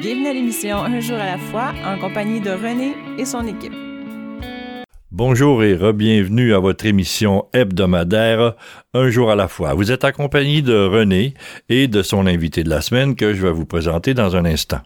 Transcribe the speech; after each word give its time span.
Bienvenue 0.00 0.28
à 0.28 0.32
l'émission 0.32 0.76
Un 0.76 1.00
jour 1.00 1.18
à 1.18 1.26
la 1.26 1.38
fois 1.38 1.72
en 1.84 1.98
compagnie 1.98 2.40
de 2.40 2.50
René 2.50 2.94
et 3.18 3.24
son 3.24 3.44
équipe. 3.48 3.72
Bonjour 5.10 5.64
et 5.64 5.74
re-bienvenue 5.74 6.54
à 6.54 6.60
votre 6.60 6.86
émission 6.86 7.46
hebdomadaire 7.52 8.54
Un 8.94 9.10
jour 9.10 9.28
à 9.28 9.34
la 9.34 9.48
fois. 9.48 9.74
Vous 9.74 9.90
êtes 9.90 10.04
accompagné 10.04 10.62
de 10.62 10.86
René 10.86 11.34
et 11.68 11.88
de 11.88 12.02
son 12.02 12.28
invité 12.28 12.62
de 12.62 12.70
la 12.70 12.80
semaine 12.80 13.16
que 13.16 13.34
je 13.34 13.42
vais 13.42 13.50
vous 13.50 13.66
présenter 13.66 14.14
dans 14.14 14.36
un 14.36 14.44
instant. 14.44 14.78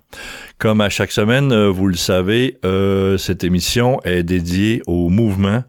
Comme 0.57 0.80
à 0.80 0.89
chaque 0.89 1.13
semaine, 1.13 1.53
euh, 1.53 1.68
vous 1.68 1.89
le 1.89 1.96
savez, 1.96 2.57
euh, 2.64 3.18
cette 3.18 3.44
émission 3.44 4.00
est 4.04 4.22
dédiée 4.22 4.81
au 4.86 5.11
mouvement 5.11 5.63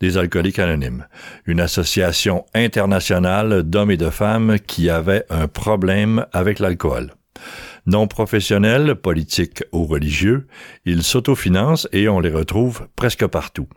des 0.00 0.18
alcooliques 0.18 0.58
anonymes, 0.58 1.06
une 1.46 1.60
association 1.60 2.44
internationale 2.54 3.62
d'hommes 3.62 3.92
et 3.92 3.96
de 3.96 4.10
femmes 4.10 4.58
qui 4.66 4.90
avaient 4.90 5.24
un 5.30 5.48
problème 5.48 6.26
avec 6.34 6.58
l'alcool. 6.58 7.14
Non 7.86 8.06
professionnels, 8.06 8.94
politiques 8.94 9.64
ou 9.72 9.84
religieux, 9.84 10.46
ils 10.84 11.02
s'autofinancent 11.02 11.88
et 11.92 12.08
on 12.08 12.20
les 12.20 12.30
retrouve 12.30 12.88
presque 12.96 13.26
partout. 13.26 13.68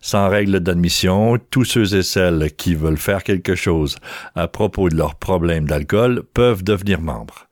Sans 0.00 0.28
règle 0.28 0.60
d'admission, 0.60 1.38
tous 1.50 1.64
ceux 1.64 1.96
et 1.96 2.02
celles 2.02 2.52
qui 2.56 2.74
veulent 2.74 2.98
faire 2.98 3.24
quelque 3.24 3.54
chose 3.54 3.96
à 4.34 4.46
propos 4.46 4.88
de 4.88 4.96
leur 4.96 5.16
problème 5.16 5.66
d'alcool 5.66 6.22
peuvent 6.34 6.62
devenir 6.62 7.00
membres. 7.00 7.48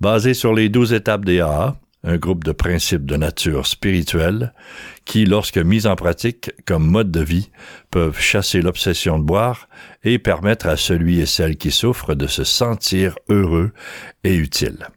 Basé 0.00 0.34
sur 0.34 0.52
les 0.52 0.68
douze 0.68 0.92
étapes 0.92 1.24
des 1.24 1.40
AA, 1.40 1.76
un 2.04 2.18
groupe 2.18 2.44
de 2.44 2.52
principes 2.52 3.06
de 3.06 3.16
nature 3.16 3.66
spirituelle 3.66 4.52
qui, 5.04 5.24
lorsque 5.24 5.58
mis 5.58 5.86
en 5.86 5.96
pratique 5.96 6.50
comme 6.66 6.86
mode 6.86 7.10
de 7.10 7.22
vie, 7.22 7.50
peuvent 7.90 8.20
chasser 8.20 8.60
l'obsession 8.60 9.18
de 9.18 9.24
boire 9.24 9.68
et 10.02 10.18
permettre 10.18 10.66
à 10.66 10.76
celui 10.76 11.20
et 11.20 11.26
celle 11.26 11.56
qui 11.56 11.70
souffrent 11.70 12.14
de 12.14 12.26
se 12.26 12.44
sentir 12.44 13.16
heureux 13.30 13.72
et 14.22 14.34
utile. 14.34 14.88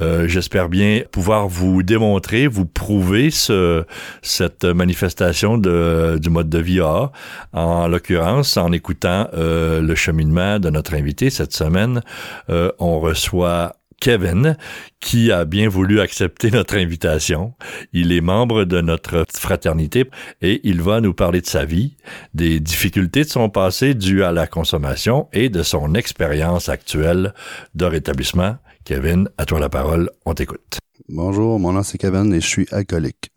Euh, 0.00 0.26
j'espère 0.28 0.68
bien 0.68 1.02
pouvoir 1.10 1.48
vous 1.48 1.82
démontrer, 1.82 2.46
vous 2.46 2.64
prouver 2.64 3.30
ce, 3.30 3.84
cette 4.22 4.64
manifestation 4.64 5.58
de, 5.58 6.18
du 6.20 6.30
mode 6.30 6.48
de 6.48 6.58
vie 6.58 6.80
A, 6.80 7.12
en 7.52 7.88
l'occurrence 7.88 8.56
en 8.56 8.72
écoutant 8.72 9.28
euh, 9.34 9.80
le 9.80 9.94
cheminement 9.94 10.58
de 10.58 10.70
notre 10.70 10.94
invité 10.94 11.28
cette 11.30 11.52
semaine. 11.52 12.02
Euh, 12.48 12.70
on 12.78 13.00
reçoit 13.00 13.74
Kevin, 14.00 14.56
qui 14.98 15.30
a 15.30 15.44
bien 15.44 15.68
voulu 15.68 16.00
accepter 16.00 16.50
notre 16.50 16.76
invitation. 16.76 17.52
Il 17.92 18.12
est 18.12 18.22
membre 18.22 18.64
de 18.64 18.80
notre 18.80 19.26
fraternité 19.32 20.10
et 20.40 20.60
il 20.64 20.80
va 20.80 21.00
nous 21.00 21.14
parler 21.14 21.42
de 21.42 21.46
sa 21.46 21.64
vie, 21.64 21.96
des 22.34 22.60
difficultés 22.60 23.24
de 23.24 23.28
son 23.28 23.50
passé 23.50 23.94
dues 23.94 24.24
à 24.24 24.32
la 24.32 24.46
consommation 24.46 25.28
et 25.32 25.50
de 25.50 25.62
son 25.62 25.94
expérience 25.94 26.68
actuelle 26.68 27.34
de 27.74 27.84
rétablissement. 27.84 28.56
Kevin, 28.84 29.28
à 29.36 29.44
toi 29.44 29.60
la 29.60 29.68
parole, 29.68 30.10
on 30.24 30.34
t'écoute. 30.34 30.78
Bonjour, 31.08 31.58
mon 31.60 31.72
nom 31.72 31.82
c'est 31.82 31.98
Kevin 31.98 32.32
et 32.32 32.40
je 32.40 32.46
suis 32.46 32.66
alcoolique. 32.72 33.30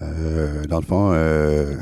Euh, 0.00 0.64
dans 0.66 0.80
le 0.80 0.86
fond, 0.86 1.10
euh, 1.12 1.74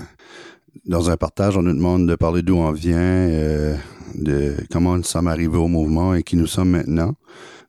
dans 0.86 1.10
un 1.10 1.16
partage, 1.16 1.56
on 1.56 1.62
nous 1.62 1.74
demande 1.74 2.08
de 2.08 2.14
parler 2.14 2.42
d'où 2.42 2.56
on 2.56 2.72
vient, 2.72 2.96
euh, 2.98 3.76
de 4.14 4.56
comment 4.70 4.96
nous 4.96 5.02
sommes 5.02 5.28
arrivés 5.28 5.58
au 5.58 5.68
mouvement 5.68 6.14
et 6.14 6.22
qui 6.22 6.36
nous 6.36 6.46
sommes 6.46 6.70
maintenant. 6.70 7.14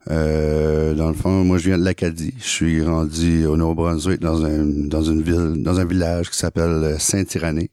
Euh, 0.09 0.93
dans 0.93 1.07
le 1.07 1.13
fond, 1.13 1.43
moi 1.43 1.57
je 1.57 1.69
viens 1.69 1.77
de 1.77 1.85
l'Acadie. 1.85 2.33
Je 2.39 2.47
suis 2.47 2.77
grandi 2.77 3.45
au 3.45 3.55
Nouveau-Brunswick 3.55 4.19
dans 4.19 4.43
un 4.45 4.65
dans 4.65 5.03
une 5.03 5.21
ville, 5.21 5.63
dans 5.63 5.79
un 5.79 5.85
village 5.85 6.29
qui 6.29 6.37
s'appelle 6.37 6.95
Saint-Irénée. 6.99 7.69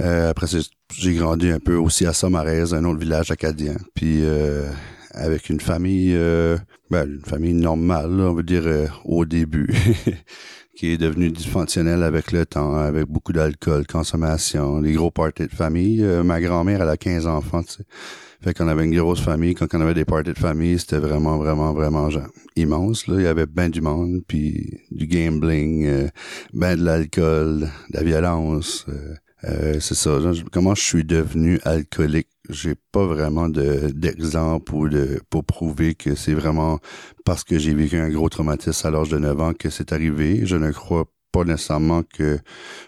Euh, 0.00 0.30
après, 0.30 0.46
j'ai 0.92 1.14
grandi 1.14 1.50
un 1.50 1.58
peu 1.60 1.76
aussi 1.76 2.06
à 2.06 2.12
Somarez, 2.12 2.72
un 2.72 2.84
autre 2.84 2.98
village 2.98 3.30
acadien. 3.30 3.76
Puis 3.94 4.24
euh, 4.24 4.68
avec 5.16 5.48
une 5.48 5.60
famille, 5.60 6.12
euh, 6.14 6.58
ben, 6.90 7.08
une 7.08 7.24
famille 7.24 7.54
normale, 7.54 8.20
on 8.20 8.34
veut 8.34 8.42
dire 8.42 8.64
euh, 8.66 8.86
au 9.04 9.24
début, 9.24 9.68
qui 10.76 10.88
est 10.88 10.98
devenue 10.98 11.30
dysfonctionnelle 11.30 12.02
avec 12.02 12.32
le 12.32 12.44
temps, 12.44 12.76
avec 12.76 13.06
beaucoup 13.06 13.32
d'alcool, 13.32 13.86
consommation, 13.86 14.80
des 14.82 14.92
gros 14.92 15.10
parties 15.10 15.46
de 15.46 15.52
famille. 15.52 16.02
Euh, 16.02 16.22
ma 16.22 16.40
grand-mère, 16.40 16.82
elle 16.82 16.90
a 16.90 16.96
15 16.98 17.26
enfants, 17.26 17.62
tu 17.62 17.72
sais. 17.72 17.84
Fait 18.42 18.54
qu'on 18.54 18.68
avait 18.68 18.84
une 18.84 18.94
grosse 18.94 19.20
famille. 19.20 19.54
Quand 19.54 19.66
on 19.74 19.80
avait 19.80 19.94
des 19.94 20.04
parties 20.04 20.32
de 20.32 20.38
famille, 20.38 20.78
c'était 20.78 20.98
vraiment, 20.98 21.38
vraiment, 21.38 21.72
vraiment 21.72 22.10
genre, 22.10 22.28
immense. 22.56 23.06
Là. 23.06 23.16
Il 23.18 23.24
y 23.24 23.26
avait 23.26 23.46
ben 23.46 23.70
du 23.70 23.80
monde, 23.80 24.22
puis 24.26 24.80
du 24.90 25.06
gambling, 25.06 26.08
ben 26.52 26.76
de 26.76 26.84
l'alcool, 26.84 27.68
de 27.90 27.96
la 27.96 28.02
violence. 28.02 28.86
c'est 29.42 29.94
ça. 29.94 30.18
comment 30.52 30.74
je 30.74 30.82
suis 30.82 31.04
devenu 31.04 31.60
alcoolique? 31.64 32.28
J'ai 32.48 32.74
pas 32.92 33.04
vraiment 33.04 33.48
de 33.48 33.90
d'exemple 33.92 34.72
ou 34.74 34.88
de 34.88 35.20
pour 35.30 35.44
prouver 35.44 35.94
que 35.94 36.14
c'est 36.14 36.34
vraiment 36.34 36.78
parce 37.24 37.42
que 37.42 37.58
j'ai 37.58 37.74
vécu 37.74 37.96
un 37.96 38.08
gros 38.08 38.28
traumatisme 38.28 38.86
à 38.86 38.90
l'âge 38.90 39.08
de 39.08 39.18
9 39.18 39.40
ans 39.40 39.52
que 39.52 39.68
c'est 39.68 39.92
arrivé. 39.92 40.42
Je 40.44 40.56
ne 40.56 40.70
crois 40.70 41.06
pas 41.36 41.44
nécessairement 41.44 42.02
que 42.02 42.38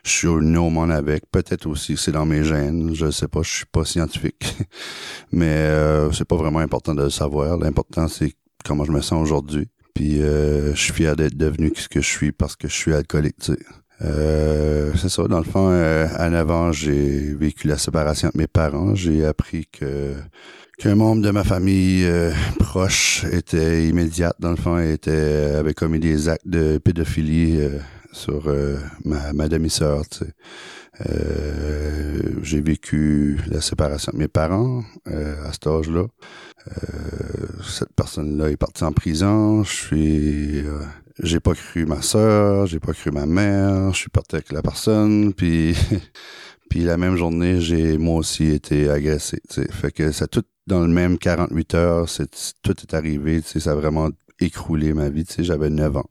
je 0.04 0.10
suis 0.10 0.26
au 0.26 0.40
monde 0.40 0.90
avec. 0.90 1.30
Peut-être 1.30 1.66
aussi 1.66 1.94
que 1.94 2.00
c'est 2.00 2.12
dans 2.12 2.24
mes 2.24 2.44
gènes. 2.44 2.94
Je 2.94 3.10
sais 3.10 3.28
pas, 3.28 3.42
je 3.42 3.50
suis 3.50 3.66
pas 3.66 3.84
scientifique. 3.84 4.56
Mais 5.32 5.46
euh, 5.46 6.10
c'est 6.12 6.24
pas 6.24 6.36
vraiment 6.36 6.60
important 6.60 6.94
de 6.94 7.02
le 7.02 7.10
savoir. 7.10 7.58
L'important 7.58 8.08
c'est 8.08 8.32
comment 8.64 8.84
je 8.84 8.92
me 8.92 9.02
sens 9.02 9.22
aujourd'hui. 9.22 9.68
Puis 9.94 10.22
euh, 10.22 10.74
je 10.74 10.80
suis 10.80 10.92
fier 10.94 11.14
d'être 11.14 11.36
devenu 11.36 11.72
ce 11.76 11.88
que 11.88 12.00
je 12.00 12.08
suis 12.08 12.32
parce 12.32 12.56
que 12.56 12.68
je 12.68 12.74
suis 12.74 12.94
alcoolique. 12.94 13.50
Euh, 14.00 14.92
c'est 14.96 15.08
ça, 15.08 15.26
dans 15.26 15.38
le 15.38 15.44
fond, 15.44 15.70
9 15.70 16.50
ans, 16.50 16.72
j'ai 16.72 17.34
vécu 17.34 17.66
la 17.66 17.76
séparation 17.76 18.30
de 18.32 18.38
mes 18.38 18.46
parents. 18.46 18.94
J'ai 18.94 19.26
appris 19.26 19.66
que 19.66 20.14
qu'un 20.78 20.94
membre 20.94 21.20
de 21.22 21.30
ma 21.32 21.42
famille 21.42 22.08
proche 22.60 23.24
était 23.32 23.88
immédiate, 23.88 24.36
dans 24.38 24.50
le 24.50 24.56
fond, 24.56 24.78
était 24.78 25.56
avait 25.58 25.74
commis 25.74 25.98
des 25.98 26.28
actes 26.28 26.46
de 26.46 26.78
pédophilie 26.78 27.58
sur 28.18 28.52
ma, 29.04 29.32
ma 29.32 29.48
demi-sœur. 29.48 30.02
j'ai 32.42 32.60
vécu 32.60 33.38
la 33.46 33.60
séparation 33.60 34.12
de 34.12 34.18
mes 34.18 34.28
parents 34.28 34.82
à 35.06 35.52
cet 35.52 35.66
âge-là. 35.66 36.04
cette 37.66 37.94
personne-là 37.94 38.50
est 38.50 38.56
partie 38.56 38.84
en 38.84 38.92
prison. 38.92 39.62
Je 39.64 39.72
suis 39.72 40.64
j'ai 41.22 41.40
pas 41.40 41.54
cru 41.54 41.86
ma 41.86 42.02
sœur, 42.02 42.66
j'ai 42.66 42.78
pas 42.78 42.92
cru 42.92 43.10
ma 43.10 43.26
mère, 43.26 43.92
je 43.92 43.98
suis 43.98 44.10
parti 44.10 44.36
avec 44.36 44.52
la 44.52 44.62
personne, 44.62 45.32
puis 45.34 45.74
puis 46.70 46.80
la 46.80 46.96
même 46.96 47.16
journée, 47.16 47.60
j'ai 47.60 47.98
moi 47.98 48.16
aussi 48.16 48.50
été 48.50 48.88
agressé. 48.88 49.40
Fait 49.70 49.90
que 49.90 50.12
ça 50.12 50.26
tout 50.26 50.44
dans 50.66 50.80
le 50.80 50.88
même 50.88 51.18
48 51.18 51.74
heures, 51.74 52.06
tout 52.62 52.76
est 52.82 52.94
arrivé, 52.94 53.40
ça 53.40 53.72
a 53.72 53.74
vraiment 53.74 54.10
écroulé 54.38 54.92
ma 54.92 55.08
vie, 55.08 55.24
j'avais 55.38 55.70
9 55.70 55.96
ans. 55.96 56.10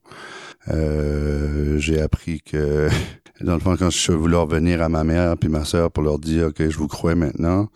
Euh, 0.70 1.78
j'ai 1.78 2.02
appris 2.02 2.42
que 2.42 2.90
dans 3.42 3.54
le 3.54 3.60
fond, 3.60 3.76
quand 3.78 3.90
je 3.90 4.12
voulais 4.12 4.38
revenir 4.38 4.82
à 4.82 4.90
ma 4.90 5.04
mère 5.04 5.38
puis 5.38 5.50
ma 5.50 5.66
sœur 5.66 5.92
pour 5.92 6.04
leur 6.04 6.20
dire 6.20 6.54
que 6.54 6.70
je 6.70 6.78
vous 6.78 6.88
crois 6.88 7.16
maintenant, 7.16 7.70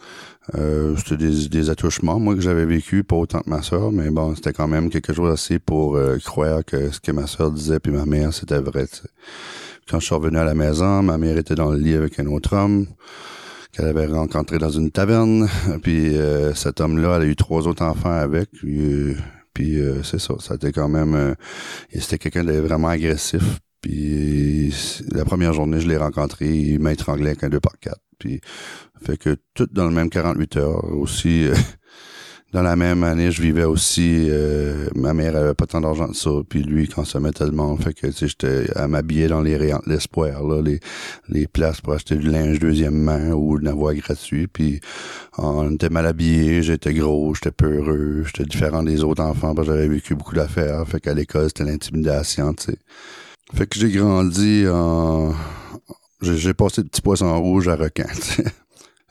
euh, 0.56 0.96
c'était 0.98 1.18
des, 1.18 1.48
des, 1.50 1.70
attouchements, 1.70 2.20
moi, 2.20 2.36
que 2.36 2.42
j'avais 2.42 2.66
vécu, 2.66 3.04
pas 3.04 3.16
autant 3.16 3.42
que 3.42 3.50
ma 3.50 3.62
sœur, 3.62 3.92
mais 3.92 4.10
bon, 4.10 4.36
c'était 4.36 4.54
quand 4.54 4.68
même 4.68 4.90
quelque 4.90 5.14
chose 5.14 5.32
assez 5.32 5.60
pour 5.60 5.96
euh, 5.96 6.18
croire 6.18 6.66
que 6.66 6.92
ce 6.92 7.00
que 7.00 7.12
ma 7.12 7.28
sœur 7.28 7.52
disait 7.52 7.80
puis 7.80 7.92
ma 7.92 8.06
mère, 8.06 8.34
c'était 8.34 8.60
vrai. 8.60 8.86
Quand 9.88 10.00
je 10.00 10.06
suis 10.06 10.16
revenu 10.16 10.38
à 10.38 10.44
la 10.44 10.56
maison, 10.56 11.04
ma 11.04 11.18
mère 11.18 11.38
était 11.38 11.56
dans 11.56 11.72
le 11.72 11.78
lit 11.78 11.94
avec 11.94 12.20
un 12.20 12.26
autre 12.28 12.56
homme 12.56 12.88
qu'elle 13.72 13.88
avait 13.88 14.06
rencontré 14.08 14.58
dans 14.58 14.70
une 14.70 14.92
taverne. 14.92 15.48
Puis 15.84 16.18
euh, 16.18 16.54
cet 16.54 16.82
homme-là, 16.82 17.18
elle 17.18 17.22
a 17.24 17.26
eu 17.26 17.36
trois 17.36 17.68
autres 17.68 17.84
enfants 17.84 18.12
avec. 18.12 18.50
Puis, 18.52 19.16
puis 19.54 19.80
c'est 20.04 20.20
ça, 20.20 20.36
ça 20.40 20.54
a 20.54 20.56
été 20.56 20.72
quand 20.72 20.90
même... 20.90 21.36
c'était 21.94 22.18
quelqu'un 22.18 22.44
de 22.44 22.54
vraiment 22.54 22.88
agressif. 22.88 23.44
Puis 23.82 24.74
la 25.12 25.26
première 25.26 25.54
journée, 25.54 25.80
je 25.80 25.88
l'ai 25.88 25.98
rencontré, 25.98 26.48
il 26.48 26.80
m'a 26.80 26.94
étranglé 26.94 27.28
avec 27.28 27.44
un 27.44 27.50
2 27.50 27.60
par 27.60 27.80
4 27.80 27.98
Puis 28.20 28.42
fait 29.04 29.18
que 29.18 29.36
tout 29.54 29.68
dans 29.72 29.86
le 29.86 29.92
même 29.92 30.10
48 30.10 30.58
heures. 30.58 30.86
Aussi, 30.94 31.48
euh, 31.48 31.56
dans 32.54 32.62
la 32.62 32.76
même 32.76 33.04
année, 33.04 33.32
je 33.32 33.42
vivais 33.42 33.64
aussi. 33.64 34.28
Euh, 34.30 34.90
ma 34.94 35.14
mère 35.14 35.38
avait 35.38 35.54
pas 35.54 35.66
tant 35.66 35.80
d'argent 35.80 36.08
que 36.08 36.16
ça, 36.16 36.32
puis 36.50 36.64
lui 36.64 36.88
consommait 36.88 37.32
tellement. 37.32 37.76
Fait 37.78 37.94
que 37.94 38.08
tu 38.08 38.14
sais, 38.14 38.28
j'étais 38.28 38.70
à 38.76 38.90
m'habiller 38.90 39.28
dans 39.28 39.42
les 39.42 39.56
rayons 39.56 39.80
de 39.86 39.92
l'espoir, 39.94 40.44
là, 40.44 40.62
les, 41.30 41.48
places 41.48 41.80
pour 41.80 41.94
acheter 41.94 42.16
du 42.16 42.30
linge 42.30 42.60
deuxième 42.60 42.96
main 42.96 43.32
ou 43.32 43.58
de 43.58 43.64
l'avoir 43.64 43.94
gratuit. 43.96 44.48
Puis 44.48 44.82
on 45.38 45.72
était 45.72 45.90
mal 45.90 46.06
habillé, 46.06 46.62
j'étais 46.62 46.94
gros, 46.94 47.34
j'étais 47.34 47.52
peureux, 47.52 48.24
j'étais 48.26 48.44
différent 48.44 48.84
des 48.84 49.04
autres 49.04 49.24
enfants 49.24 49.56
parce 49.56 49.68
que 49.68 49.74
j'avais 49.74 49.88
vécu 49.88 50.16
beaucoup 50.16 50.36
d'affaires. 50.36 50.86
Fait 50.88 51.00
qu'à 51.00 51.14
l'école, 51.14 51.48
c'était 51.48 51.64
l'intimidation, 51.64 52.54
tu 52.54 52.72
sais. 52.72 52.78
Fait 53.54 53.68
que 53.68 53.80
j'ai 53.80 53.92
grandi 53.92 54.66
en... 54.68 55.34
J'ai 56.22 56.54
passé 56.54 56.84
de 56.84 56.88
petit 56.88 57.02
poisson 57.02 57.42
rouge 57.42 57.68
à 57.68 57.76
requin, 57.76 58.06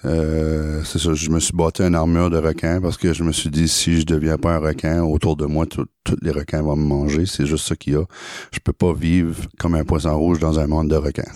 euh, 0.04 0.82
c'est 0.84 0.98
ça, 0.98 1.14
je 1.14 1.30
me 1.30 1.40
suis 1.40 1.52
bâti 1.52 1.82
une 1.82 1.94
armure 1.94 2.30
de 2.30 2.38
requin 2.38 2.80
parce 2.80 2.96
que 2.96 3.12
je 3.12 3.22
me 3.22 3.32
suis 3.32 3.50
dit 3.50 3.68
si 3.68 4.00
je 4.00 4.06
deviens 4.06 4.38
pas 4.38 4.54
un 4.54 4.58
requin, 4.58 5.02
autour 5.02 5.36
de 5.36 5.46
moi, 5.46 5.66
tous 5.66 5.86
les 6.22 6.30
requins 6.30 6.62
vont 6.62 6.76
me 6.76 6.86
manger. 6.86 7.26
C'est 7.26 7.46
juste 7.46 7.66
ça 7.66 7.76
qu'il 7.76 7.94
y 7.94 7.96
a. 7.96 8.04
Je 8.52 8.60
peux 8.60 8.72
pas 8.72 8.92
vivre 8.92 9.36
comme 9.58 9.74
un 9.74 9.84
poisson 9.84 10.18
rouge 10.18 10.38
dans 10.38 10.58
un 10.58 10.66
monde 10.66 10.88
de 10.88 10.96
requins. 10.96 11.30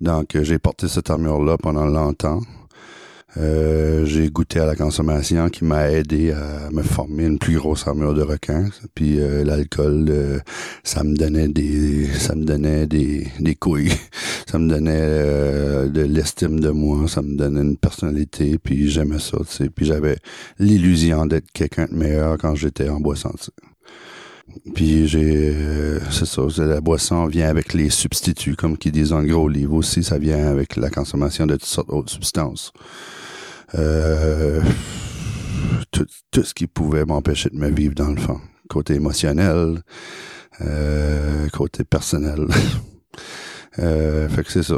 Donc 0.00 0.36
j'ai 0.42 0.58
porté 0.58 0.88
cette 0.88 1.10
armure-là 1.10 1.56
pendant 1.58 1.86
longtemps. 1.86 2.40
Euh, 3.38 4.04
j'ai 4.04 4.28
goûté 4.28 4.60
à 4.60 4.66
la 4.66 4.76
consommation 4.76 5.48
qui 5.48 5.64
m'a 5.64 5.90
aidé 5.90 6.32
à 6.32 6.70
me 6.70 6.82
former 6.82 7.24
une 7.24 7.38
plus 7.38 7.56
grosse 7.56 7.86
armure 7.86 8.12
de 8.12 8.22
requin. 8.22 8.68
Puis 8.94 9.20
euh, 9.20 9.42
l'alcool, 9.42 10.06
euh, 10.10 10.38
ça 10.84 11.02
me 11.02 11.16
donnait 11.16 11.48
des, 11.48 12.06
ça 12.08 12.34
me 12.34 12.44
donnait 12.44 12.86
des, 12.86 13.26
des 13.40 13.54
couilles, 13.54 13.92
ça 14.46 14.58
me 14.58 14.68
donnait 14.68 15.88
de 15.88 16.02
l'estime 16.02 16.60
de 16.60 16.70
moi, 16.70 17.08
ça 17.08 17.22
me 17.22 17.36
donnait 17.36 17.62
une 17.62 17.78
personnalité. 17.78 18.58
Puis 18.58 18.90
j'aimais 18.90 19.18
ça, 19.18 19.38
tu. 19.48 19.70
Puis 19.70 19.86
j'avais 19.86 20.16
l'illusion 20.58 21.24
d'être 21.24 21.50
quelqu'un 21.52 21.86
de 21.86 21.94
meilleur 21.94 22.36
quand 22.36 22.54
j'étais 22.54 22.90
en 22.90 23.00
boisson. 23.00 23.32
Puis 24.74 25.08
j'ai, 25.08 25.54
c'est 26.10 26.26
ça, 26.26 26.42
la 26.58 26.82
boisson 26.82 27.26
vient 27.26 27.48
avec 27.48 27.72
les 27.72 27.88
substituts, 27.88 28.56
comme 28.56 28.76
qui 28.76 28.92
disent 28.92 29.14
en 29.14 29.22
gros 29.22 29.48
livre 29.48 29.74
aussi, 29.74 30.02
ça 30.02 30.18
vient 30.18 30.48
avec 30.48 30.76
la 30.76 30.90
consommation 30.90 31.46
de 31.46 31.54
toutes 31.54 31.64
sortes 31.64 31.88
d'autres 31.88 32.12
substances. 32.12 32.72
Euh, 33.74 34.60
tout, 35.90 36.06
tout, 36.30 36.42
ce 36.42 36.54
qui 36.54 36.66
pouvait 36.66 37.04
m'empêcher 37.04 37.50
de 37.50 37.56
me 37.56 37.70
vivre 37.70 37.94
dans 37.94 38.10
le 38.10 38.20
fond. 38.20 38.40
Côté 38.68 38.94
émotionnel, 38.94 39.82
euh, 40.60 41.48
côté 41.50 41.84
personnel. 41.84 42.46
euh, 43.78 44.28
fait 44.28 44.44
que 44.44 44.52
c'est 44.52 44.62
ça. 44.62 44.76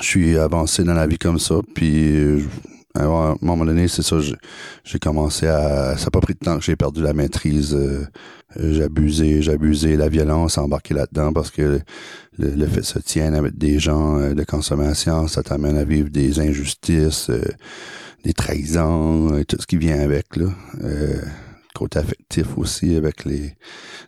Je 0.00 0.06
suis 0.06 0.38
avancé 0.38 0.84
dans 0.84 0.94
la 0.94 1.06
vie 1.06 1.18
comme 1.18 1.38
ça, 1.38 1.56
puis 1.74 2.42
à 2.94 3.04
un 3.04 3.36
moment 3.40 3.64
donné, 3.64 3.88
c'est 3.88 4.02
ça, 4.02 4.16
j'ai 4.84 4.98
commencé 4.98 5.46
à... 5.46 5.96
Ça 5.96 6.06
n'a 6.06 6.10
pas 6.10 6.20
pris 6.20 6.34
de 6.34 6.38
temps 6.38 6.58
que 6.58 6.64
j'ai 6.64 6.76
perdu 6.76 7.02
la 7.02 7.12
maîtrise. 7.12 7.74
Euh, 7.74 8.72
j'abusais, 8.72 9.42
j'abusais 9.42 9.96
la 9.96 10.08
violence, 10.08 10.56
embarqué 10.58 10.94
là-dedans 10.94 11.32
parce 11.32 11.50
que 11.50 11.80
le, 12.38 12.50
le, 12.50 12.66
fait 12.66 12.82
se 12.82 12.98
tient 12.98 13.34
avec 13.34 13.58
des 13.58 13.78
gens 13.78 14.18
euh, 14.18 14.34
de 14.34 14.44
consommation, 14.44 15.26
ça 15.28 15.42
t'amène 15.42 15.76
à 15.76 15.84
vivre 15.84 16.08
des 16.08 16.40
injustices, 16.40 17.28
euh, 17.30 17.42
des 18.26 18.32
trahisons, 18.32 19.38
et 19.38 19.44
tout 19.44 19.56
ce 19.60 19.66
qui 19.66 19.76
vient 19.76 20.00
avec, 20.00 20.36
là. 20.36 20.48
Euh, 20.82 21.20
côté 21.76 21.98
affectif 21.98 22.56
aussi 22.56 22.96
avec 22.96 23.24
les 23.24 23.54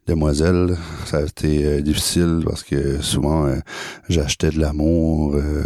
demoiselles. 0.07 0.77
Ça 1.05 1.19
a 1.19 1.23
été 1.23 1.67
euh, 1.67 1.81
difficile 1.83 2.41
parce 2.45 2.63
que 2.63 3.01
souvent 3.03 3.47
euh, 3.47 3.57
j'achetais 4.09 4.51
de 4.51 4.59
l'amour 4.59 5.35
euh, 5.35 5.65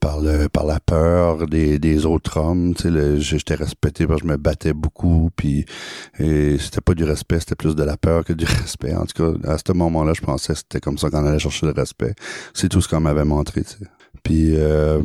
par 0.00 0.20
le 0.20 0.48
par 0.48 0.64
la 0.64 0.78
peur 0.78 1.48
des, 1.48 1.78
des 1.80 2.06
autres 2.06 2.38
hommes. 2.38 2.74
Tu 2.74 2.90
sais, 2.92 3.20
j'étais 3.20 3.56
respecté 3.56 4.06
parce 4.06 4.22
que 4.22 4.28
je 4.28 4.32
me 4.32 4.36
battais 4.36 4.72
beaucoup. 4.72 5.30
Puis 5.34 5.66
c'était 6.16 6.80
pas 6.80 6.94
du 6.94 7.04
respect, 7.04 7.40
c'était 7.40 7.56
plus 7.56 7.74
de 7.74 7.82
la 7.82 7.96
peur 7.96 8.24
que 8.24 8.32
du 8.32 8.44
respect. 8.62 8.94
En 8.94 9.04
tout 9.06 9.16
cas, 9.20 9.52
à 9.52 9.58
ce 9.58 9.72
moment-là, 9.72 10.12
je 10.14 10.20
pensais 10.20 10.52
que 10.52 10.58
c'était 10.60 10.80
comme 10.80 10.98
ça 10.98 11.10
qu'on 11.10 11.26
allait 11.26 11.40
chercher 11.40 11.66
le 11.66 11.72
respect. 11.72 12.14
C'est 12.54 12.68
tout 12.68 12.80
ce 12.80 12.88
qu'on 12.88 13.00
m'avait 13.00 13.24
montré. 13.24 13.62
Puis, 14.22 14.56
euh, 14.56 15.02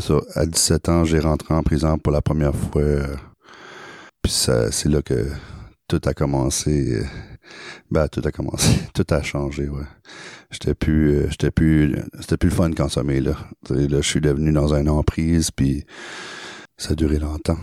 ça. 0.00 0.20
À 0.34 0.46
17 0.46 0.88
ans, 0.88 1.04
j'ai 1.04 1.18
rentré 1.18 1.54
en 1.54 1.62
prison 1.62 1.98
pour 1.98 2.12
la 2.12 2.22
première 2.22 2.54
fois. 2.54 2.82
puis 4.22 4.32
c'est 4.32 4.88
là 4.88 5.02
que 5.02 5.28
tout 5.88 6.00
a 6.04 6.14
commencé. 6.14 7.02
Ben, 7.90 8.08
tout 8.08 8.20
a 8.24 8.30
commencé. 8.30 8.78
Tout 8.94 9.06
a 9.10 9.22
changé, 9.22 9.68
ouais. 9.68 9.84
J'étais 10.50 10.74
plus, 10.74 11.16
euh, 11.16 11.26
j'étais 11.30 11.50
plus, 11.50 11.96
c'était 12.20 12.36
plus 12.36 12.50
le 12.50 12.54
fun 12.54 12.68
de 12.68 12.74
consommer, 12.74 13.20
là. 13.20 13.32
là, 13.70 14.00
je 14.00 14.08
suis 14.08 14.20
devenu 14.20 14.52
dans 14.52 14.74
une 14.74 14.90
emprise, 14.90 15.50
puis 15.50 15.84
ça 16.76 16.92
a 16.92 16.94
duré 16.94 17.18
longtemps. 17.18 17.58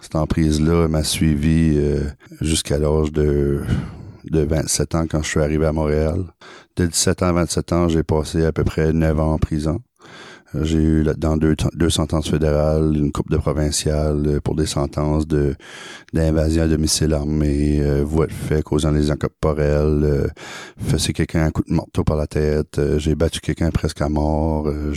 cette 0.00 0.16
emprise-là 0.16 0.88
m'a 0.88 1.04
suivi 1.04 1.74
euh, 1.76 2.04
jusqu'à 2.40 2.78
l'âge 2.78 3.12
de, 3.12 3.62
de 4.30 4.40
27 4.40 4.94
ans 4.94 5.06
quand 5.08 5.22
je 5.22 5.28
suis 5.28 5.40
arrivé 5.40 5.66
à 5.66 5.72
Montréal. 5.72 6.24
De 6.76 6.86
17 6.86 7.22
ans 7.22 7.26
à 7.28 7.32
27 7.32 7.72
ans, 7.72 7.88
j'ai 7.88 8.02
passé 8.02 8.44
à 8.44 8.52
peu 8.52 8.64
près 8.64 8.92
9 8.92 9.20
ans 9.20 9.32
en 9.34 9.38
prison. 9.38 9.80
J'ai 10.62 10.78
eu 10.78 11.02
là-dedans 11.02 11.36
deux, 11.36 11.56
deux 11.74 11.90
sentences 11.90 12.30
fédérales, 12.30 12.96
une 12.96 13.12
coupe 13.12 13.30
de 13.30 13.36
provinciale 13.36 14.22
euh, 14.26 14.40
pour 14.40 14.54
des 14.54 14.66
sentences 14.66 15.26
de 15.26 15.54
d'invasion 16.12 16.62
à 16.62 16.68
domicile 16.68 17.12
armé, 17.14 17.80
euh, 17.80 18.04
voie 18.04 18.26
de 18.26 18.32
fait 18.32 18.62
causant 18.62 18.92
les 18.92 19.10
incorporels, 19.10 20.04
euh, 20.04 20.28
faisait 20.78 21.12
quelqu'un 21.12 21.46
un 21.46 21.50
coup 21.50 21.62
de 21.68 21.74
marteau 21.74 22.04
par 22.04 22.16
la 22.16 22.26
tête, 22.26 22.78
euh, 22.78 22.98
j'ai 22.98 23.14
battu 23.14 23.40
quelqu'un 23.40 23.70
presque 23.70 24.00
à 24.00 24.08
mort. 24.08 24.68
Euh, 24.68 24.94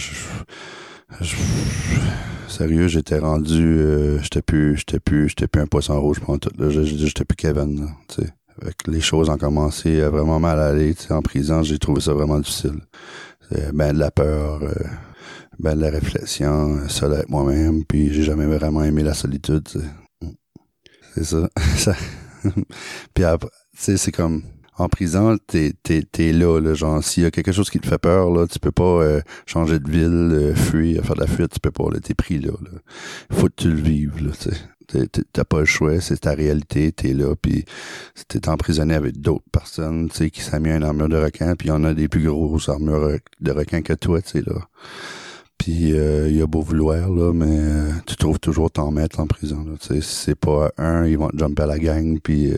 sérieux, 2.47 2.87
j'étais 2.87 3.19
rendu, 3.19 4.19
j'étais 4.21 4.41
plus, 4.43 4.77
j'étais 4.77 4.99
plus, 4.99 5.29
j'étais 5.29 5.47
plus 5.47 5.61
un 5.61 5.67
poisson 5.67 5.99
rouge 5.99 6.19
pour 6.19 6.39
tout. 6.39 6.51
J'étais 6.69 7.25
plus 7.25 7.35
Kevin. 7.35 7.81
Là, 7.81 7.87
sais. 8.09 8.38
Les 8.87 9.01
choses 9.01 9.29
ont 9.29 9.37
commencé 9.37 10.01
à 10.01 10.09
vraiment 10.09 10.39
mal 10.39 10.59
aller. 10.59 10.95
En 11.09 11.21
prison, 11.21 11.63
j'ai 11.63 11.79
trouvé 11.79 12.01
ça 12.01 12.13
vraiment 12.13 12.39
difficile. 12.39 12.79
Ben 13.73 13.93
de 13.93 13.99
la 13.99 14.11
peur 14.11 14.61
ben, 15.59 15.75
de 15.75 15.81
la 15.81 15.89
réflexion, 15.89 16.77
euh, 16.77 16.87
seul 16.87 17.13
avec 17.13 17.29
moi-même, 17.29 17.83
puis 17.83 18.13
j'ai 18.13 18.23
jamais 18.23 18.45
vraiment 18.45 18.81
aimé 18.83 19.03
la 19.03 19.13
solitude. 19.13 19.67
C'est 21.13 21.25
ça. 21.25 21.49
puis 23.13 23.25
après, 23.25 23.49
c'est 23.75 24.11
comme 24.13 24.43
en 24.77 24.87
prison, 24.87 25.37
t'es 25.45 25.73
t'es 25.83 26.31
là, 26.31 26.61
là, 26.61 26.73
genre 26.73 27.03
s'il 27.03 27.23
y 27.23 27.25
a 27.25 27.31
quelque 27.31 27.51
chose 27.51 27.69
qui 27.69 27.81
te 27.81 27.87
fait 27.87 27.97
peur, 27.97 28.31
là, 28.31 28.47
tu 28.47 28.59
peux 28.59 28.71
pas 28.71 29.03
euh, 29.03 29.21
changer 29.45 29.79
de 29.79 29.91
ville, 29.91 30.29
euh, 30.31 30.55
fuir, 30.55 31.03
faire 31.03 31.15
de 31.15 31.19
la 31.19 31.27
fuite, 31.27 31.51
tu 31.51 31.59
peux 31.59 31.71
pas, 31.71 31.89
là, 31.91 31.99
t'es 31.99 32.13
pris 32.13 32.39
là, 32.39 32.53
là. 32.61 32.79
Faut 33.29 33.47
que 33.47 33.55
tu 33.57 33.69
le 33.69 33.81
vives, 33.81 34.23
là. 34.25 34.31
T'as 35.33 35.43
pas 35.43 35.59
le 35.59 35.65
choix, 35.65 35.99
c'est 36.01 36.21
ta 36.21 36.33
réalité, 36.33 36.91
t'es 36.91 37.13
là, 37.13 37.35
puis 37.35 37.65
t'es 38.27 38.49
emprisonné 38.49 38.95
avec 38.95 39.19
d'autres 39.19 39.49
personnes, 39.51 40.09
tu 40.09 40.17
sais, 40.17 40.29
qui 40.31 40.41
s'ont 40.41 40.59
mis 40.59 40.69
une 40.69 40.83
armure 40.83 41.09
de 41.09 41.17
requin, 41.17 41.55
puis 41.55 41.69
on 41.71 41.83
a 41.83 41.93
des 41.93 42.07
plus 42.07 42.23
grosses 42.23 42.69
armures 42.69 43.17
de 43.39 43.51
requin 43.51 43.81
que 43.81 43.93
toi, 43.93 44.21
tu 44.21 44.41
là. 44.41 44.67
Puis 45.59 45.93
euh, 45.93 46.29
il 46.29 46.37
y 46.37 46.41
a 46.41 46.47
beau 46.47 46.61
vouloir, 46.61 47.09
là, 47.09 47.33
mais 47.33 47.45
euh, 47.49 47.91
tu 48.07 48.15
trouves 48.15 48.39
toujours 48.39 48.71
t'en 48.71 48.91
mettre 48.91 49.19
en 49.19 49.27
prison. 49.27 49.63
Là. 49.65 49.73
Si 49.79 50.01
c'est 50.01 50.35
pas 50.35 50.71
un, 50.77 51.05
ils 51.05 51.17
vont 51.17 51.27
te 51.29 51.37
jumper 51.37 51.63
à 51.63 51.65
la 51.67 51.77
gang, 51.77 52.17
puis 52.23 52.53
euh, 52.53 52.57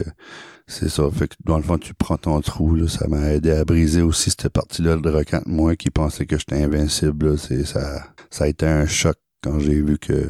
c'est 0.68 0.88
ça. 0.88 1.10
Fait 1.12 1.28
que 1.28 1.34
dans 1.44 1.58
le 1.58 1.64
fond, 1.64 1.80
tu 1.80 1.96
prends 1.96 2.18
ton 2.18 2.40
trou. 2.42 2.76
Là, 2.76 2.88
ça 2.88 3.08
m'a 3.08 3.32
aidé 3.32 3.52
à 3.52 3.66
briser 3.66 4.04
aussi 4.04 4.30
cette 4.30 4.50
partie-là 4.50 4.98
de 4.98 5.10
requin 5.10 5.42
moi 5.48 5.76
qui 5.76 5.90
pensais 5.90 6.28
que 6.28 6.38
j'étais 6.38 6.64
invincible. 6.64 7.32
Là, 7.32 7.38
ça, 7.66 8.04
ça 8.30 8.44
a 8.44 8.48
été 8.48 8.68
un 8.68 8.86
choc 8.86 9.16
quand 9.44 9.60
j'ai 9.60 9.82
vu 9.82 9.98
que 9.98 10.30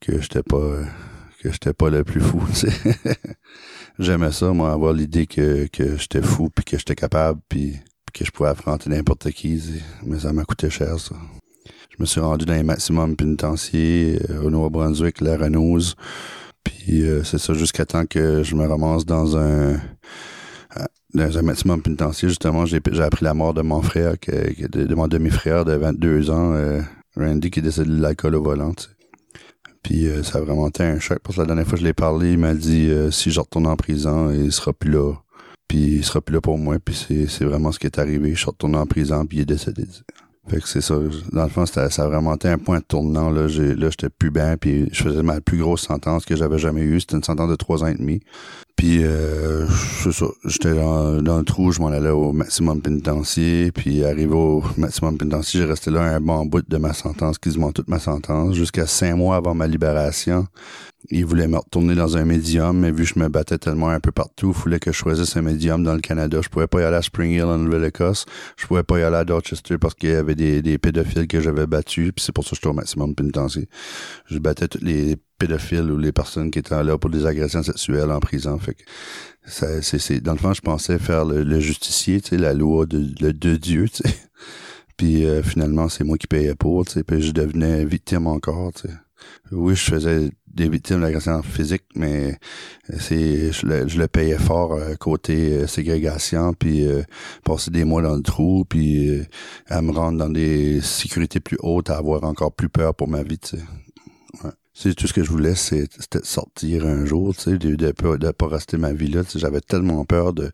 que 0.00 0.20
j'étais 0.20 0.42
pas 0.42 0.78
que 1.42 1.52
j'étais 1.52 1.72
pas 1.72 1.90
le 1.90 2.04
plus 2.04 2.20
fou. 2.20 2.42
J'aimais 3.98 4.32
ça, 4.32 4.52
moi, 4.52 4.72
avoir 4.72 4.92
l'idée 4.92 5.26
que, 5.26 5.66
que 5.66 5.96
j'étais 5.96 6.22
fou, 6.22 6.50
puis 6.54 6.64
que 6.64 6.78
j'étais 6.78 6.94
capable, 6.94 7.40
puis 7.48 7.76
que 8.12 8.24
je 8.24 8.30
pouvais 8.30 8.48
affronter 8.48 8.90
n'importe 8.90 9.30
qui. 9.30 9.62
Mais 10.04 10.18
ça 10.20 10.32
m'a 10.32 10.44
coûté 10.44 10.70
cher, 10.70 10.98
ça. 10.98 11.14
Je 11.90 12.02
me 12.02 12.06
suis 12.06 12.20
rendu 12.20 12.44
dans 12.44 12.54
les 12.54 12.62
maximums 12.62 13.16
pénitentiaires 13.16 14.20
euh, 14.30 14.42
au 14.42 14.50
Nouveau-Brunswick, 14.50 15.20
la 15.20 15.36
Renouse. 15.36 15.96
Puis 16.62 17.02
euh, 17.02 17.24
c'est 17.24 17.38
ça 17.38 17.54
jusqu'à 17.54 17.86
temps 17.86 18.06
que 18.06 18.42
je 18.42 18.54
me 18.54 18.66
ramasse 18.66 19.04
dans 19.04 19.36
un 19.36 19.74
euh, 19.74 19.76
dans 21.14 21.38
un 21.38 21.42
maximum 21.42 21.82
pénitentiaire. 21.82 22.28
Justement, 22.28 22.66
j'ai 22.66 22.76
appris 23.00 23.24
la 23.24 23.34
mort 23.34 23.54
de 23.54 23.62
mon 23.62 23.82
frère, 23.82 24.14
de, 24.26 24.94
mon 24.94 25.08
demi-frère 25.08 25.64
de 25.64 25.72
22 25.72 26.30
ans, 26.30 26.54
Randy, 27.16 27.50
qui 27.50 27.60
est 27.60 27.62
décédé 27.62 27.90
de 27.90 28.00
l'alcool 28.00 28.36
au 28.36 28.42
volant. 28.42 28.74
Puis 29.88 30.06
ça 30.22 30.36
a 30.36 30.40
vraiment 30.42 30.68
été 30.68 30.82
un 30.82 31.00
choc. 31.00 31.18
Parce 31.22 31.36
que 31.36 31.40
la 31.40 31.46
dernière 31.46 31.64
fois 31.64 31.72
que 31.72 31.80
je 31.80 31.84
l'ai 31.84 31.94
parlé, 31.94 32.32
il 32.32 32.38
m'a 32.38 32.52
dit 32.52 32.90
si 33.10 33.30
je 33.30 33.40
retourne 33.40 33.66
en 33.66 33.74
prison, 33.74 34.30
il 34.30 34.52
sera 34.52 34.74
plus 34.74 34.90
là. 34.90 35.14
Puis 35.66 35.78
il 35.78 36.04
sera 36.04 36.20
plus 36.20 36.34
là 36.34 36.42
pour 36.42 36.58
moi. 36.58 36.76
Puis 36.78 37.26
c'est 37.26 37.44
vraiment 37.46 37.72
ce 37.72 37.78
qui 37.78 37.86
est 37.86 37.98
arrivé. 37.98 38.34
Je 38.34 38.36
suis 38.38 38.50
retourné 38.50 38.76
en 38.76 38.84
prison, 38.84 39.24
puis 39.24 39.38
il 39.38 39.40
est 39.40 39.46
décédé. 39.46 39.86
Fait 40.46 40.60
que 40.60 40.68
c'est 40.68 40.82
ça. 40.82 40.94
Dans 41.32 41.44
le 41.44 41.48
fond, 41.48 41.64
ça 41.64 41.86
a 41.86 42.06
vraiment 42.06 42.34
été 42.34 42.48
un 42.48 42.58
point 42.58 42.80
de 42.80 42.84
tournant. 42.84 43.30
Là, 43.30 43.46
là, 43.46 43.88
j'étais 43.90 44.10
plus 44.10 44.30
bien, 44.30 44.58
puis 44.58 44.90
je 44.92 45.04
faisais 45.04 45.22
ma 45.22 45.40
plus 45.40 45.56
grosse 45.56 45.86
sentence 45.86 46.26
que 46.26 46.36
j'avais 46.36 46.58
jamais 46.58 46.82
eue. 46.82 47.00
C'était 47.00 47.16
une 47.16 47.24
sentence 47.24 47.48
de 47.48 47.56
trois 47.56 47.82
ans 47.82 47.86
et 47.86 47.94
demi. 47.94 48.20
Puis 48.78 49.02
euh, 49.02 49.66
c'est 49.68 50.12
ça. 50.12 50.26
J'étais 50.44 50.72
dans, 50.72 51.20
dans 51.20 51.38
le 51.38 51.44
trou, 51.44 51.72
je 51.72 51.80
m'en 51.80 51.88
allais 51.88 52.10
au 52.10 52.32
maximum 52.32 52.80
pénitencier. 52.80 53.72
Puis 53.72 54.04
arrivé 54.04 54.32
au 54.32 54.62
maximum 54.76 55.18
pénitencier, 55.18 55.60
j'ai 55.60 55.66
resté 55.66 55.90
là 55.90 56.02
un 56.02 56.20
bon 56.20 56.46
bout 56.46 56.62
de 56.66 56.76
ma 56.76 56.92
sentence, 56.92 57.38
quasiment 57.38 57.72
toute 57.72 57.88
ma 57.88 57.98
sentence, 57.98 58.54
jusqu'à 58.54 58.86
cinq 58.86 59.16
mois 59.16 59.34
avant 59.34 59.52
ma 59.52 59.66
libération. 59.66 60.46
Il 61.10 61.26
voulait 61.26 61.48
me 61.48 61.56
retourner 61.56 61.96
dans 61.96 62.16
un 62.16 62.24
médium, 62.24 62.78
mais 62.78 62.92
vu 62.92 63.02
que 63.02 63.14
je 63.14 63.18
me 63.18 63.28
battais 63.28 63.58
tellement 63.58 63.88
un 63.88 63.98
peu 63.98 64.12
partout, 64.12 64.54
il 64.56 64.62
voulait 64.62 64.78
que 64.78 64.92
je 64.92 64.96
choisisse 64.96 65.36
un 65.36 65.42
médium 65.42 65.82
dans 65.82 65.94
le 65.94 66.00
Canada. 66.00 66.38
Je 66.40 66.48
pouvais 66.48 66.68
pas 66.68 66.80
y 66.80 66.84
aller 66.84 66.96
à 66.96 67.02
Spring 67.02 67.32
Hill 67.32 67.44
en 67.44 67.58
Nouvelle-Écosse. 67.58 68.26
Je 68.56 68.66
pouvais 68.66 68.84
pas 68.84 69.00
y 69.00 69.02
aller 69.02 69.16
à 69.16 69.24
Dorchester 69.24 69.76
parce 69.78 69.94
qu'il 69.94 70.10
y 70.10 70.14
avait 70.14 70.36
des, 70.36 70.62
des 70.62 70.78
pédophiles 70.78 71.26
que 71.26 71.40
j'avais 71.40 71.66
battus. 71.66 72.12
Puis 72.14 72.24
c'est 72.24 72.32
pour 72.32 72.44
ça 72.44 72.50
que 72.50 72.56
j'étais 72.56 72.68
au 72.68 72.74
maximum 72.74 73.16
pénitencier. 73.16 73.68
Je 74.26 74.38
battais 74.38 74.68
tous 74.68 74.82
les 74.82 75.16
pédophiles 75.38 75.90
ou 75.90 75.98
les 75.98 76.12
personnes 76.12 76.50
qui 76.50 76.58
étaient 76.58 76.82
là 76.82 76.98
pour 76.98 77.10
des 77.10 77.26
agressions 77.26 77.62
sexuelles 77.62 78.10
en 78.10 78.20
prison. 78.20 78.58
Fait 78.58 78.74
que 78.74 78.82
ça, 79.46 79.80
c'est, 79.82 80.20
dans 80.20 80.32
le 80.32 80.38
fond, 80.38 80.52
je 80.52 80.60
pensais 80.60 80.98
faire 80.98 81.24
le, 81.24 81.60
justicier, 81.60 82.20
tu 82.20 82.30
sais, 82.30 82.36
la 82.36 82.54
loi 82.54 82.86
de, 82.86 82.98
de 82.98 83.56
Dieu, 83.56 83.88
tu 83.88 84.02
sais. 84.02 84.14
Puis 84.96 85.26
euh, 85.26 85.42
finalement, 85.42 85.88
c'est 85.88 86.02
moi 86.02 86.18
qui 86.18 86.26
payais 86.26 86.54
pour, 86.54 86.84
tu 86.84 86.92
sais. 86.92 87.04
Puis 87.04 87.22
je 87.22 87.32
devenais 87.32 87.84
victime 87.84 88.26
encore, 88.26 88.72
tu 88.72 88.88
sais. 88.88 88.94
Oui, 89.50 89.74
je 89.74 89.84
faisais 89.84 90.30
des 90.46 90.68
victimes 90.68 91.00
d'agression 91.00 91.42
physique, 91.42 91.84
mais 91.94 92.38
c'est 92.98 93.52
je 93.52 93.66
le, 93.66 93.88
je 93.88 93.98
le 93.98 94.08
payais 94.08 94.38
fort 94.38 94.72
euh, 94.72 94.94
côté 94.94 95.52
euh, 95.52 95.66
ségrégation, 95.66 96.52
puis 96.52 96.86
euh, 96.86 97.02
passer 97.44 97.70
des 97.70 97.84
mois 97.84 98.02
dans 98.02 98.16
le 98.16 98.22
trou, 98.22 98.64
puis 98.68 99.22
à 99.68 99.80
me 99.82 99.92
rendre 99.92 100.18
dans 100.18 100.28
des 100.28 100.80
sécurités 100.80 101.40
plus 101.40 101.58
hautes, 101.62 101.90
à 101.90 101.96
avoir 101.96 102.24
encore 102.24 102.52
plus 102.52 102.68
peur 102.68 102.94
pour 102.94 103.08
ma 103.08 103.22
vie, 103.22 103.38
tu 103.38 103.56
sais. 103.56 103.62
Ouais. 104.44 104.50
C'est 104.80 104.94
tout 104.94 105.08
ce 105.08 105.12
que 105.12 105.24
je 105.24 105.30
voulais, 105.30 105.56
c'était 105.56 106.20
de 106.20 106.24
sortir 106.24 106.86
un 106.86 107.04
jour, 107.04 107.34
tu 107.34 107.42
sais, 107.42 107.58
de, 107.58 107.74
de, 107.74 107.90
pas- 107.90 108.16
de 108.16 108.30
pas 108.30 108.46
rester 108.46 108.76
ma 108.76 108.92
vie 108.92 109.08
là. 109.08 109.22
J'avais 109.34 109.60
tellement 109.60 110.04
peur 110.04 110.32
de, 110.32 110.52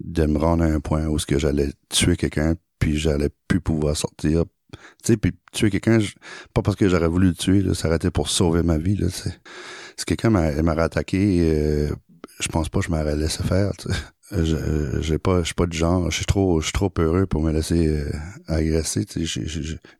de 0.00 0.24
me 0.24 0.38
rendre 0.38 0.64
à 0.64 0.66
un 0.66 0.80
point 0.80 1.06
où 1.08 1.18
ce 1.18 1.26
que 1.26 1.38
j'allais 1.38 1.68
tuer 1.90 2.16
quelqu'un, 2.16 2.54
puis 2.78 2.96
j'allais 2.96 3.28
plus 3.48 3.60
pouvoir 3.60 3.94
sortir. 3.94 4.44
Tu 4.72 4.78
sais, 5.12 5.16
puis 5.18 5.32
tuer 5.52 5.68
quelqu'un, 5.70 5.98
pas 6.54 6.62
parce 6.62 6.74
que 6.76 6.88
j'aurais 6.88 7.06
voulu 7.08 7.28
le 7.28 7.34
tuer, 7.34 7.60
là, 7.60 7.74
ça 7.74 7.98
pour 8.10 8.30
sauver 8.30 8.62
ma 8.62 8.78
vie. 8.78 8.96
Là, 8.96 9.08
tu 9.08 9.12
sais. 9.12 9.34
si 9.98 10.04
quelqu'un 10.06 10.30
m'a- 10.30 10.62
m'aurait 10.62 10.82
attaqué, 10.84 11.40
euh, 11.42 11.90
je 12.40 12.48
pense 12.48 12.70
pas 12.70 12.78
que 12.80 12.86
je 12.86 12.90
m'aurais 12.90 13.14
laissé 13.16 13.42
faire. 13.42 13.72
Euh, 14.32 14.44
Je 14.44 14.56
euh, 14.56 15.02
j'ai 15.02 15.18
pas, 15.18 15.40
je 15.40 15.46
suis 15.46 15.54
pas 15.54 15.66
du 15.66 15.76
genre, 15.78 16.10
je 16.10 16.16
suis 16.16 16.24
trop, 16.24 16.60
je 16.60 16.66
suis 16.66 16.72
trop 16.72 16.90
peureux 16.90 17.26
pour 17.26 17.42
me 17.42 17.52
laisser 17.52 17.86
euh, 17.86 18.10
agresser. 18.48 19.04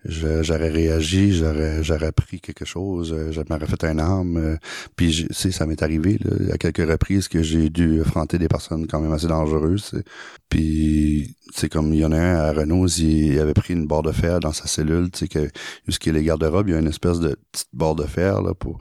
J'aurais 0.04 0.68
réagi, 0.70 1.32
j'aurais, 1.32 1.84
j'aurais 1.84 2.10
pris 2.10 2.40
quelque 2.40 2.64
chose, 2.64 3.12
euh, 3.12 3.30
je 3.30 3.40
m'aurais 3.48 3.66
fait 3.66 3.84
un 3.84 3.98
arme. 3.98 4.36
euh, 4.36 4.56
puis, 4.96 5.12
tu 5.28 5.32
sais, 5.32 5.52
ça 5.52 5.64
m'est 5.66 5.80
arrivé 5.82 6.18
là, 6.24 6.54
à 6.54 6.58
quelques 6.58 6.88
reprises 6.90 7.28
que 7.28 7.40
j'ai 7.42 7.70
dû 7.70 8.00
affronter 8.00 8.38
des 8.38 8.48
personnes 8.48 8.88
quand 8.88 9.00
même 9.00 9.12
assez 9.12 9.28
dangereuses. 9.28 9.90
tu 9.90 9.96
sais. 9.98 10.04
Puis, 10.48 11.36
c'est 11.54 11.68
comme 11.68 11.92
il 11.94 12.00
y 12.00 12.04
en 12.04 12.10
a 12.12 12.18
un 12.18 12.36
à 12.36 12.52
Renault, 12.52 12.88
il, 12.88 13.32
il 13.34 13.38
avait 13.38 13.54
pris 13.54 13.74
une 13.74 13.86
barre 13.86 14.02
de 14.02 14.12
fer 14.12 14.40
dans 14.40 14.52
sa 14.52 14.66
cellule, 14.66 15.08
tu 15.12 15.20
sais 15.20 15.28
que 15.28 15.48
jusqu'à 15.86 16.10
les 16.10 16.24
garde-robes, 16.24 16.68
il 16.68 16.72
y 16.72 16.76
a 16.76 16.80
une 16.80 16.88
espèce 16.88 17.20
de 17.20 17.36
petite 17.52 17.68
barre 17.72 17.94
de 17.94 18.04
fer 18.04 18.42
là 18.42 18.54
pour 18.54 18.80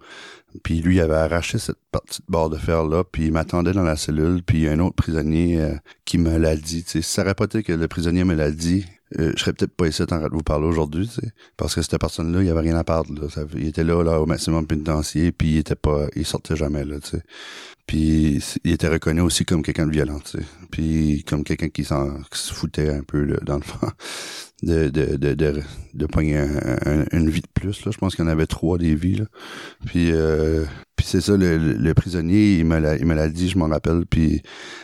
puis 0.64 0.82
lui 0.82 1.00
avait 1.00 1.16
arraché 1.16 1.58
cette 1.58 1.78
petite 1.92 2.26
barre 2.28 2.50
de 2.50 2.58
fer 2.58 2.86
là, 2.86 3.04
puis 3.04 3.26
il 3.26 3.32
m'attendait 3.32 3.74
dans 3.74 3.84
la 3.84 3.96
cellule, 3.96 4.42
puis 4.44 4.60
il 4.60 4.64
y 4.64 4.68
a 4.68 4.72
un 4.72 4.80
autre 4.80 4.96
prisonnier 4.96 5.60
euh, 5.60 5.76
qui 6.06 6.18
me 6.18 6.38
l'a 6.38 6.56
dit. 6.56 6.84
Si 6.86 7.02
ça 7.02 7.24
aurait 7.24 7.36
pas 7.36 7.46
été 7.46 7.64
que 7.64 7.74
le 7.74 7.88
prisonnier 7.88 8.24
me 8.24 8.34
l'a 8.34 8.52
dit, 8.52 8.86
euh, 9.20 9.34
je 9.36 9.40
serais 9.40 9.54
peut-être 9.54 9.76
pas 9.76 9.88
ici 9.88 10.02
en 10.02 10.06
train 10.08 10.22
de 10.22 10.34
vous 10.34 10.44
parler 10.44 10.66
aujourd'hui, 10.68 11.10
parce 11.58 11.76
que 11.76 11.82
cette 11.82 12.00
personne-là, 12.00 12.44
il 12.44 12.50
avait 12.50 12.62
rien 12.62 12.76
à 12.76 12.84
perdre. 12.84 13.14
Là. 13.14 13.28
Il 13.56 13.68
était 13.68 13.84
là, 13.84 14.04
là 14.04 14.20
au 14.20 14.26
maximum 14.26 14.66
pénitentiaire, 14.66 15.32
puis 15.38 15.50
il 15.50 15.58
était 15.58 15.76
pas, 15.76 16.08
il 16.16 16.26
sortait 16.26 16.56
jamais 16.56 16.84
là, 16.86 16.98
sais. 17.04 17.22
Puis 17.88 18.44
il 18.64 18.72
était 18.72 18.88
reconnu 18.88 19.22
aussi 19.22 19.46
comme 19.46 19.62
quelqu'un 19.62 19.86
de 19.86 19.92
violent, 19.92 20.20
sais. 20.26 20.40
Puis 20.72 21.24
comme 21.28 21.44
quelqu'un 21.44 21.70
qui 21.70 21.84
s'en 21.84 22.18
se 22.32 22.54
foutait 22.54 22.90
un 22.90 23.04
peu 23.04 23.24
là, 23.24 23.38
dans 23.44 23.58
le 23.58 23.62
fond 23.62 23.88
de 24.64 24.90
de 24.90 25.18
de 25.18 25.34
de, 25.34 25.62
de 25.94 26.06
pogner 26.06 26.38
un- 26.38 26.78
un- 26.86 27.06
une 27.12 27.30
vie 27.30 27.42
de 27.42 27.48
plus 27.54 27.86
là. 27.86 27.92
Je 27.92 27.98
pense 27.98 28.16
qu'il 28.16 28.26
y 28.26 28.28
en 28.28 28.32
avait 28.32 28.48
trois 28.48 28.78
des 28.78 28.96
vies 28.96 29.16
là. 29.18 29.26
Puis 29.86 30.12
euh, 30.12 30.66
puis 30.96 31.06
c'est 31.06 31.22
ça 31.22 31.36
le, 31.36 31.58
le- 31.58 31.94
prisonnier, 31.94 32.58
il 32.60 32.66
me 32.66 32.80
l'a 32.80 33.30
dit, 33.30 33.50
je 33.50 33.58
m'en 33.58 33.68
rappelle. 33.68 34.06
Puis 34.10 34.42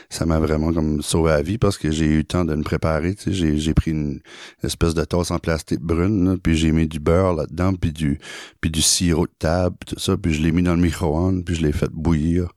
ça 0.10 0.26
m'a 0.26 0.40
vraiment 0.40 0.74
comme 0.74 1.02
sauvé 1.02 1.32
la 1.32 1.42
vie 1.42 1.58
parce 1.58 1.78
que 1.78 1.90
j'ai 1.92 2.06
eu 2.06 2.18
le 2.18 2.24
temps 2.26 2.46
de 2.46 2.54
me 2.56 2.64
préparer. 2.64 3.16
Tu 3.16 3.24
sais, 3.24 3.34
j'ai 3.34 3.58
j'ai 3.58 3.74
pris 3.74 3.92
une 3.92 4.20
espèce 4.64 4.94
de 4.94 5.04
tasse 5.06 5.32
en 5.32 5.40
plastique 5.40 5.80
brune, 5.82 6.26
là, 6.32 6.36
puis 6.42 6.56
j'ai 6.58 6.72
mis 6.74 6.88
du 6.88 7.00
beurre 7.00 7.34
là-dedans, 7.34 7.74
puis 7.76 7.94
du 7.94 8.20
puis 8.60 8.72
du 8.72 8.82
sirop 8.82 9.28
de 9.28 9.32
table, 9.40 9.76
puis 9.80 9.96
tout 9.96 10.02
ça, 10.02 10.18
puis 10.18 10.34
je 10.34 10.42
l'ai 10.42 10.52
mis 10.52 10.64
dans 10.64 10.76
le 10.76 10.82
micro-ondes, 10.82 11.46
puis 11.46 11.56
je 11.56 11.62
l'ai 11.62 11.72
fait 11.72 11.90
bouillir. 11.92 12.54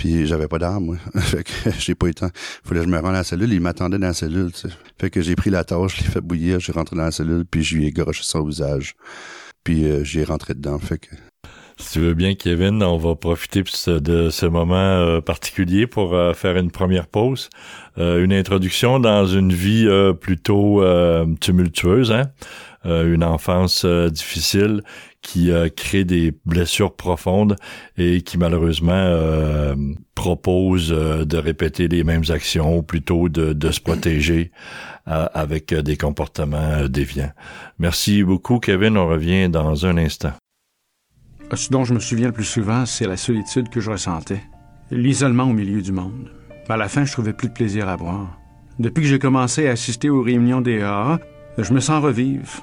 Puis 0.00 0.26
j'avais 0.26 0.48
pas 0.48 0.58
d'arme, 0.58 0.84
moi. 0.86 0.96
fait 1.20 1.44
que 1.44 1.52
j'ai 1.78 1.94
pas 1.94 2.06
eu 2.06 2.08
le 2.08 2.14
temps. 2.14 2.30
Fallait 2.64 2.80
que 2.80 2.86
je 2.86 2.90
me 2.90 2.96
rende 2.96 3.10
à 3.10 3.18
la 3.18 3.24
cellule, 3.24 3.52
il 3.52 3.60
m'attendait 3.60 3.98
dans 3.98 4.06
la 4.06 4.14
cellule, 4.14 4.50
tu. 4.50 4.66
Fait 4.98 5.10
que 5.10 5.20
j'ai 5.20 5.36
pris 5.36 5.50
la 5.50 5.62
tasse, 5.62 5.94
je 5.94 6.00
l'ai 6.00 6.08
fait 6.08 6.22
bouillir, 6.22 6.58
j'ai 6.58 6.72
rentré 6.72 6.96
dans 6.96 7.02
la 7.02 7.10
cellule, 7.10 7.44
puis 7.44 7.62
je 7.62 7.76
lui 7.76 7.86
ai 7.86 7.92
garoché 7.92 8.22
son 8.24 8.42
visage. 8.42 8.94
Puis 9.62 9.84
euh, 9.84 10.02
j'ai 10.02 10.24
rentré 10.24 10.54
dedans, 10.54 10.78
fait 10.78 10.96
que... 10.96 11.10
Si 11.80 11.92
tu 11.92 12.00
veux 12.00 12.14
bien, 12.14 12.34
Kevin, 12.34 12.82
on 12.82 12.98
va 12.98 13.14
profiter 13.14 13.62
de 13.62 14.30
ce 14.30 14.46
moment 14.46 14.74
euh, 14.76 15.20
particulier 15.20 15.86
pour 15.86 16.14
euh, 16.14 16.34
faire 16.34 16.56
une 16.56 16.70
première 16.70 17.06
pause. 17.06 17.48
Euh, 17.96 18.22
une 18.22 18.34
introduction 18.34 19.00
dans 19.00 19.26
une 19.26 19.52
vie 19.52 19.88
plutôt 20.20 20.82
tumultueuse, 21.40 22.12
hein? 22.12 22.30
Une 22.84 23.24
enfance 23.24 23.84
difficile 23.84 24.82
qui 25.22 25.50
euh, 25.50 25.68
crée 25.68 26.04
des 26.04 26.32
blessures 26.44 26.94
profondes 26.94 27.56
et 27.98 28.22
qui 28.22 28.38
malheureusement 28.38 28.92
euh, 28.92 29.74
propose 30.14 30.92
euh, 30.92 31.24
de 31.24 31.36
répéter 31.36 31.88
les 31.88 32.04
mêmes 32.04 32.24
actions 32.30 32.78
ou 32.78 32.82
plutôt 32.82 33.28
de, 33.28 33.70
se 33.70 33.80
protéger 33.80 34.50
euh, 35.08 35.26
avec 35.34 35.74
des 35.74 35.96
comportements 35.96 36.88
déviants. 36.88 37.32
Merci 37.78 38.22
beaucoup, 38.22 38.58
Kevin. 38.58 38.96
On 38.96 39.08
revient 39.08 39.48
dans 39.48 39.86
un 39.86 39.96
instant. 39.96 40.32
Ce 41.54 41.70
dont 41.70 41.84
je 41.84 41.94
me 41.94 42.00
souviens 42.00 42.28
le 42.28 42.32
plus 42.32 42.44
souvent, 42.44 42.86
c'est 42.86 43.06
la 43.06 43.16
solitude 43.16 43.68
que 43.68 43.80
je 43.80 43.90
ressentais. 43.90 44.42
L'isolement 44.90 45.44
au 45.44 45.52
milieu 45.52 45.82
du 45.82 45.92
monde. 45.92 46.30
À 46.68 46.76
la 46.76 46.88
fin, 46.88 47.04
je 47.04 47.12
trouvais 47.12 47.32
plus 47.32 47.48
de 47.48 47.52
plaisir 47.52 47.88
à 47.88 47.96
boire. 47.96 48.38
Depuis 48.78 49.02
que 49.02 49.08
j'ai 49.08 49.18
commencé 49.18 49.66
à 49.66 49.72
assister 49.72 50.08
aux 50.08 50.22
réunions 50.22 50.60
des 50.60 50.80
AA, 50.80 51.18
je 51.58 51.72
me 51.72 51.80
sens 51.80 52.02
revivre. 52.02 52.62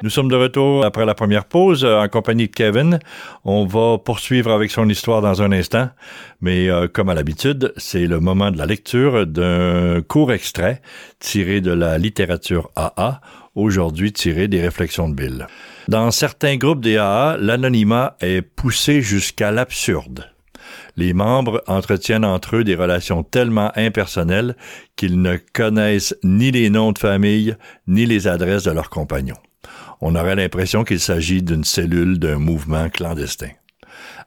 Nous 0.00 0.10
sommes 0.10 0.28
de 0.28 0.36
retour 0.36 0.84
après 0.84 1.04
la 1.04 1.14
première 1.14 1.44
pause 1.44 1.84
euh, 1.84 1.98
en 1.98 2.06
compagnie 2.06 2.46
de 2.46 2.52
Kevin. 2.52 3.00
On 3.44 3.66
va 3.66 3.98
poursuivre 3.98 4.52
avec 4.52 4.70
son 4.70 4.88
histoire 4.88 5.22
dans 5.22 5.42
un 5.42 5.50
instant, 5.50 5.90
mais 6.40 6.68
euh, 6.68 6.86
comme 6.86 7.08
à 7.08 7.14
l'habitude, 7.14 7.72
c'est 7.76 8.06
le 8.06 8.20
moment 8.20 8.52
de 8.52 8.58
la 8.58 8.66
lecture 8.66 9.26
d'un 9.26 10.00
court 10.06 10.32
extrait 10.32 10.82
tiré 11.18 11.60
de 11.60 11.72
la 11.72 11.98
littérature 11.98 12.70
AA, 12.76 13.20
aujourd'hui 13.56 14.12
tiré 14.12 14.46
des 14.46 14.60
réflexions 14.60 15.08
de 15.08 15.14
Bill. 15.14 15.48
Dans 15.88 16.12
certains 16.12 16.56
groupes 16.56 16.80
des 16.80 16.96
AA, 16.96 17.36
l'anonymat 17.40 18.16
est 18.20 18.42
poussé 18.42 19.02
jusqu'à 19.02 19.50
l'absurde. 19.50 20.30
Les 20.96 21.12
membres 21.12 21.64
entretiennent 21.66 22.24
entre 22.24 22.56
eux 22.56 22.64
des 22.64 22.76
relations 22.76 23.24
tellement 23.24 23.72
impersonnelles 23.74 24.54
qu'ils 24.94 25.20
ne 25.20 25.38
connaissent 25.52 26.16
ni 26.22 26.52
les 26.52 26.70
noms 26.70 26.92
de 26.92 26.98
famille 26.98 27.56
ni 27.88 28.06
les 28.06 28.28
adresses 28.28 28.64
de 28.64 28.70
leurs 28.70 28.90
compagnons 28.90 29.34
on 30.00 30.14
aurait 30.14 30.36
l'impression 30.36 30.84
qu'il 30.84 31.00
s'agit 31.00 31.42
d'une 31.42 31.64
cellule 31.64 32.18
d'un 32.18 32.38
mouvement 32.38 32.88
clandestin. 32.88 33.50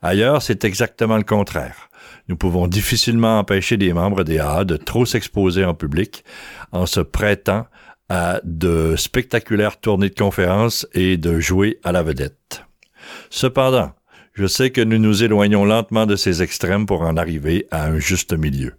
Ailleurs, 0.01 0.41
c'est 0.41 0.65
exactement 0.65 1.17
le 1.17 1.23
contraire. 1.23 1.89
Nous 2.27 2.35
pouvons 2.35 2.67
difficilement 2.67 3.39
empêcher 3.39 3.77
des 3.77 3.93
membres 3.93 4.23
des 4.23 4.39
AA 4.39 4.63
de 4.63 4.77
trop 4.77 5.05
s'exposer 5.05 5.65
en 5.65 5.73
public 5.73 6.23
en 6.71 6.85
se 6.85 6.99
prêtant 6.99 7.65
à 8.09 8.41
de 8.43 8.95
spectaculaires 8.97 9.79
tournées 9.79 10.09
de 10.09 10.15
conférences 10.15 10.87
et 10.93 11.17
de 11.17 11.39
jouer 11.39 11.79
à 11.83 11.91
la 11.91 12.03
vedette. 12.03 12.65
Cependant, 13.29 13.91
je 14.33 14.47
sais 14.47 14.69
que 14.69 14.81
nous 14.81 14.97
nous 14.97 15.23
éloignons 15.23 15.65
lentement 15.65 16.05
de 16.05 16.15
ces 16.15 16.41
extrêmes 16.41 16.85
pour 16.85 17.01
en 17.01 17.17
arriver 17.17 17.67
à 17.69 17.85
un 17.85 17.99
juste 17.99 18.33
milieu. 18.33 18.73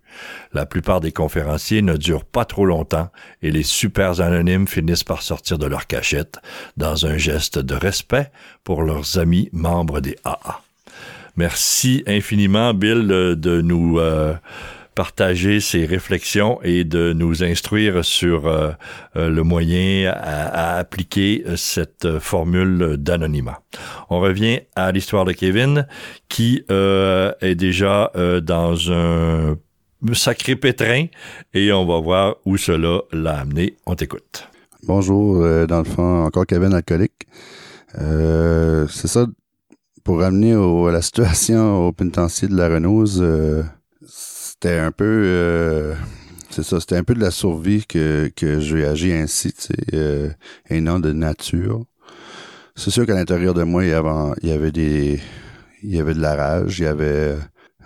La 0.53 0.67
plupart 0.67 1.01
des 1.01 1.13
conférenciers 1.13 1.83
ne 1.83 1.97
durent 1.97 2.25
pas 2.25 2.45
trop 2.45 2.67
longtemps 2.67 3.11
et 3.43 3.51
les 3.51 3.63
super 3.63 4.21
anonymes 4.21 4.69
finissent 4.69 5.05
par 5.05 5.23
sortir 5.23 5.59
de 5.59 5.67
leur 5.67 5.87
cachette 5.87 6.39
dans 6.77 7.07
un 7.07 7.17
geste 7.17 7.59
de 7.59 7.75
respect 7.75 8.31
pour 8.65 8.83
leurs 8.83 9.19
amis 9.19 9.49
membres 9.53 10.01
des 10.01 10.17
AA. 10.25 10.61
Merci 11.37 12.05
infiniment, 12.07 12.75
Bill, 12.75 13.07
de, 13.09 13.61
nous 13.63 13.99
euh, 13.99 14.35
partager 14.95 15.61
ces 15.61 15.87
réflexions 15.87 16.61
et 16.63 16.85
de 16.85 17.15
nous 17.15 17.43
instruire 17.43 18.05
sur 18.05 18.47
euh, 18.47 18.73
euh, 19.17 19.31
le 19.31 19.43
moyen 19.43 20.13
à, 20.15 20.77
appliquer 20.77 21.45
cette 21.57 22.19
formule 22.19 22.97
d'anonymat. 22.99 23.63
On 24.11 24.21
revient 24.21 24.61
à 24.77 24.93
l'histoire 24.93 25.25
de 25.25 25.33
Kevin 25.33 25.87
qui 26.29 26.65
est 26.69 27.55
déjà 27.55 28.13
dans 28.43 28.93
un 28.93 29.57
sacré 30.15 30.57
pétrin 30.57 31.07
et 31.55 31.73
on 31.73 31.87
va 31.87 32.01
voir 32.01 32.37
où 32.45 32.57
cela 32.57 33.01
l'a 33.13 33.41
amené. 33.41 33.77
On 33.87 33.95
t'écoute. 33.95 34.49
Bonjour, 34.85 35.43
euh, 35.43 35.67
dans 35.67 35.79
le 35.79 35.85
fond, 35.85 36.25
encore 36.25 36.47
Kevin 36.47 36.75
alcoolique. 36.75 37.27
Euh, 37.99 38.87
c'est 38.89 39.09
ça, 39.09 39.27
pour 40.05 40.21
ramener 40.21 40.55
au, 40.57 40.87
à 40.87 40.93
la 40.93 41.03
situation 41.03 41.87
au 41.87 41.93
pénitencier 41.93 42.49
de 42.49 42.57
la 42.57 42.69
Renose, 42.69 43.21
euh, 43.23 43.63
c'était 44.05 44.79
un 44.79 44.91
peu, 44.91 45.05
euh, 45.05 45.95
c'est 46.51 46.65
ça, 46.65 46.81
c'était 46.81 46.97
un 46.97 47.05
peu 47.05 47.15
de 47.15 47.21
la 47.21 47.31
survie 47.31 47.85
que, 47.87 48.31
que 48.35 48.61
j'ai 48.61 48.85
agi 48.85 49.13
ainsi, 49.13 49.53
tu 49.53 49.63
sais, 49.63 49.75
euh, 49.95 50.31
et 50.69 50.81
non 50.81 50.99
de 50.99 51.13
nature. 51.13 51.85
C'est 52.75 52.91
sûr 52.91 53.07
qu'à 53.07 53.15
l'intérieur 53.15 53.55
de 53.55 53.63
moi, 53.63 53.85
il 53.85 53.91
y 53.91 53.93
avait, 53.93 54.35
il 54.43 54.49
y 54.49 54.53
avait 54.53 54.73
des, 54.73 55.21
il 55.83 55.95
y 55.95 56.01
avait 56.01 56.15
de 56.15 56.21
la 56.21 56.35
rage, 56.35 56.79
il 56.79 56.85
y 56.85 56.87
avait, 56.89 57.37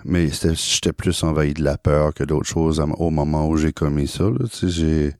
mais 0.05 0.29
j'étais 0.29 0.93
plus 0.93 1.23
envahi 1.23 1.53
de 1.53 1.63
la 1.63 1.77
peur 1.77 2.13
que 2.13 2.23
d'autres 2.23 2.47
choses 2.47 2.83
au 2.97 3.09
moment 3.09 3.47
où 3.47 3.57
j'ai 3.57 3.73
commis 3.73 4.07
ça. 4.07 4.23
Euh, 4.23 5.11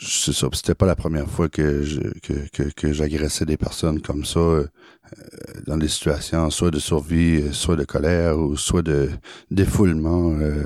c'est 0.00 0.32
ça. 0.32 0.48
C'était 0.52 0.74
pas 0.74 0.86
la 0.86 0.96
première 0.96 1.28
fois 1.28 1.48
que 1.48 1.82
je, 1.82 2.00
que, 2.22 2.70
que, 2.70 2.92
j'agressais 2.92 3.44
des 3.44 3.56
personnes 3.56 4.00
comme 4.00 4.24
ça 4.24 4.40
euh, 4.40 4.66
dans 5.66 5.76
des 5.76 5.88
situations 5.88 6.50
soit 6.50 6.70
de 6.70 6.78
survie, 6.78 7.42
euh, 7.42 7.52
soit 7.52 7.76
de 7.76 7.84
colère 7.84 8.38
ou 8.38 8.56
soit 8.56 8.82
de 8.82 9.10
défoulement. 9.50 10.32
euh. 10.40 10.64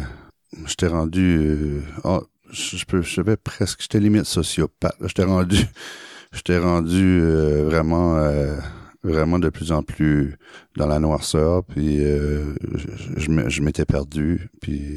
J'étais 0.66 0.86
rendu, 0.86 1.38
euh, 1.40 1.80
ah, 2.04 2.20
je 2.50 2.84
peux, 2.86 3.02
je 3.02 3.14
savais 3.14 3.36
presque, 3.36 3.82
j'étais 3.82 4.00
limite 4.00 4.24
sociopathe. 4.24 4.96
J'étais 5.02 5.24
rendu, 5.24 5.58
j'étais 6.32 6.58
rendu 6.58 7.20
euh, 7.22 7.64
vraiment, 7.64 8.16
euh, 8.16 8.56
vraiment 9.02 9.38
de 9.38 9.48
plus 9.48 9.72
en 9.72 9.82
plus 9.82 10.36
dans 10.76 10.86
la 10.86 10.98
noirceur. 10.98 11.64
Puis 11.64 12.04
euh, 12.04 12.54
je, 13.16 13.48
je 13.48 13.62
m'étais 13.62 13.84
perdu. 13.84 14.50
Puis, 14.60 14.96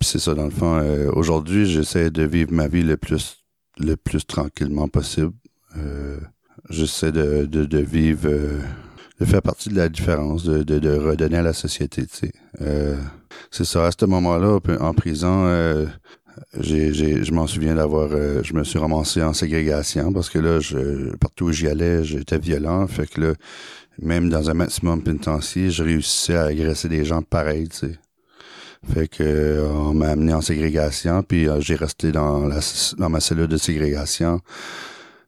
c'est 0.00 0.20
ça 0.20 0.34
dans 0.34 0.44
le 0.44 0.50
fond. 0.50 0.80
Aujourd'hui, 1.12 1.66
j'essaie 1.66 2.10
de 2.10 2.22
vivre 2.22 2.52
ma 2.52 2.68
vie 2.68 2.82
le 2.82 2.96
plus, 2.96 3.44
le 3.78 3.96
plus 3.96 4.24
tranquillement 4.24 4.86
possible. 4.86 5.32
j'essaie 6.70 7.10
de, 7.10 7.46
de, 7.46 7.64
de 7.64 7.78
vivre 7.78 8.28
de 9.20 9.24
faire 9.24 9.42
partie 9.42 9.68
de 9.68 9.76
la 9.76 9.88
différence, 9.88 10.44
de, 10.44 10.62
de, 10.62 10.78
de 10.78 10.90
redonner 10.90 11.38
à 11.38 11.42
la 11.42 11.52
société, 11.52 12.06
tu 12.06 12.16
sais. 12.16 12.32
Euh, 12.60 12.96
c'est 13.50 13.64
ça, 13.64 13.86
à 13.86 13.90
ce 13.90 14.04
moment-là, 14.06 14.58
en 14.80 14.94
prison, 14.94 15.46
euh, 15.46 15.86
j'ai, 16.58 16.92
j'ai, 16.92 17.24
je 17.24 17.32
m'en 17.32 17.46
souviens 17.46 17.74
d'avoir, 17.74 18.10
euh, 18.12 18.42
je 18.42 18.54
me 18.54 18.64
suis 18.64 18.78
ramassé 18.78 19.22
en 19.22 19.32
ségrégation 19.32 20.12
parce 20.12 20.30
que 20.30 20.38
là, 20.38 20.60
je, 20.60 21.16
partout 21.16 21.46
où 21.46 21.52
j'y 21.52 21.68
allais, 21.68 22.04
j'étais 22.04 22.38
violent, 22.38 22.86
fait 22.86 23.06
que 23.06 23.20
là, 23.20 23.34
même 24.00 24.28
dans 24.28 24.50
un 24.50 24.54
maximum 24.54 25.02
pénitentiaire, 25.02 25.70
je 25.70 25.82
réussissais 25.82 26.36
à 26.36 26.44
agresser 26.44 26.88
des 26.88 27.04
gens 27.04 27.22
pareils. 27.22 27.68
Fait 28.92 29.08
que 29.08 29.66
on 29.68 29.92
m'a 29.92 30.10
amené 30.10 30.32
en 30.32 30.40
ségrégation, 30.40 31.22
puis 31.22 31.48
j'ai 31.58 31.74
resté 31.74 32.12
dans 32.12 32.46
la 32.46 32.60
dans 32.96 33.08
ma 33.08 33.20
cellule 33.20 33.48
de 33.48 33.56
ségrégation 33.56 34.40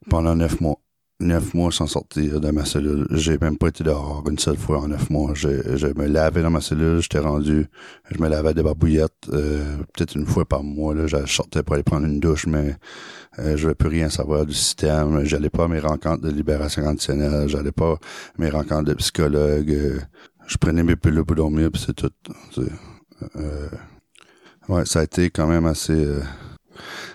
pendant 0.09 0.35
neuf 0.35 0.61
mois 0.61 0.79
neuf 1.21 1.53
mois 1.53 1.71
sans 1.71 1.87
sortir 1.87 2.41
de 2.41 2.51
ma 2.51 2.65
cellule. 2.65 3.07
J'ai 3.11 3.37
même 3.39 3.57
pas 3.57 3.67
été 3.67 3.83
dehors 3.83 4.23
une 4.29 4.39
seule 4.39 4.57
fois 4.57 4.79
en 4.79 4.87
neuf 4.87 5.09
mois. 5.09 5.33
Je, 5.33 5.47
me 5.47 6.07
lavais 6.07 6.41
dans 6.41 6.49
ma 6.49 6.61
cellule, 6.61 6.99
j'étais 7.01 7.19
rendu, 7.19 7.67
je 8.09 8.21
me 8.21 8.27
lavais 8.27 8.53
des 8.53 8.63
barbouillettes, 8.63 9.29
euh, 9.31 9.77
peut-être 9.93 10.15
une 10.15 10.25
fois 10.25 10.45
par 10.45 10.63
mois. 10.63 10.93
Là, 10.93 11.07
je 11.07 11.25
sortais 11.25 11.63
pour 11.63 11.75
aller 11.75 11.83
prendre 11.83 12.05
une 12.05 12.19
douche, 12.19 12.47
mais 12.47 12.75
euh, 13.39 13.55
je 13.55 13.69
ne 13.69 13.73
plus 13.73 13.89
rien 13.89 14.09
savoir 14.09 14.45
du 14.45 14.53
système. 14.53 15.23
J'allais 15.23 15.49
pas 15.49 15.65
à 15.65 15.67
mes 15.67 15.79
rencontres 15.79 16.21
de 16.21 16.31
libération 16.31 16.83
conditionnelle, 16.83 17.47
j'allais 17.47 17.71
pas 17.71 17.93
à 17.93 17.97
mes 18.37 18.49
rencontres 18.49 18.85
de 18.85 18.93
psychologue. 18.95 19.71
Euh, 19.71 19.99
je 20.47 20.57
prenais 20.57 20.83
mes 20.83 20.95
pilules 20.95 21.23
pour 21.23 21.35
dormir, 21.35 21.69
puis 21.71 21.83
c'est 21.85 21.93
tout. 21.93 22.11
Euh, 23.35 23.67
ouais, 24.67 24.85
ça 24.85 24.99
a 24.99 25.03
été 25.03 25.29
quand 25.29 25.47
même 25.47 25.65
assez. 25.65 26.07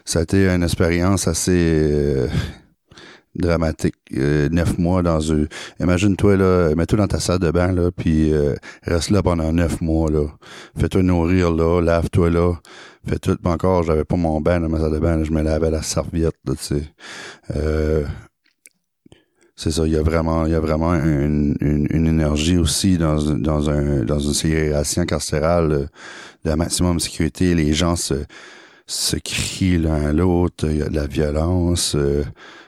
ça 0.04 0.20
a 0.20 0.22
été 0.22 0.48
une 0.48 0.62
expérience 0.62 1.28
assez 1.28 2.28
dramatique. 3.38 3.94
Euh, 4.16 4.48
neuf 4.48 4.78
mois 4.78 5.02
dans 5.02 5.32
un... 5.32 5.46
Imagine-toi, 5.80 6.36
là, 6.36 6.74
mets-toi 6.74 6.98
dans 6.98 7.06
ta 7.06 7.20
salle 7.20 7.38
de 7.38 7.50
bain, 7.50 7.72
là, 7.72 7.90
puis 7.90 8.32
euh, 8.32 8.54
reste 8.82 9.10
là 9.10 9.22
pendant 9.22 9.52
neuf 9.52 9.80
mois, 9.80 10.10
là. 10.10 10.26
Fais-toi 10.78 11.02
nourrir, 11.02 11.52
là, 11.52 11.80
lave-toi, 11.80 12.30
là. 12.30 12.54
Fais 13.08 13.18
tout. 13.18 13.38
encore, 13.44 13.82
j'avais 13.84 14.04
pas 14.04 14.16
mon 14.16 14.40
bain 14.40 14.60
dans 14.60 14.68
ma 14.68 14.80
salle 14.80 14.92
de 14.92 14.98
bain, 14.98 15.22
je 15.22 15.30
me 15.30 15.42
lavais 15.42 15.70
la 15.70 15.82
serviette, 15.82 16.36
là, 16.44 16.54
tu 16.54 16.64
sais. 16.64 16.82
Euh, 17.54 18.04
c'est 19.54 19.70
ça, 19.70 19.86
il 19.86 19.92
y 19.92 19.96
a 19.96 20.02
vraiment, 20.02 20.44
il 20.44 20.52
y 20.52 20.54
a 20.54 20.60
vraiment 20.60 20.92
une, 20.94 21.56
une, 21.60 22.06
énergie 22.06 22.58
aussi 22.58 22.98
dans, 22.98 23.16
dans, 23.16 23.60
dans 24.04 24.18
une 24.18 24.34
ségrégation 24.34 25.06
carcérale 25.06 25.88
de 26.44 26.52
maximum 26.52 27.00
sécurité. 27.00 27.54
Les 27.54 27.72
gens 27.72 27.96
se, 27.96 28.14
se 28.86 29.16
crient 29.16 29.78
l'un 29.78 30.08
à 30.08 30.12
l'autre, 30.12 30.66
il 30.68 30.76
y 30.76 30.82
a 30.82 30.88
de 30.90 30.94
la 30.94 31.06
violence 31.06 31.96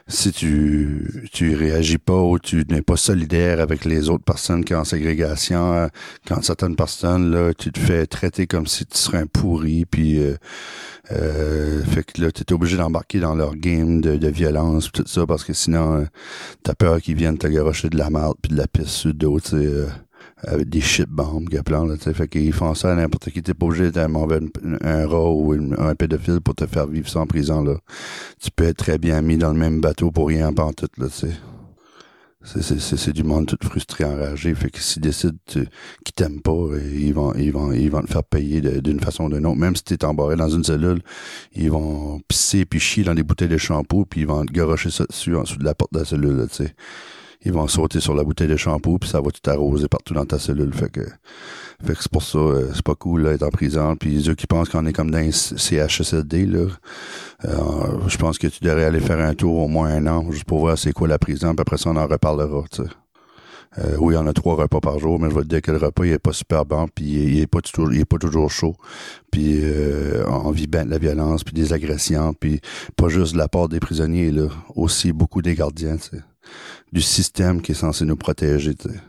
si 0.09 0.31
tu 0.31 1.29
tu 1.31 1.55
réagis 1.55 1.99
pas 1.99 2.19
ou 2.19 2.39
tu 2.39 2.65
n'es 2.69 2.81
pas 2.81 2.97
solidaire 2.97 3.61
avec 3.61 3.85
les 3.85 4.09
autres 4.09 4.23
personnes 4.23 4.65
qui 4.65 4.73
sont 4.73 4.79
en 4.79 4.83
ségrégation, 4.83 5.73
euh, 5.73 5.87
quand 6.27 6.43
certaines 6.43 6.75
personnes 6.75 7.31
là, 7.31 7.53
tu 7.53 7.71
te 7.71 7.79
fais 7.79 8.07
traiter 8.07 8.47
comme 8.47 8.67
si 8.67 8.85
tu 8.85 8.97
serais 8.97 9.19
un 9.19 9.27
pourri, 9.27 9.85
puis 9.85 10.19
euh, 10.19 10.35
euh 11.11 11.83
fait 11.83 12.03
que 12.03 12.21
là 12.21 12.31
tu 12.31 12.41
es 12.41 12.53
obligé 12.53 12.77
d'embarquer 12.77 13.19
dans 13.19 13.35
leur 13.35 13.55
game 13.55 14.01
de, 14.01 14.17
de 14.17 14.27
violence 14.27 14.91
tout 14.91 15.03
ça 15.05 15.25
parce 15.25 15.43
que 15.43 15.53
sinon 15.53 15.99
euh, 16.01 16.05
t'as 16.63 16.73
peur 16.73 17.01
qu'ils 17.01 17.15
viennent 17.15 17.37
te 17.37 17.47
garocher 17.47 17.89
de 17.89 17.97
la 17.97 18.09
merde 18.09 18.35
puis 18.41 18.51
de 18.51 18.57
la 18.57 18.67
pisse 18.67 18.89
sur 18.89 19.13
d'autres 19.13 19.55
avec 20.43 20.69
des 20.69 20.81
shit 20.81 21.09
bombes 21.09 21.49
plan 21.63 21.85
là, 21.85 21.95
fait 21.97 22.27
qu'ils 22.27 22.53
font 22.53 22.73
ça 22.73 22.91
à 22.91 22.95
n'importe 22.95 23.29
qui. 23.29 23.41
T'es 23.41 23.53
pas 23.53 23.65
obligé 23.65 23.85
d'être 23.85 23.97
un 23.97 24.07
mauvais, 24.07 24.39
un 24.81 25.07
rat 25.07 25.31
ou 25.31 25.53
un 25.77 25.95
pédophile 25.95 26.41
pour 26.41 26.55
te 26.55 26.65
faire 26.65 26.87
vivre 26.87 27.09
ça 27.09 27.19
en 27.19 27.27
prison, 27.27 27.63
là. 27.63 27.77
Tu 28.41 28.49
peux 28.51 28.65
être 28.65 28.77
très 28.77 28.97
bien 28.97 29.21
mis 29.21 29.37
dans 29.37 29.51
le 29.51 29.59
même 29.59 29.81
bateau 29.81 30.11
pour 30.11 30.27
rien 30.27 30.49
en 30.55 30.73
tout, 30.73 30.87
là, 30.97 31.07
tu 31.07 31.27
sais. 31.27 31.33
C'est 32.45 33.11
du 33.11 33.23
monde 33.23 33.47
tout 33.47 33.57
frustré, 33.61 34.05
enragé. 34.05 34.55
Fait 34.55 34.69
que 34.69 34.79
s'ils 34.79 35.01
décident 35.01 35.37
qu'ils 35.45 35.67
t'aiment 36.15 36.41
pas, 36.41 36.69
ils 36.93 37.13
vont, 37.13 37.33
ils 37.33 37.51
vont, 37.51 37.73
ils 37.73 37.91
vont 37.91 38.01
te 38.01 38.07
faire 38.07 38.23
payer 38.23 38.61
d'une 38.61 39.01
façon 39.01 39.25
ou 39.25 39.29
d'une 39.29 39.45
autre. 39.45 39.57
Même 39.57 39.75
si 39.75 39.83
t'es 39.83 40.05
embarré 40.05 40.37
dans 40.37 40.49
une 40.49 40.63
cellule, 40.63 41.01
ils 41.53 41.69
vont 41.69 42.21
pisser 42.29 42.63
puis 42.63 42.79
chier 42.79 43.03
dans 43.03 43.13
des 43.13 43.23
bouteilles 43.23 43.49
de 43.49 43.57
shampoing 43.57 44.05
puis 44.09 44.21
ils 44.21 44.27
vont 44.27 44.45
te 44.45 44.53
garocher 44.53 44.89
ça 44.89 45.03
dessus 45.03 45.35
en 45.35 45.41
dessous 45.41 45.57
de 45.57 45.65
la 45.65 45.75
porte 45.75 45.91
de 45.91 45.99
la 45.99 46.05
cellule, 46.05 46.47
tu 46.49 46.63
sais 46.63 46.75
ils 47.41 47.53
vont 47.53 47.67
sauter 47.67 47.99
sur 47.99 48.15
la 48.15 48.23
bouteille 48.23 48.47
de 48.47 48.57
shampoing 48.57 48.97
puis 48.97 49.09
ça 49.09 49.21
va 49.21 49.31
tout 49.31 49.49
arroser 49.49 49.87
partout 49.87 50.13
dans 50.13 50.25
ta 50.25 50.39
cellule. 50.39 50.73
Fait 50.73 50.89
que, 50.89 51.01
fait 51.83 51.93
que 51.93 52.01
c'est 52.01 52.11
pour 52.11 52.23
ça, 52.23 52.37
euh, 52.37 52.71
c'est 52.73 52.83
pas 52.83 52.95
cool 52.95 53.23
d'être 53.23 53.43
en 53.43 53.49
prison. 53.49 53.95
Puis 53.95 54.29
eux 54.29 54.35
qui 54.35 54.47
pensent 54.47 54.69
qu'on 54.69 54.85
est 54.85 54.93
comme 54.93 55.11
dans 55.11 55.19
un 55.19 55.31
CHSLD, 55.31 56.45
là, 56.45 56.67
euh, 57.45 58.07
je 58.07 58.17
pense 58.17 58.37
que 58.37 58.47
tu 58.47 58.63
devrais 58.63 58.83
aller 58.85 58.99
faire 58.99 59.19
un 59.19 59.33
tour 59.33 59.59
au 59.59 59.67
moins 59.67 59.89
un 59.89 60.07
an 60.07 60.31
juste 60.31 60.45
pour 60.45 60.59
voir 60.59 60.77
c'est 60.77 60.91
quoi 60.91 61.07
la 61.07 61.19
prison. 61.19 61.53
Puis 61.55 61.61
après 61.61 61.77
ça, 61.77 61.89
on 61.89 61.95
en 61.95 62.07
reparlera, 62.07 62.63
tu 62.71 62.83
sais. 62.83 62.89
Euh, 63.77 63.97
oui, 63.99 64.15
on 64.17 64.25
a 64.25 64.33
trois 64.33 64.55
repas 64.55 64.79
par 64.79 64.97
jour, 64.97 65.19
mais 65.19 65.29
je 65.29 65.35
vais 65.35 65.43
te 65.43 65.47
dire 65.47 65.61
que 65.61 65.71
le 65.71 65.77
repas, 65.77 66.03
il 66.03 66.11
est 66.13 66.19
pas 66.19 66.33
super 66.33 66.65
bon, 66.65 66.87
puis 66.93 67.05
il 67.05 67.39
est 67.39 67.47
pas 67.47 67.61
toujours, 67.61 67.93
il 67.93 67.99
est 67.99 68.05
pas 68.05 68.17
toujours 68.17 68.49
chaud. 68.49 68.75
Puis 69.31 69.59
euh, 69.61 70.25
on 70.27 70.49
vit 70.49 70.65
bien 70.65 70.85
de 70.85 70.89
la 70.89 70.97
violence, 70.97 71.43
puis 71.43 71.53
des 71.53 71.71
agressions, 71.71 72.33
puis 72.33 72.61
pas 72.95 73.09
juste 73.09 73.33
de 73.33 73.37
la 73.37 73.47
part 73.47 73.69
des 73.69 73.79
prisonniers, 73.79 74.31
là, 74.31 74.47
aussi 74.75 75.13
beaucoup 75.13 75.43
des 75.43 75.53
gardiens, 75.53 75.97
tu 75.97 76.17
sais 76.17 76.23
du 76.91 77.01
système 77.01 77.61
qui 77.61 77.73
est 77.73 77.75
censé 77.75 78.05
nous 78.05 78.15
protéger, 78.15 78.75
tu 78.75 78.89
sais. 78.89 78.99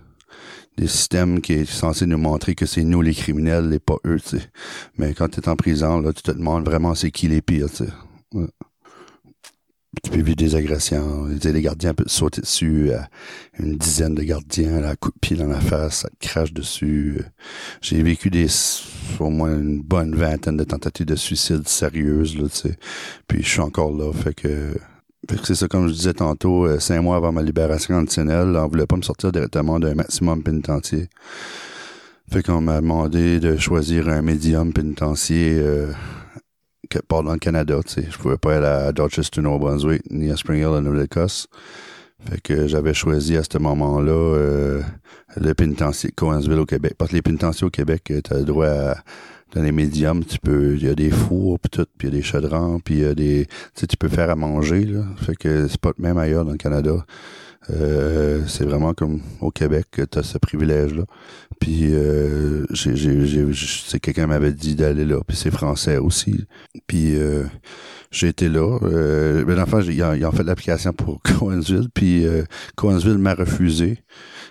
Des 0.76 0.86
systèmes 0.86 1.40
qui 1.40 1.54
est 1.54 1.70
censé 1.70 2.06
nous 2.06 2.18
montrer 2.18 2.54
que 2.54 2.64
c'est 2.64 2.84
nous 2.84 3.02
les 3.02 3.14
criminels 3.14 3.72
et 3.72 3.78
pas 3.78 3.96
eux, 4.06 4.20
tu 4.20 4.38
sais. 4.38 4.50
Mais 4.96 5.14
quand 5.14 5.28
tu 5.28 5.40
es 5.40 5.48
en 5.48 5.56
prison, 5.56 6.00
là, 6.00 6.12
tu 6.12 6.22
te 6.22 6.30
demandes 6.30 6.64
vraiment 6.64 6.94
c'est 6.94 7.10
qui 7.10 7.28
les 7.28 7.42
pires, 7.42 7.70
tu 7.70 7.84
sais. 7.84 7.90
Tu 10.04 10.10
peux 10.12 10.20
vivre 10.20 10.36
des 10.36 10.54
agressions. 10.54 11.26
Les 11.26 11.62
gardiens 11.62 11.94
peuvent 11.94 12.06
sauter 12.06 12.40
dessus. 12.40 12.92
une 13.58 13.76
dizaine 13.76 14.14
de 14.14 14.22
gardiens, 14.22 14.80
là, 14.80 14.94
coup 14.94 15.10
de 15.10 15.18
pied 15.20 15.36
dans 15.36 15.48
la 15.48 15.60
face, 15.60 16.02
ça 16.02 16.08
te 16.08 16.26
crache 16.26 16.52
dessus. 16.52 17.20
J'ai 17.82 18.00
vécu 18.02 18.30
des 18.30 18.46
au 19.18 19.30
moins 19.30 19.58
une 19.58 19.82
bonne 19.82 20.14
vingtaine 20.14 20.56
de 20.56 20.64
tentatives 20.64 21.06
de 21.06 21.16
suicide 21.16 21.66
sérieuses, 21.66 22.38
là. 22.38 22.46
Puis 23.26 23.42
je 23.42 23.48
suis 23.48 23.60
encore 23.60 23.90
là, 23.90 24.12
fait 24.12 24.32
que 24.32 24.76
c'est 25.44 25.54
ça, 25.54 25.68
comme 25.68 25.88
je 25.88 25.92
disais 25.92 26.14
tantôt, 26.14 26.66
euh, 26.66 26.78
cinq 26.78 27.00
mois 27.02 27.16
avant 27.16 27.32
ma 27.32 27.42
libération 27.42 27.94
conditionnelle, 27.94 28.56
on 28.56 28.68
voulait 28.68 28.86
pas 28.86 28.96
me 28.96 29.02
sortir 29.02 29.32
directement 29.32 29.78
d'un 29.78 29.94
maximum 29.94 30.42
pénitentiaire. 30.42 31.06
Fait 32.30 32.42
qu'on 32.42 32.60
m'a 32.60 32.80
demandé 32.80 33.40
de 33.40 33.56
choisir 33.56 34.08
un 34.08 34.22
médium 34.22 34.72
pénitentiaire 34.72 35.62
euh, 35.62 35.92
quelque 36.88 37.06
part 37.06 37.22
dans 37.22 37.32
le 37.32 37.38
Canada, 37.38 37.78
sais. 37.86 38.06
Je 38.10 38.18
pouvais 38.18 38.38
pas 38.38 38.56
aller 38.56 38.66
à 38.66 38.92
Dorchester, 38.92 39.40
New 39.40 39.58
Brunswick, 39.58 40.02
ni 40.10 40.30
à 40.30 40.36
Spring 40.36 40.60
Hill, 40.60 40.66
en 40.66 40.82
Nouvelle-Écosse. 40.82 41.48
Fait 42.28 42.40
que 42.40 42.66
j'avais 42.66 42.92
choisi 42.92 43.36
à 43.36 43.42
ce 43.42 43.58
moment-là 43.58 44.12
euh, 44.12 44.82
le 45.36 45.54
pénitencier 45.54 46.10
Coensville 46.10 46.58
au 46.58 46.66
Québec. 46.66 46.94
Parce 46.98 47.10
que 47.10 47.16
les 47.16 47.22
pénitenciers 47.22 47.66
au 47.66 47.70
Québec, 47.70 48.02
tu 48.04 48.34
as 48.34 48.38
le 48.38 48.44
droit 48.44 48.66
à 48.66 48.96
dans 49.52 49.62
les 49.62 49.72
médiums, 49.72 50.24
tu 50.24 50.38
peux, 50.38 50.76
il 50.76 50.84
y 50.84 50.88
a 50.88 50.94
des 50.94 51.10
fours 51.10 51.58
puis 51.58 51.70
tout, 51.70 51.86
puis 51.98 52.08
il 52.08 52.14
y 52.14 52.16
a 52.16 52.20
des 52.20 52.24
chaudrons, 52.24 52.80
puis 52.80 52.94
il 52.96 53.00
y 53.00 53.04
a 53.04 53.14
des, 53.14 53.46
tu 53.46 53.80
sais, 53.80 53.86
tu 53.86 53.96
peux 53.96 54.08
faire 54.08 54.30
à 54.30 54.36
manger 54.36 54.84
là. 54.84 55.02
Fait 55.16 55.36
que 55.36 55.68
c'est 55.68 55.80
pas 55.80 55.92
même 55.98 56.18
ailleurs 56.18 56.44
dans 56.44 56.52
le 56.52 56.58
Canada. 56.58 57.04
Euh, 57.68 58.42
c'est 58.46 58.64
vraiment 58.64 58.94
comme 58.94 59.20
au 59.40 59.50
Québec 59.50 59.86
que 59.90 60.02
tu 60.02 60.18
as 60.18 60.22
ce 60.22 60.38
privilège-là. 60.38 61.04
Puis 61.60 61.92
euh, 61.92 62.64
j'ai, 62.70 62.96
j'ai, 62.96 64.00
quelqu'un 64.00 64.26
m'avait 64.26 64.52
dit 64.52 64.74
d'aller 64.74 65.04
là, 65.04 65.18
puis 65.26 65.36
c'est 65.36 65.50
français 65.50 65.98
aussi. 65.98 66.46
Puis 66.86 67.16
euh, 67.16 67.44
j'ai 68.10 68.28
été 68.28 68.48
là. 68.48 68.78
Euh, 68.82 69.44
ben 69.44 69.58
enfin, 69.60 69.80
ils 69.82 70.02
ont, 70.02 70.32
fait 70.32 70.42
l'application 70.42 70.92
pour 70.92 71.20
Coensville, 71.38 71.88
puis 71.92 72.26
euh, 72.26 72.44
Coensville 72.76 73.18
m'a 73.18 73.34
refusé 73.34 73.98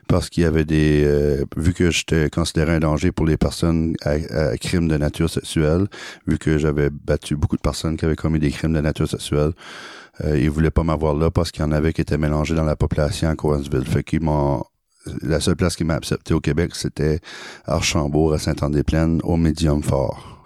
parce 0.09 0.29
qu'il 0.29 0.43
y 0.43 0.45
avait 0.45 0.65
des... 0.65 1.03
Euh, 1.05 1.45
vu 1.55 1.73
que 1.73 1.91
j'étais 1.91 2.29
considéré 2.29 2.73
un 2.73 2.79
danger 2.79 3.11
pour 3.11 3.25
les 3.25 3.37
personnes 3.37 3.95
à, 4.01 4.15
à 4.35 4.57
crimes 4.57 4.87
de 4.87 4.97
nature 4.97 5.29
sexuelle, 5.29 5.87
vu 6.27 6.37
que 6.37 6.57
j'avais 6.57 6.89
battu 6.89 7.35
beaucoup 7.35 7.55
de 7.55 7.61
personnes 7.61 7.95
qui 7.95 8.05
avaient 8.05 8.15
commis 8.15 8.39
des 8.39 8.49
crimes 8.49 8.73
de 8.73 8.81
nature 8.81 9.07
sexuelle, 9.07 9.51
euh, 10.25 10.37
ils 10.37 10.49
voulaient 10.49 10.71
pas 10.71 10.83
m'avoir 10.83 11.13
là 11.13 11.29
parce 11.29 11.51
qu'il 11.51 11.61
y 11.61 11.65
en 11.65 11.71
avait 11.71 11.93
qui 11.93 12.01
étaient 12.01 12.17
mélangés 12.17 12.55
dans 12.55 12.63
la 12.65 12.75
population 12.75 13.29
à 13.29 13.35
Coensville. 13.35 13.85
Fait 13.85 14.03
qu'ils 14.03 14.21
m'ont 14.21 14.63
la 15.21 15.39
seule 15.39 15.55
place 15.55 15.75
qui 15.75 15.83
m'a 15.83 15.95
accepté 15.95 16.33
au 16.33 16.41
Québec, 16.41 16.71
c'était 16.73 17.19
Archambault, 17.65 18.33
à 18.33 18.39
Saint-Anne-des-Plaines, 18.39 19.21
au 19.23 19.37
Médium 19.37 19.81
Fort. 19.81 20.39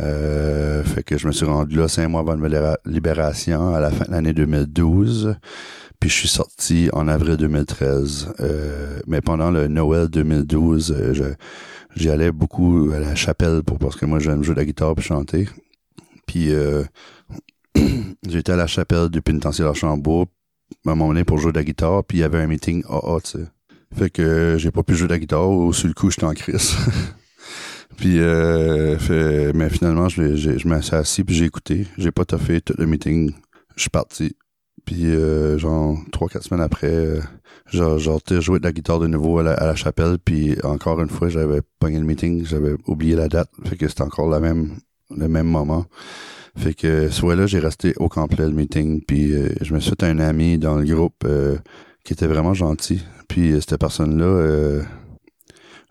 Euh, 0.00 0.82
fait 0.84 1.02
que 1.02 1.16
je 1.16 1.26
me 1.26 1.32
suis 1.32 1.46
rendu 1.46 1.76
là 1.76 1.88
cinq 1.88 2.08
mois 2.08 2.20
avant 2.20 2.36
ma 2.36 2.76
libération, 2.84 3.74
à 3.74 3.80
la 3.80 3.90
fin 3.90 4.04
de 4.04 4.10
l'année 4.10 4.32
2012. 4.32 5.36
Puis 6.00 6.10
je 6.10 6.14
suis 6.14 6.28
sorti 6.28 6.88
en 6.92 7.08
avril 7.08 7.36
2013. 7.36 8.34
Euh, 8.40 9.00
mais 9.06 9.20
pendant 9.20 9.50
le 9.50 9.68
Noël 9.68 10.08
2012, 10.08 10.94
euh, 10.96 11.34
j'y 11.94 12.10
allais 12.10 12.32
beaucoup 12.32 12.90
à 12.94 12.98
la 12.98 13.14
chapelle 13.14 13.62
pour 13.62 13.78
parce 13.78 13.96
que 13.96 14.06
moi 14.06 14.18
j'aime 14.18 14.42
jouer 14.42 14.54
de 14.54 14.60
la 14.60 14.66
guitare 14.66 14.94
et 14.96 15.00
chanter. 15.00 15.48
Puis 16.26 16.52
euh, 16.52 16.84
j'étais 18.28 18.52
à 18.52 18.56
la 18.56 18.66
chapelle 18.66 19.08
du 19.08 19.22
pénitentiaire 19.22 19.66
d'Archambault 19.66 20.26
à 20.86 20.90
un 20.90 20.94
moment 20.94 21.08
donné 21.08 21.24
pour 21.24 21.38
jouer 21.38 21.52
de 21.52 21.58
la 21.58 21.64
guitare, 21.64 22.04
puis 22.04 22.18
il 22.18 22.20
y 22.20 22.24
avait 22.24 22.40
un 22.40 22.46
meeting 22.46 22.82
AA, 22.88 23.18
tu 23.22 23.30
sais. 23.30 23.46
Fait 23.94 24.10
que 24.10 24.56
j'ai 24.58 24.70
pas 24.70 24.82
pu 24.82 24.94
jouer 24.94 25.08
de 25.08 25.12
la 25.12 25.18
guitare, 25.18 25.48
ou 25.48 25.72
sur 25.72 25.88
le 25.88 25.94
coup, 25.94 26.10
j'étais 26.10 26.24
en 26.24 26.34
crise. 26.34 26.76
puis, 27.96 28.16
euh, 28.18 29.52
mais 29.54 29.70
finalement, 29.70 30.08
je, 30.08 30.36
je, 30.36 30.58
je 30.58 30.68
me 30.68 30.80
suis 30.80 30.96
assis, 30.96 31.24
puis 31.24 31.34
j'ai 31.34 31.44
écouté. 31.44 31.86
J'ai 31.96 32.10
pas 32.10 32.24
toffé 32.24 32.60
tout 32.60 32.74
le 32.76 32.86
meeting. 32.86 33.32
Je 33.76 33.82
suis 33.82 33.90
parti. 33.90 34.36
Puis, 34.86 35.06
euh, 35.06 35.58
genre, 35.58 35.98
trois, 36.12 36.28
quatre 36.28 36.44
semaines 36.44 36.64
après, 36.64 36.86
euh, 36.86 37.20
genre, 37.66 37.98
genre 37.98 38.20
joué 38.40 38.58
de 38.58 38.64
la 38.64 38.72
guitare 38.72 39.00
de 39.00 39.06
nouveau 39.06 39.40
à 39.40 39.42
la, 39.42 39.52
à 39.52 39.66
la 39.66 39.74
chapelle, 39.74 40.18
puis 40.24 40.56
encore 40.64 41.00
une 41.02 41.10
fois, 41.10 41.28
j'avais 41.28 41.60
pogné 41.78 41.98
le 41.98 42.06
meeting, 42.06 42.46
j'avais 42.46 42.74
oublié 42.86 43.14
la 43.16 43.28
date. 43.28 43.50
Fait 43.64 43.76
que 43.76 43.88
c'était 43.88 44.02
encore 44.02 44.30
la 44.30 44.40
même, 44.40 44.78
le 45.14 45.28
même 45.28 45.46
moment. 45.48 45.84
Fait 46.56 46.74
que 46.74 47.10
soit 47.10 47.36
là, 47.36 47.46
j'ai 47.46 47.58
resté 47.58 47.92
au 47.98 48.08
complet 48.08 48.46
le 48.46 48.52
meeting, 48.52 49.02
puis 49.06 49.32
euh, 49.32 49.50
je 49.60 49.74
me 49.74 49.80
suis 49.80 49.90
fait 49.90 50.04
un 50.04 50.18
ami 50.18 50.58
dans 50.58 50.76
le 50.76 50.84
groupe 50.84 51.24
euh, 51.26 51.56
qui 52.02 52.14
était 52.14 52.26
vraiment 52.26 52.54
gentil. 52.54 53.04
Puis 53.28 53.52
euh, 53.52 53.60
cette 53.60 53.78
personne-là, 53.78 54.82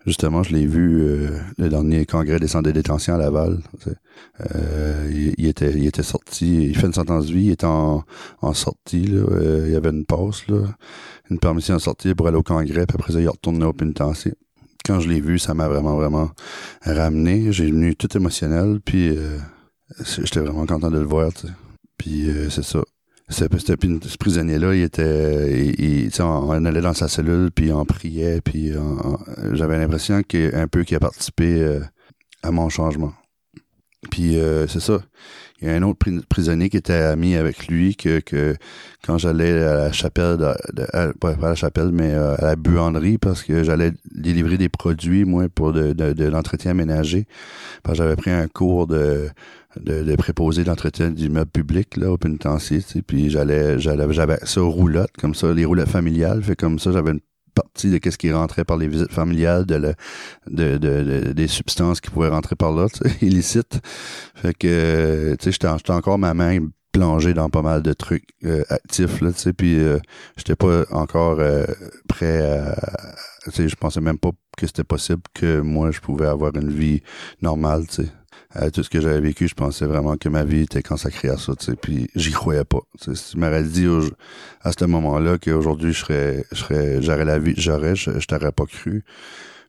justement, 0.06 0.42
je 0.42 0.54
l'ai 0.54 0.66
vu 0.66 1.28
le 1.58 1.68
dernier 1.68 2.06
congrès 2.06 2.38
des 2.38 2.48
centres 2.48 2.70
de 2.70 3.10
à 3.12 3.18
Laval. 3.18 3.58
Il, 5.10 5.34
il, 5.38 5.46
était, 5.46 5.72
il 5.72 5.86
était 5.86 6.02
sorti, 6.02 6.68
il 6.68 6.76
fait 6.76 6.86
une 6.86 6.92
sentence 6.92 7.26
de 7.26 7.32
vie, 7.32 7.44
il 7.46 7.50
était 7.50 7.66
en, 7.66 8.04
en 8.40 8.52
sortie, 8.54 9.06
là, 9.06 9.24
il 9.66 9.72
y 9.72 9.76
avait 9.76 9.90
une 9.90 10.04
pause, 10.04 10.44
là, 10.48 10.58
une 11.30 11.38
permission 11.38 11.74
de 11.74 11.80
sortir 11.80 12.14
pour 12.14 12.28
aller 12.28 12.36
au 12.36 12.42
congrès, 12.42 12.86
puis 12.86 12.96
après 12.98 13.12
ça, 13.12 13.20
il 13.20 13.28
retourné 13.28 13.64
au 13.64 13.72
pénitencier 13.72 14.34
quand 14.84 15.00
je 15.00 15.08
l'ai 15.08 15.20
vu, 15.20 15.40
ça 15.40 15.52
m'a 15.52 15.66
vraiment, 15.66 15.96
vraiment 15.96 16.30
ramené. 16.82 17.50
J'ai 17.50 17.66
venu 17.72 17.96
tout 17.96 18.16
émotionnel, 18.16 18.78
puis 18.84 19.18
J'étais 20.00 20.40
vraiment 20.40 20.66
content 20.66 20.90
de 20.90 20.98
le 20.98 21.04
voir. 21.04 21.30
Puis 21.96 22.28
euh, 22.28 22.50
c'est 22.50 22.64
ça. 22.64 22.80
Ce, 23.28 23.44
prisonnier-là, 24.16 24.74
il 24.74 24.82
était, 24.82 25.74
il, 25.78 26.10
on, 26.20 26.24
on, 26.24 26.64
allait 26.64 26.80
dans 26.80 26.94
sa 26.94 27.08
cellule, 27.08 27.50
puis 27.50 27.72
on 27.72 27.84
priait, 27.84 28.40
puis 28.40 28.72
j'avais 29.52 29.78
l'impression 29.78 30.22
qu'il 30.22 30.54
un 30.54 30.68
peu 30.68 30.84
qu'il 30.84 30.96
a 30.96 31.00
participé 31.00 31.60
euh, 31.60 31.80
à 32.42 32.50
mon 32.52 32.68
changement. 32.68 33.12
Puis 34.10 34.38
euh, 34.38 34.68
c'est 34.68 34.80
ça. 34.80 35.00
Il 35.60 35.68
y 35.68 35.70
a 35.70 35.74
un 35.74 35.82
autre 35.82 35.98
prisonnier 36.28 36.68
qui 36.68 36.76
était 36.76 36.92
ami 36.92 37.34
avec 37.34 37.66
lui 37.66 37.96
que, 37.96 38.20
que 38.20 38.54
quand 39.02 39.16
j'allais 39.18 39.62
à 39.62 39.76
la 39.76 39.92
chapelle, 39.92 40.36
de, 40.36 41.12
pas 41.18 41.30
à 41.30 41.48
la 41.48 41.54
chapelle, 41.54 41.90
mais 41.92 42.12
à 42.12 42.36
la 42.40 42.56
buanderie, 42.56 43.16
parce 43.16 43.42
que 43.42 43.64
j'allais 43.64 43.92
délivrer 44.04 44.58
des 44.58 44.68
produits, 44.68 45.24
moi, 45.24 45.48
pour 45.48 45.72
de, 45.72 45.94
de, 45.94 46.12
de 46.12 46.24
l'entretien 46.26 46.74
ménager. 46.74 47.26
Parce 47.82 47.96
que 47.96 48.04
j'avais 48.04 48.16
pris 48.16 48.30
un 48.30 48.48
cours 48.48 48.86
de 48.86 49.30
de, 49.80 50.02
de 50.02 50.16
préposer 50.16 50.64
l'entretien 50.64 51.10
d'immeubles 51.10 51.50
public 51.50 51.96
là 51.96 52.10
au 52.10 52.16
pénitencier, 52.18 52.82
tu 52.82 53.02
puis 53.02 53.30
j'allais 53.30 53.78
j'allais 53.78 54.12
j'avais 54.12 54.38
ça 54.44 54.62
aux 54.62 54.90
comme 55.18 55.34
ça 55.34 55.52
les 55.52 55.64
roulottes 55.64 55.88
familiales, 55.88 56.42
fait 56.42 56.56
comme 56.56 56.78
ça 56.78 56.92
j'avais 56.92 57.12
une 57.12 57.20
partie 57.54 57.90
de 57.90 57.98
qu'est-ce 57.98 58.18
qui 58.18 58.30
rentrait 58.32 58.64
par 58.64 58.76
les 58.76 58.86
visites 58.86 59.12
familiales 59.12 59.64
de, 59.64 59.94
de, 60.46 60.76
de, 60.76 61.32
des 61.32 61.48
substances 61.48 62.00
qui 62.00 62.10
pouvaient 62.10 62.28
rentrer 62.28 62.54
par 62.54 62.70
là, 62.72 62.86
illicites. 63.22 63.80
Fait 64.34 64.54
que 64.54 65.34
tu 65.38 65.44
sais 65.44 65.52
j'étais 65.52 65.90
encore 65.92 66.18
ma 66.18 66.34
main 66.34 66.58
plongée 66.92 67.34
dans 67.34 67.50
pas 67.50 67.62
mal 67.62 67.82
de 67.82 67.92
trucs 67.92 68.24
euh, 68.44 68.62
actifs 68.70 69.20
là, 69.20 69.32
tu 69.32 69.38
sais, 69.40 69.52
puis 69.52 69.78
euh, 69.78 69.98
j'étais 70.36 70.56
pas 70.56 70.84
encore 70.90 71.40
euh, 71.40 71.66
prêt 72.08 72.42
à 72.42 72.74
tu 73.44 73.52
sais, 73.52 73.68
je 73.68 73.76
pensais 73.76 74.00
même 74.00 74.18
pas 74.18 74.30
que 74.56 74.66
c'était 74.66 74.84
possible 74.84 75.22
que 75.34 75.60
moi 75.60 75.90
je 75.90 76.00
pouvais 76.00 76.26
avoir 76.26 76.54
une 76.56 76.70
vie 76.70 77.02
normale, 77.42 77.86
tu 77.86 78.04
sais 78.04 78.08
tout 78.72 78.82
ce 78.82 78.88
que 78.88 79.00
j'avais 79.00 79.20
vécu, 79.20 79.48
je 79.48 79.54
pensais 79.54 79.86
vraiment 79.86 80.16
que 80.16 80.28
ma 80.28 80.44
vie 80.44 80.62
était 80.62 80.82
consacrée 80.82 81.28
à 81.28 81.36
ça, 81.36 81.54
tu 81.56 81.74
puis 81.76 82.08
j'y 82.14 82.32
croyais 82.32 82.64
pas. 82.64 82.80
Si 82.98 83.32
tu 83.32 83.38
m'aurais 83.38 83.62
dit 83.62 83.86
à 84.62 84.72
ce 84.72 84.84
moment-là 84.84 85.38
qu'aujourd'hui 85.38 85.92
je 85.92 86.00
serais, 86.00 86.44
je 86.52 86.56
serais, 86.56 87.02
j'aurais 87.02 87.24
la 87.24 87.38
vie, 87.38 87.54
j'aurais, 87.56 87.96
je, 87.96 88.10
t'aurais 88.26 88.52
pas 88.52 88.66
cru. 88.66 89.04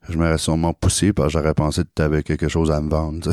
Je 0.08 0.16
m'aurais 0.16 0.38
sûrement 0.38 0.72
poussé 0.72 1.12
parce 1.12 1.32
que 1.32 1.38
j'aurais 1.38 1.54
pensé 1.54 1.82
que 1.82 1.88
tu 1.94 2.02
avais 2.02 2.22
quelque 2.22 2.48
chose 2.48 2.70
à 2.70 2.80
me 2.80 2.88
vendre. 2.88 3.30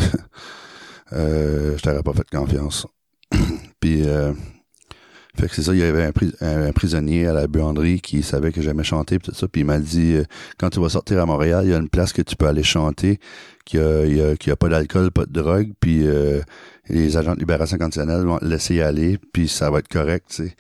euh, 1.14 1.78
je 1.78 1.82
t'aurais 1.82 2.04
pas 2.04 2.14
fait 2.14 2.30
confiance. 2.30 2.86
puis 3.80 4.08
euh, 4.08 4.34
fait 5.38 5.48
que 5.48 5.56
c'est 5.56 5.64
ça, 5.64 5.74
il 5.74 5.80
y 5.80 5.84
avait 5.84 6.12
un, 6.42 6.72
prisonnier 6.72 7.28
à 7.28 7.34
la 7.34 7.48
buanderie 7.48 8.00
qui 8.00 8.24
savait 8.24 8.52
que 8.52 8.62
j'aimais 8.62 8.84
chanter 8.84 9.20
tout 9.20 9.34
ça, 9.34 9.48
puis 9.48 9.62
il 9.62 9.66
m'a 9.66 9.80
dit 9.80 10.14
euh, 10.16 10.24
quand 10.58 10.70
tu 10.70 10.80
vas 10.80 10.90
sortir 10.90 11.22
à 11.22 11.26
Montréal, 11.26 11.66
il 11.66 11.72
y 11.72 11.74
a 11.74 11.78
une 11.78 11.90
place 11.90 12.14
que 12.14 12.22
tu 12.22 12.36
peux 12.36 12.48
aller 12.48 12.64
chanter, 12.64 13.20
qui 13.66 13.78
a, 13.78 14.06
y 14.06 14.22
a, 14.22 14.56
pas 14.56 14.70
d'alcool, 14.70 15.12
pas 15.12 15.26
de 15.26 15.34
drogue, 15.34 15.72
puis 15.80 16.08
euh, 16.08 16.42
les 16.88 17.18
agents 17.18 17.34
de 17.34 17.40
libération 17.40 17.78
conditionnelle 17.78 18.22
vont 18.22 18.40
laisser 18.42 18.76
y 18.76 18.82
aller, 18.82 19.18
puis 19.34 19.48
ça 19.48 19.70
va 19.70 19.80
être 19.80 19.88
correct, 19.88 20.28
tu 20.30 20.48
sais. 20.48 20.56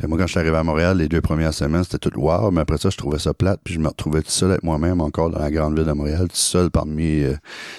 Fait 0.00 0.06
moi, 0.06 0.16
quand 0.16 0.26
je 0.26 0.30
suis 0.30 0.40
arrivé 0.40 0.56
à 0.56 0.62
Montréal, 0.62 0.96
les 0.96 1.08
deux 1.08 1.20
premières 1.20 1.52
semaines, 1.52 1.84
c'était 1.84 1.98
tout 1.98 2.18
wow, 2.18 2.50
mais 2.50 2.62
après 2.62 2.78
ça, 2.78 2.88
je 2.88 2.96
trouvais 2.96 3.18
ça 3.18 3.34
plate, 3.34 3.60
puis 3.62 3.74
je 3.74 3.80
me 3.80 3.88
retrouvais 3.88 4.22
tout 4.22 4.30
seul 4.30 4.52
avec 4.52 4.62
moi-même 4.62 5.00
encore 5.00 5.28
dans 5.28 5.40
la 5.40 5.50
grande 5.50 5.76
ville 5.76 5.86
de 5.86 5.92
Montréal, 5.92 6.28
tout 6.28 6.36
seul 6.36 6.70
parmi 6.70 7.22
euh, 7.22 7.34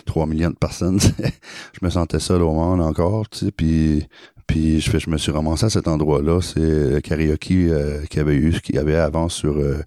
3 0.05 0.27
millions 0.27 0.51
de 0.51 0.55
personnes. 0.55 0.99
je 1.79 1.79
me 1.81 1.89
sentais 1.89 2.19
seul 2.19 2.43
au 2.43 2.51
monde 2.51 2.81
encore, 2.81 3.27
tu 3.29 3.45
sais, 3.45 3.51
puis 3.51 4.07
puis 4.51 4.81
je, 4.81 4.97
je 4.97 5.09
me 5.09 5.17
suis 5.17 5.31
ramassé 5.31 5.67
à 5.67 5.69
cet 5.69 5.87
endroit-là. 5.87 6.41
C'est 6.41 6.59
le 6.59 6.99
karaoke 6.99 7.69
euh, 7.69 8.03
qu'il 8.07 8.17
y 8.17 8.19
avait 8.19 8.35
eu, 8.35 8.51
qu'il 8.59 8.75
y 8.75 8.79
avait 8.79 8.97
avant 8.97 9.29
sur 9.29 9.57
euh, 9.57 9.81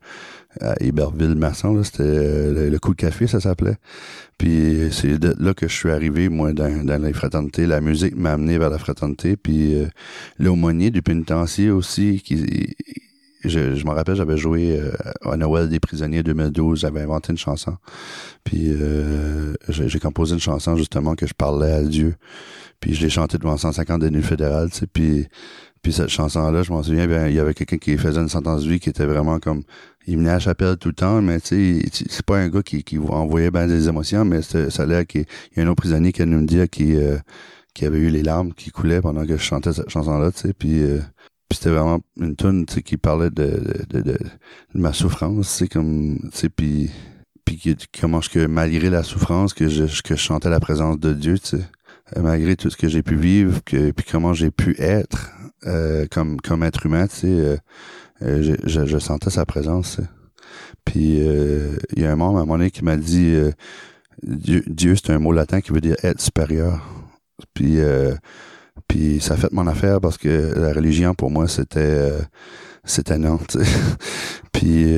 à 0.59 0.74
Héberville-Masson. 0.81 1.85
C'était 1.85 2.03
euh, 2.03 2.70
le, 2.70 2.79
coup 2.79 2.92
de 2.92 2.96
café, 2.96 3.27
ça 3.27 3.40
s'appelait. 3.40 3.77
Puis 4.38 4.88
c'est 4.90 5.22
là 5.22 5.53
que 5.53 5.68
je 5.68 5.74
suis 5.74 5.90
arrivé, 5.90 6.31
moi, 6.31 6.55
dans, 6.55 6.83
dans 6.83 7.03
la 7.03 7.12
fraternité. 7.12 7.66
La 7.66 7.83
musique 7.83 8.16
m'a 8.16 8.33
amené 8.33 8.57
vers 8.57 8.70
la 8.70 8.79
fraternité. 8.79 9.37
Puis 9.37 9.74
euh, 9.74 9.87
l'aumônier 10.38 10.90
du 10.90 11.03
pénitencier 11.03 11.70
aussi, 11.70 12.22
qui 12.24 12.74
je, 13.44 13.74
je 13.74 13.85
me 13.85 13.90
rappelle, 13.90 14.16
j'avais 14.16 14.38
joué 14.38 14.81
à 15.27 15.37
Noël 15.37 15.68
des 15.68 15.79
prisonniers 15.79 16.22
2012, 16.22 16.81
j'avais 16.81 17.03
inventé 17.03 17.33
une 17.33 17.38
chanson. 17.38 17.77
Puis 18.44 18.72
j'ai 19.68 19.98
composé 19.98 20.33
une 20.33 20.40
chanson 20.40 20.74
justement 20.79 21.14
que 21.14 21.27
je 21.27 21.35
parlais 21.35 21.72
à 21.72 21.83
Dieu. 21.83 22.14
Puis 22.84 22.92
je 22.92 23.00
l'ai 23.00 23.08
chanté 23.08 23.38
devant 23.38 23.56
150 23.56 24.02
détenus 24.02 24.26
fédérales, 24.26 24.70
tu 24.70 24.86
puis 24.86 25.26
puis 25.82 25.90
cette 25.90 26.10
chanson-là, 26.10 26.62
je 26.62 26.70
m'en 26.70 26.82
souviens, 26.82 27.06
bien, 27.06 27.28
il 27.28 27.34
y 27.34 27.40
avait 27.40 27.54
quelqu'un 27.54 27.78
qui 27.78 27.96
faisait 27.96 28.20
une 28.20 28.28
sentence 28.28 28.64
de 28.64 28.70
vie 28.70 28.78
qui 28.78 28.90
était 28.90 29.06
vraiment 29.06 29.38
comme, 29.38 29.62
il 30.06 30.18
venait 30.18 30.28
à 30.28 30.34
la 30.34 30.38
chapelle 30.38 30.76
tout 30.76 30.88
le 30.88 30.94
temps, 30.94 31.22
mais 31.22 31.40
tu 31.40 31.80
sais, 31.80 32.06
c'est 32.10 32.24
pas 32.26 32.36
un 32.36 32.48
gars 32.50 32.62
qui, 32.62 32.84
qui 32.84 32.98
envoyait 32.98 33.50
bien 33.50 33.66
des 33.66 33.88
émotions, 33.88 34.26
mais 34.26 34.42
ça 34.42 34.82
a 34.82 34.86
l'air 34.86 35.06
qu'il 35.06 35.24
y 35.56 35.60
a 35.60 35.62
un 35.62 35.66
autre 35.66 35.80
prisonnier 35.80 36.12
qui 36.12 36.26
nous 36.26 36.44
dire 36.44 36.68
qui, 36.68 36.94
euh, 36.94 37.16
qui 37.72 37.86
avait 37.86 37.98
eu 37.98 38.10
les 38.10 38.22
larmes 38.22 38.52
qui 38.52 38.70
coulaient 38.70 39.00
pendant 39.00 39.24
que 39.24 39.38
je 39.38 39.42
chantais 39.42 39.72
cette 39.72 39.88
chanson-là, 39.88 40.30
tu 40.30 40.40
sais, 40.40 40.52
puis, 40.52 40.82
euh, 40.82 41.00
puis 41.48 41.56
c'était 41.56 41.70
vraiment 41.70 42.00
une 42.20 42.36
tune, 42.36 42.66
qui 42.66 42.98
parlait 42.98 43.30
de, 43.30 43.62
de, 43.88 44.00
de, 44.00 44.12
de, 44.12 44.18
ma 44.74 44.92
souffrance, 44.92 45.48
sais, 45.48 45.68
comme, 45.68 46.18
tu 46.32 46.38
sais, 46.38 46.48
puis, 46.50 46.90
puis 47.46 47.76
comment 47.98 48.20
je, 48.20 48.28
que 48.28 48.46
malgré 48.46 48.90
la 48.90 49.02
souffrance, 49.02 49.54
que 49.54 49.68
je, 49.68 50.02
que 50.02 50.16
je 50.16 50.20
chantais 50.20 50.50
la 50.50 50.60
présence 50.60 50.98
de 50.98 51.14
Dieu, 51.14 51.38
tu 51.38 51.56
sais. 51.56 51.64
Euh, 52.16 52.20
malgré 52.20 52.54
tout 52.56 52.68
ce 52.68 52.76
que 52.76 52.88
j'ai 52.88 53.02
pu 53.02 53.16
vivre, 53.16 53.60
que, 53.64 53.90
puis 53.90 54.06
comment 54.10 54.34
j'ai 54.34 54.50
pu 54.50 54.76
être 54.78 55.32
euh, 55.66 56.06
comme 56.10 56.38
comme 56.40 56.62
être 56.62 56.84
humain, 56.84 57.06
tu 57.06 57.16
sais, 57.16 57.26
euh, 57.28 57.56
je, 58.20 58.54
je, 58.64 58.84
je, 58.84 58.98
sentais 58.98 59.30
sa 59.30 59.46
présence. 59.46 60.00
Puis 60.84 61.20
il 61.96 62.02
y 62.02 62.04
a 62.04 62.12
un 62.12 62.16
membre 62.16 62.38
à 62.38 62.42
un 62.42 62.44
moment 62.44 62.58
donné 62.58 62.70
qui 62.70 62.84
m'a 62.84 62.96
dit 62.96 63.34
Dieu, 64.22 64.62
Dieu 64.66 64.96
c'est 64.96 65.10
un 65.10 65.18
mot 65.18 65.32
latin 65.32 65.62
qui 65.62 65.72
veut 65.72 65.80
dire 65.80 65.96
être 66.02 66.20
supérieur. 66.20 66.80
Puis 67.54 67.78
puis 68.86 69.20
ça 69.20 69.34
a 69.34 69.36
fait 69.38 69.52
mon 69.52 69.66
affaire 69.66 70.00
parce 70.00 70.18
que 70.18 70.52
la 70.56 70.74
religion 70.74 71.14
pour 71.14 71.30
moi 71.30 71.48
c'était 71.48 72.12
c'était 72.84 73.18
non. 73.18 73.38
puis 74.52 74.94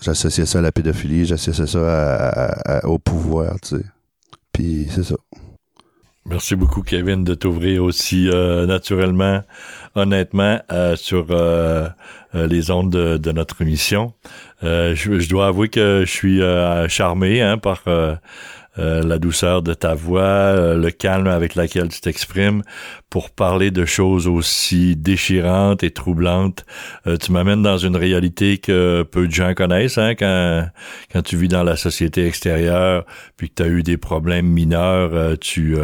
j'associais 0.00 0.46
ça 0.46 0.60
à 0.60 0.62
la 0.62 0.70
pédophilie, 0.70 1.26
j'associais 1.26 1.66
ça 1.66 2.80
au 2.84 3.00
pouvoir, 3.00 3.58
tu 3.60 3.76
sais. 3.78 3.84
Puis 4.52 4.86
c'est 4.94 5.02
ça. 5.02 5.16
Merci 6.26 6.56
beaucoup, 6.56 6.80
Kevin, 6.80 7.22
de 7.22 7.34
t'ouvrir 7.34 7.84
aussi 7.84 8.30
euh, 8.30 8.64
naturellement, 8.64 9.42
honnêtement, 9.94 10.58
euh, 10.72 10.96
sur 10.96 11.26
euh, 11.30 11.86
les 12.32 12.70
ondes 12.70 12.90
de, 12.90 13.32
notre 13.32 13.60
émission. 13.60 14.14
Je, 14.62 14.94
je, 14.94 15.28
dois 15.28 15.48
avouer 15.48 15.68
que 15.68 16.04
je 16.06 16.10
suis 16.10 16.40
charmé 16.88 17.42
hein, 17.42 17.58
par 17.58 17.84
euh, 18.78 19.02
la 19.02 19.18
douceur 19.18 19.62
de 19.62 19.72
ta 19.72 19.94
voix, 19.94 20.22
euh, 20.22 20.76
le 20.76 20.90
calme 20.90 21.28
avec 21.28 21.54
lequel 21.54 21.88
tu 21.88 22.00
t'exprimes 22.00 22.62
pour 23.08 23.30
parler 23.30 23.70
de 23.70 23.84
choses 23.84 24.26
aussi 24.26 24.96
déchirantes 24.96 25.84
et 25.84 25.92
troublantes. 25.92 26.64
Euh, 27.06 27.16
tu 27.16 27.30
m'amènes 27.30 27.62
dans 27.62 27.78
une 27.78 27.94
réalité 27.94 28.58
que 28.58 29.04
peu 29.04 29.28
de 29.28 29.32
gens 29.32 29.54
connaissent 29.54 29.98
hein, 29.98 30.16
quand, 30.16 30.66
quand 31.12 31.22
tu 31.22 31.36
vis 31.36 31.46
dans 31.46 31.62
la 31.62 31.76
société 31.76 32.26
extérieure 32.26 33.04
puis 33.36 33.48
que 33.48 33.54
tu 33.54 33.62
as 33.62 33.68
eu 33.68 33.84
des 33.84 33.96
problèmes 33.96 34.46
mineurs, 34.46 35.38
tu 35.38 35.76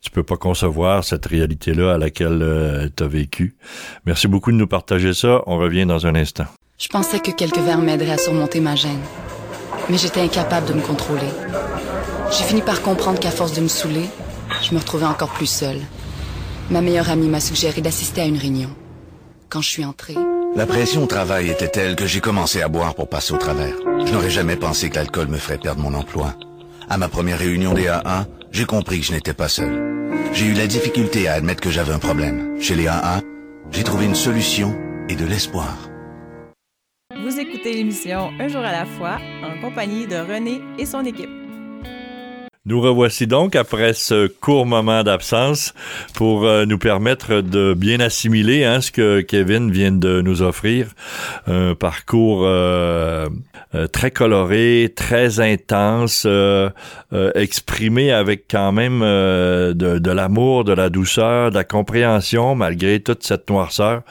tu 0.00 0.10
peux 0.10 0.22
pas 0.22 0.36
concevoir 0.36 1.04
cette 1.04 1.26
réalité-là 1.26 1.94
à 1.94 1.98
laquelle 1.98 2.90
tu 2.96 3.02
as 3.02 3.06
vécu. 3.06 3.56
Merci 4.06 4.28
beaucoup 4.28 4.52
de 4.52 4.56
nous 4.56 4.66
partager 4.66 5.14
ça. 5.14 5.42
On 5.46 5.58
revient 5.58 5.86
dans 5.86 6.06
un 6.06 6.14
instant. 6.14 6.44
Je 6.78 6.88
pensais 6.88 7.20
que 7.20 7.30
quelques 7.30 7.58
verres 7.58 7.78
m'aideraient 7.78 8.12
à 8.12 8.18
surmonter 8.18 8.60
ma 8.60 8.76
gêne, 8.76 9.00
mais 9.88 9.96
j'étais 9.98 10.20
incapable 10.20 10.66
de 10.66 10.74
me 10.74 10.80
contrôler. 10.80 11.28
J'ai 12.30 12.44
fini 12.44 12.62
par 12.62 12.82
comprendre 12.82 13.20
qu'à 13.20 13.30
force 13.30 13.52
de 13.52 13.60
me 13.60 13.68
saouler, 13.68 14.08
je 14.62 14.74
me 14.74 14.78
retrouvais 14.78 15.06
encore 15.06 15.30
plus 15.30 15.46
seule. 15.46 15.80
Ma 16.70 16.80
meilleure 16.80 17.10
amie 17.10 17.28
m'a 17.28 17.40
suggéré 17.40 17.80
d'assister 17.80 18.22
à 18.22 18.24
une 18.24 18.38
réunion. 18.38 18.70
Quand 19.48 19.60
je 19.60 19.68
suis 19.68 19.84
entrée... 19.84 20.16
La 20.56 20.66
pression 20.66 21.02
au 21.02 21.06
travail 21.06 21.50
était 21.50 21.68
telle 21.68 21.96
que 21.96 22.06
j'ai 22.06 22.20
commencé 22.20 22.62
à 22.62 22.68
boire 22.68 22.94
pour 22.94 23.08
passer 23.08 23.34
au 23.34 23.38
travers. 23.38 23.74
Je 24.06 24.12
n'aurais 24.12 24.30
jamais 24.30 24.56
pensé 24.56 24.88
que 24.88 24.94
l'alcool 24.94 25.26
me 25.26 25.36
ferait 25.36 25.58
perdre 25.58 25.82
mon 25.82 25.94
emploi. 25.94 26.34
À 26.88 26.96
ma 26.96 27.08
première 27.08 27.38
réunion 27.38 27.74
des 27.74 27.88
AA, 27.88 28.26
j'ai 28.52 28.64
compris 28.64 29.00
que 29.00 29.06
je 29.06 29.12
n'étais 29.12 29.34
pas 29.34 29.48
seul. 29.48 30.10
J'ai 30.32 30.46
eu 30.46 30.54
la 30.54 30.66
difficulté 30.66 31.28
à 31.28 31.34
admettre 31.34 31.60
que 31.60 31.70
j'avais 31.70 31.92
un 31.92 31.98
problème. 31.98 32.60
Chez 32.60 32.76
les 32.76 32.86
AA, 32.86 33.20
j'ai 33.72 33.82
trouvé 33.82 34.04
une 34.06 34.14
solution 34.14 34.76
et 35.08 35.16
de 35.16 35.24
l'espoir. 35.26 35.76
Vous 37.20 37.38
écoutez 37.38 37.74
l'émission 37.74 38.30
Un 38.38 38.48
jour 38.48 38.62
à 38.62 38.72
la 38.72 38.86
fois 38.86 39.18
en 39.42 39.60
compagnie 39.60 40.06
de 40.06 40.16
René 40.16 40.60
et 40.78 40.86
son 40.86 41.04
équipe. 41.04 41.43
Nous 42.66 42.80
revoici 42.80 43.26
donc 43.26 43.56
après 43.56 43.92
ce 43.92 44.26
court 44.26 44.64
moment 44.64 45.02
d'absence 45.02 45.74
pour 46.14 46.46
euh, 46.46 46.64
nous 46.64 46.78
permettre 46.78 47.42
de 47.42 47.74
bien 47.74 48.00
assimiler 48.00 48.64
hein, 48.64 48.80
ce 48.80 48.90
que 48.90 49.20
Kevin 49.20 49.70
vient 49.70 49.92
de 49.92 50.22
nous 50.22 50.40
offrir. 50.40 50.86
Un 51.46 51.74
parcours 51.74 52.40
euh, 52.44 53.28
euh, 53.74 53.86
très 53.86 54.10
coloré, 54.10 54.90
très 54.96 55.40
intense, 55.40 56.26
exprimé 57.34 58.12
avec 58.12 58.46
quand 58.50 58.72
même 58.72 59.00
de, 59.00 59.98
de 59.98 60.10
l'amour, 60.10 60.64
de 60.64 60.72
la 60.72 60.88
douceur, 60.88 61.50
de 61.50 61.56
la 61.56 61.64
compréhension 61.64 62.54
malgré 62.54 62.98
toute 63.00 63.24
cette 63.24 63.50
noirceur. 63.50 64.04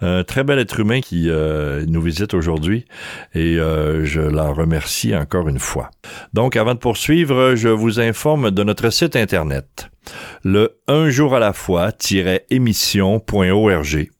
Un 0.00 0.24
très 0.24 0.42
bel 0.42 0.58
être 0.58 0.80
humain 0.80 1.00
qui 1.00 1.30
nous 1.30 2.02
visite 2.02 2.34
aujourd'hui 2.34 2.86
et 3.34 3.54
je 3.54 4.20
l'en 4.20 4.52
remercie 4.52 5.14
encore 5.14 5.48
une 5.48 5.60
fois. 5.60 5.90
Donc 6.34 6.56
avant 6.56 6.74
de 6.74 6.80
poursuivre, 6.80 7.54
je 7.54 7.68
vous 7.68 7.99
informe 8.00 8.50
de 8.50 8.62
notre 8.62 8.90
site 8.90 9.16
Internet, 9.16 9.90
le 10.42 10.78
un 10.88 11.10
jour 11.10 11.34
à 11.34 11.38
la 11.38 11.52
fois-émission.org. 11.52 14.10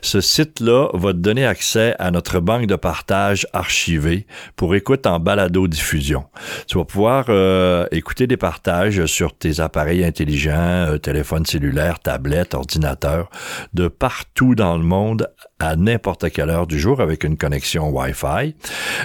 Ce 0.00 0.20
site-là 0.20 0.88
va 0.94 1.12
te 1.12 1.18
donner 1.18 1.46
accès 1.46 1.94
à 1.98 2.10
notre 2.10 2.40
banque 2.40 2.66
de 2.66 2.76
partage 2.76 3.46
archivée 3.52 4.26
pour 4.56 4.74
écoute 4.74 5.06
en 5.06 5.20
balado-diffusion. 5.20 6.24
Tu 6.66 6.78
vas 6.78 6.84
pouvoir 6.84 7.26
euh, 7.28 7.86
écouter 7.92 8.26
des 8.26 8.36
partages 8.36 9.06
sur 9.06 9.36
tes 9.36 9.60
appareils 9.60 10.04
intelligents, 10.04 10.86
euh, 10.88 10.98
téléphones 10.98 11.46
cellulaires, 11.46 12.00
tablettes, 12.00 12.54
ordinateurs, 12.54 13.30
de 13.72 13.88
partout 13.88 14.54
dans 14.54 14.76
le 14.76 14.84
monde 14.84 15.28
à 15.62 15.76
n'importe 15.76 16.30
quelle 16.30 16.50
heure 16.50 16.66
du 16.66 16.78
jour 16.78 17.00
avec 17.00 17.22
une 17.22 17.36
connexion 17.36 17.88
Wi-Fi. 17.90 18.54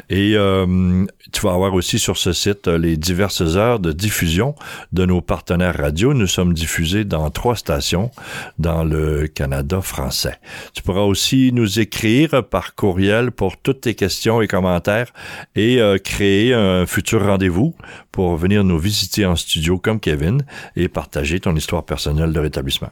Et 0.09 0.33
euh, 0.35 1.05
tu 1.31 1.41
vas 1.41 1.53
avoir 1.53 1.73
aussi 1.75 1.99
sur 1.99 2.17
ce 2.17 2.33
site 2.33 2.67
les 2.67 2.97
diverses 2.97 3.55
heures 3.55 3.79
de 3.79 3.91
diffusion 3.91 4.55
de 4.91 5.05
nos 5.05 5.21
partenaires 5.21 5.77
radio. 5.77 6.13
Nous 6.13 6.27
sommes 6.27 6.53
diffusés 6.53 7.05
dans 7.05 7.29
trois 7.29 7.55
stations 7.55 8.09
dans 8.57 8.83
le 8.83 9.27
Canada 9.27 9.81
français. 9.81 10.39
Tu 10.73 10.81
pourras 10.81 11.01
aussi 11.01 11.51
nous 11.53 11.79
écrire 11.79 12.43
par 12.49 12.73
courriel 12.73 13.31
pour 13.31 13.57
toutes 13.57 13.81
tes 13.81 13.93
questions 13.93 14.41
et 14.41 14.47
commentaires 14.47 15.13
et 15.55 15.79
euh, 15.79 15.99
créer 15.99 16.55
un 16.55 16.87
futur 16.87 17.23
rendez-vous 17.23 17.75
pour 18.11 18.35
venir 18.35 18.63
nous 18.63 18.79
visiter 18.79 19.27
en 19.27 19.35
studio 19.35 19.77
comme 19.77 19.99
Kevin 19.99 20.43
et 20.75 20.87
partager 20.87 21.39
ton 21.39 21.55
histoire 21.55 21.85
personnelle 21.85 22.33
de 22.33 22.39
rétablissement. 22.39 22.89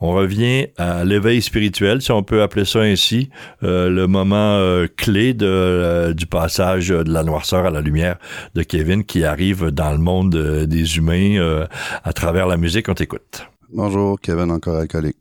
On 0.00 0.12
revient 0.12 0.68
à 0.76 1.04
l'éveil 1.04 1.42
spirituel, 1.42 2.02
si 2.02 2.12
on 2.12 2.22
peut 2.22 2.42
appeler 2.42 2.64
ça 2.64 2.80
ainsi, 2.80 3.30
euh, 3.62 3.88
le 3.88 4.06
moment 4.06 4.56
euh, 4.56 4.86
clé 4.96 5.34
de, 5.34 6.12
du 6.12 6.26
passage 6.26 6.88
de 6.88 7.10
la 7.10 7.22
noirceur 7.22 7.66
à 7.66 7.70
la 7.70 7.80
lumière 7.80 8.16
de 8.54 8.62
Kevin 8.62 9.04
qui 9.04 9.24
arrive 9.24 9.70
dans 9.70 9.92
le 9.92 9.98
monde 9.98 10.36
des 10.66 10.96
humains 10.96 11.66
à 12.02 12.12
travers 12.12 12.46
la 12.46 12.56
musique. 12.56 12.88
On 12.88 12.94
t'écoute. 12.94 13.46
Bonjour, 13.72 14.20
Kevin, 14.20 14.50
encore 14.50 14.76
alcoolique. 14.76 15.16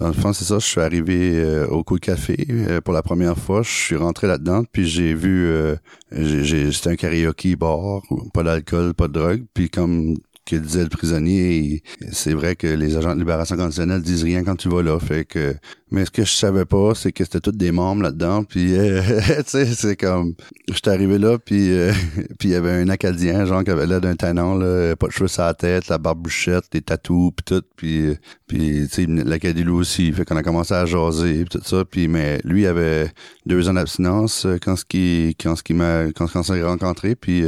Dans 0.00 0.06
le 0.06 0.14
fond, 0.14 0.32
c'est 0.32 0.46
ça. 0.46 0.58
Je 0.58 0.64
suis 0.64 0.80
arrivé 0.80 1.34
euh, 1.34 1.66
au 1.66 1.84
Coup 1.84 1.98
Café 1.98 2.46
euh, 2.48 2.80
pour 2.80 2.94
la 2.94 3.02
première 3.02 3.36
fois. 3.36 3.60
Je 3.62 3.68
suis 3.68 3.96
rentré 3.96 4.26
là-dedans, 4.26 4.64
puis 4.72 4.88
j'ai 4.88 5.12
vu, 5.12 5.46
euh, 5.46 5.76
j'ai, 6.10 6.72
c'était 6.72 6.88
un 6.88 6.96
karaoke 6.96 7.54
bar, 7.54 8.00
pas 8.32 8.42
d'alcool, 8.42 8.94
pas 8.94 9.08
de 9.08 9.12
drogue. 9.12 9.44
Puis 9.52 9.68
comme 9.68 10.14
que 10.50 10.56
disait 10.56 10.82
le 10.82 10.88
prisonnier, 10.88 11.82
c'est 12.10 12.34
vrai 12.34 12.56
que 12.56 12.66
les 12.66 12.96
agents 12.96 13.14
de 13.14 13.20
libération 13.20 13.56
conditionnelle 13.56 14.02
disent 14.02 14.24
rien 14.24 14.42
quand 14.42 14.56
tu 14.56 14.68
vas 14.68 14.82
là. 14.82 14.98
Fait 14.98 15.24
que, 15.24 15.54
mais 15.92 16.04
ce 16.04 16.10
que 16.10 16.24
je 16.24 16.32
savais 16.32 16.64
pas, 16.64 16.94
c'est 16.94 17.12
que 17.12 17.22
c'était 17.24 17.40
tous 17.40 17.52
des 17.52 17.70
membres 17.70 18.02
là-dedans. 18.02 18.42
Puis, 18.44 18.76
euh, 18.76 19.00
tu 19.38 19.42
sais, 19.46 19.66
c'est 19.66 19.96
comme, 19.96 20.34
j'étais 20.68 20.90
arrivé 20.90 21.18
là, 21.18 21.38
puis 21.38 21.70
euh, 21.72 21.92
puis 22.38 22.48
il 22.48 22.52
y 22.52 22.54
avait 22.54 22.72
un 22.72 22.88
Acadien, 22.88 23.44
genre 23.44 23.62
qui 23.62 23.70
avait 23.70 23.86
l'air 23.86 24.00
d'un 24.00 24.16
tannant, 24.16 24.56
là, 24.56 24.96
pas 24.96 25.06
de 25.06 25.12
cheveux 25.12 25.28
sur 25.28 25.42
la 25.42 25.54
tête, 25.54 25.88
la 25.88 25.98
barbouchette, 25.98 26.64
des 26.72 26.82
tatous, 26.82 27.32
puis 27.36 27.44
tout. 27.44 27.64
Puis, 27.76 28.16
puis 28.48 28.88
tu 28.88 29.04
sais, 29.04 29.06
l'Acadie 29.06 29.62
lui 29.62 29.72
aussi. 29.72 30.10
Fait 30.12 30.24
qu'on 30.24 30.36
a 30.36 30.42
commencé 30.42 30.74
à 30.74 30.84
jaser, 30.84 31.44
puis 31.44 31.60
tout 31.60 31.64
ça. 31.64 31.84
Puis, 31.84 32.08
mais 32.08 32.40
lui 32.44 32.66
avait 32.66 33.12
deux 33.46 33.68
ans 33.68 33.74
d'abstinence 33.74 34.46
euh, 34.46 34.58
quand 34.60 34.76
ce 34.76 34.84
qui 34.84 35.36
quand 35.40 35.54
ce 35.54 35.72
m'a 35.72 36.06
quand, 36.12 36.26
quand 36.26 36.40
on 36.40 36.42
s'est 36.42 36.62
rencontré. 36.62 37.14
Puis 37.14 37.44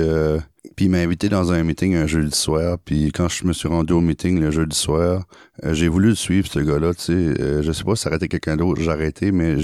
puis 0.77 0.87
il 0.87 0.91
m'a 0.91 0.99
invité 0.99 1.29
dans 1.29 1.53
un 1.53 1.63
meeting 1.65 1.95
un 1.95 2.07
jeudi 2.07 2.37
soir. 2.37 2.79
Puis 2.85 3.11
quand 3.13 3.29
je 3.29 3.45
me 3.47 3.53
suis 3.53 3.69
rendu 3.69 3.93
au 3.93 4.01
meeting 4.01 4.41
le 4.41 4.51
jeudi 4.51 4.77
soir, 4.77 5.25
euh, 5.65 5.75
j'ai 5.75 5.89
voulu 5.89 6.11
le 6.11 6.15
suivre, 6.15 6.47
ce 6.47 6.61
gars-là. 6.61 6.95
Tu 6.95 7.03
sais, 7.03 7.13
euh, 7.13 7.63
je 7.63 7.73
sais 7.73 7.85
pas 7.85 7.97
si 7.97 8.03
ça 8.03 8.15
été 8.15 8.29
quelqu'un 8.29 8.57
d'autre, 8.57 8.81
j'ai 8.81 8.91
arrêté, 8.91 9.33
mais 9.33 9.57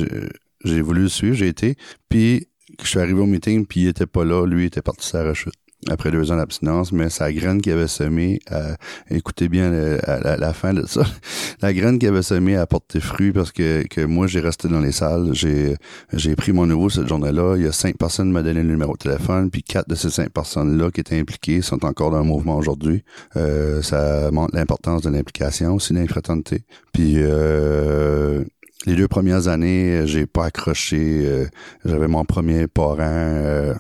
j'ai 0.64 0.80
voulu 0.80 1.02
le 1.02 1.08
suivre, 1.08 1.36
j'ai 1.36 1.48
été. 1.48 1.76
Puis 2.08 2.48
je 2.82 2.86
suis 2.86 2.98
arrivé 2.98 3.20
au 3.20 3.26
meeting, 3.26 3.66
puis 3.66 3.82
il 3.82 3.88
était 3.88 4.06
pas 4.06 4.24
là. 4.24 4.46
Lui, 4.46 4.64
était 4.64 4.82
parti 4.82 5.06
sur 5.06 5.18
la 5.18 5.30
rechute 5.30 5.54
après 5.88 6.10
deux 6.10 6.32
ans 6.32 6.36
d'abstinence, 6.36 6.92
mais 6.92 7.08
sa 7.08 7.32
graine 7.32 7.60
qu'il 7.62 7.72
avait 7.72 7.86
semée, 7.86 8.40
à, 8.50 8.76
écoutez 9.10 9.48
bien 9.48 9.70
la, 9.70 10.52
fin 10.52 10.74
de 10.74 10.84
ça, 10.86 11.02
la 11.62 11.72
graine 11.72 11.98
qu'il 11.98 12.08
avait 12.08 12.22
semée 12.22 12.56
a 12.56 12.66
porté 12.66 13.00
fruit 13.00 13.32
parce 13.32 13.52
que, 13.52 13.86
que 13.86 14.00
moi 14.00 14.26
j'ai 14.26 14.40
resté 14.40 14.68
dans 14.68 14.80
les 14.80 14.92
salles, 14.92 15.30
j'ai 15.32 15.76
j'ai 16.12 16.34
pris 16.34 16.52
mon 16.52 16.66
nouveau 16.66 16.90
cette 16.90 17.08
journée-là, 17.08 17.56
il 17.56 17.64
y 17.64 17.68
a 17.68 17.72
cinq 17.72 17.96
personnes 17.96 18.28
qui 18.28 18.32
m'ont 18.34 18.42
donné 18.42 18.62
le 18.62 18.68
numéro 18.68 18.94
de 18.94 18.98
téléphone, 18.98 19.50
puis 19.50 19.62
quatre 19.62 19.88
de 19.88 19.94
ces 19.94 20.10
cinq 20.10 20.30
personnes-là 20.30 20.90
qui 20.90 21.00
étaient 21.00 21.18
impliquées 21.18 21.62
sont 21.62 21.84
encore 21.84 22.10
dans 22.10 22.18
le 22.18 22.24
mouvement 22.24 22.56
aujourd'hui. 22.56 23.04
Euh, 23.36 23.82
ça 23.82 24.30
montre 24.32 24.54
l'importance 24.54 25.02
de 25.02 25.10
l'implication, 25.10 25.74
aussi 25.76 25.92
l'infraternité. 25.92 26.64
Puis 26.92 27.14
euh, 27.16 28.44
les 28.86 28.96
deux 28.96 29.08
premières 29.08 29.48
années, 29.48 30.02
j'ai 30.06 30.26
pas 30.26 30.46
accroché. 30.46 31.22
Euh, 31.24 31.46
j'avais 31.84 32.08
mon 32.08 32.24
premier 32.24 32.66
parent 32.66 33.74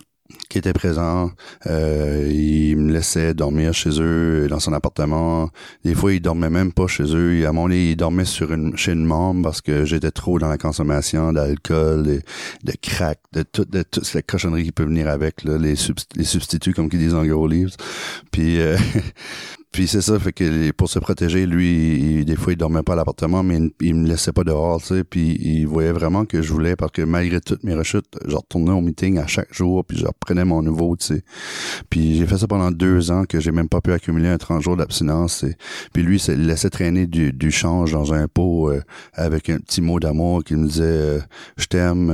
qui 0.48 0.58
était 0.58 0.72
présent. 0.72 1.30
Euh, 1.66 2.28
il 2.30 2.76
me 2.76 2.92
laissait 2.92 3.34
dormir 3.34 3.72
chez 3.72 4.00
eux, 4.00 4.46
dans 4.48 4.60
son 4.60 4.72
appartement. 4.72 5.50
Des 5.84 5.94
fois, 5.94 6.12
il 6.12 6.20
dormait 6.20 6.50
même 6.50 6.72
pas 6.72 6.86
chez 6.86 7.04
eux. 7.14 7.46
À 7.46 7.52
mon 7.52 7.66
lit, 7.66 7.90
il 7.90 7.96
dormait 7.96 8.24
sur 8.24 8.52
une, 8.52 8.76
chez 8.76 8.92
une 8.92 9.04
membre 9.04 9.42
parce 9.42 9.60
que 9.60 9.84
j'étais 9.84 10.10
trop 10.10 10.38
dans 10.38 10.48
la 10.48 10.58
consommation 10.58 11.32
d'alcool, 11.32 12.02
de, 12.02 12.20
de 12.64 12.72
crack, 12.80 13.18
de 13.32 13.42
toute 13.42 13.70
de 13.70 13.82
toute 13.82 14.22
cochonnerie 14.26 14.64
qui 14.64 14.72
peut 14.72 14.84
venir 14.84 15.08
avec, 15.08 15.44
les 15.44 15.76
substituts, 15.76 16.74
comme 16.74 16.88
qu'ils 16.88 16.98
disent 16.98 17.14
en 17.14 17.24
gros 17.24 17.46
livres. 17.46 17.72
Puis, 18.30 18.60
euh, 18.60 18.76
Puis 19.72 19.86
c'est 19.86 20.00
ça, 20.00 20.18
fait 20.18 20.32
que 20.32 20.70
pour 20.72 20.88
se 20.88 20.98
protéger, 20.98 21.46
lui, 21.46 22.24
des 22.24 22.36
fois, 22.36 22.52
il 22.52 22.56
dormait 22.56 22.82
pas 22.82 22.94
à 22.94 22.96
l'appartement, 22.96 23.42
mais 23.42 23.60
il, 23.80 23.94
me 23.94 24.08
laissait 24.08 24.32
pas 24.32 24.44
dehors, 24.44 24.80
tu 24.80 24.88
sais. 24.88 25.04
Puis 25.04 25.38
il 25.40 25.66
voyait 25.66 25.92
vraiment 25.92 26.24
que 26.24 26.42
je 26.42 26.52
voulais, 26.52 26.74
parce 26.74 26.92
que 26.92 27.02
malgré 27.02 27.40
toutes 27.40 27.64
mes 27.64 27.74
rechutes, 27.74 28.06
je 28.26 28.34
retournais 28.34 28.72
au 28.72 28.80
meeting 28.80 29.18
à 29.18 29.26
chaque 29.26 29.52
jour, 29.52 29.84
puis 29.84 29.98
je 29.98 30.06
reprenais 30.06 30.44
mon 30.44 30.62
nouveau, 30.62 30.96
tu 30.96 31.06
sais. 31.06 31.22
Puis 31.90 32.16
j'ai 32.16 32.26
fait 32.26 32.38
ça 32.38 32.46
pendant 32.46 32.70
deux 32.70 33.10
ans 33.10 33.24
que 33.24 33.40
j'ai 33.40 33.52
même 33.52 33.68
pas 33.68 33.80
pu 33.80 33.92
accumuler 33.92 34.28
un 34.28 34.38
30 34.38 34.62
jours 34.62 34.76
d'abstinence. 34.76 35.44
Puis 35.92 36.02
lui, 36.02 36.18
il 36.28 36.46
laissait 36.46 36.70
traîner 36.70 37.06
du, 37.06 37.32
du 37.32 37.50
change 37.50 37.92
dans 37.92 38.12
un 38.12 38.26
pot 38.26 38.70
euh, 38.70 38.80
avec 39.12 39.50
un 39.50 39.58
petit 39.58 39.80
mot 39.80 40.00
d'amour 40.00 40.44
qui 40.44 40.54
me 40.54 40.66
disait 40.66 40.84
euh, 40.84 41.18
Je 41.56 41.66
t'aime, 41.66 42.10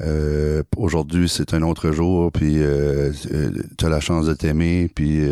euh, 0.00 0.62
aujourd'hui 0.76 1.28
c'est 1.28 1.54
un 1.54 1.62
autre 1.62 1.92
jour, 1.92 2.32
puis 2.32 2.58
tu 3.78 3.84
as 3.84 3.88
la 3.88 4.00
chance 4.00 4.26
de 4.26 4.34
t'aimer, 4.34 4.90
puis 4.94 5.22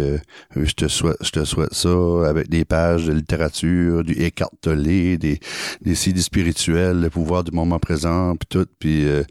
je 0.56 0.72
te 0.72 0.88
souhaite 0.88 1.16
souhaite 1.44 1.74
ça, 1.74 1.90
avec 2.26 2.48
des 2.48 2.64
pages 2.64 3.07
de 3.07 3.12
littérature, 3.12 4.05
du 4.05 4.12
écartelé, 4.12 5.18
des, 5.18 5.40
des 5.81 5.94
spirituels, 5.94 7.00
le 7.00 7.11
pouvoir 7.11 7.44
du 7.44 7.53
moment 7.53 7.79
présent, 7.79 8.37
puis 8.37 8.46
tout. 8.48 8.66
Puis, 8.79 9.07
euh, 9.07 9.22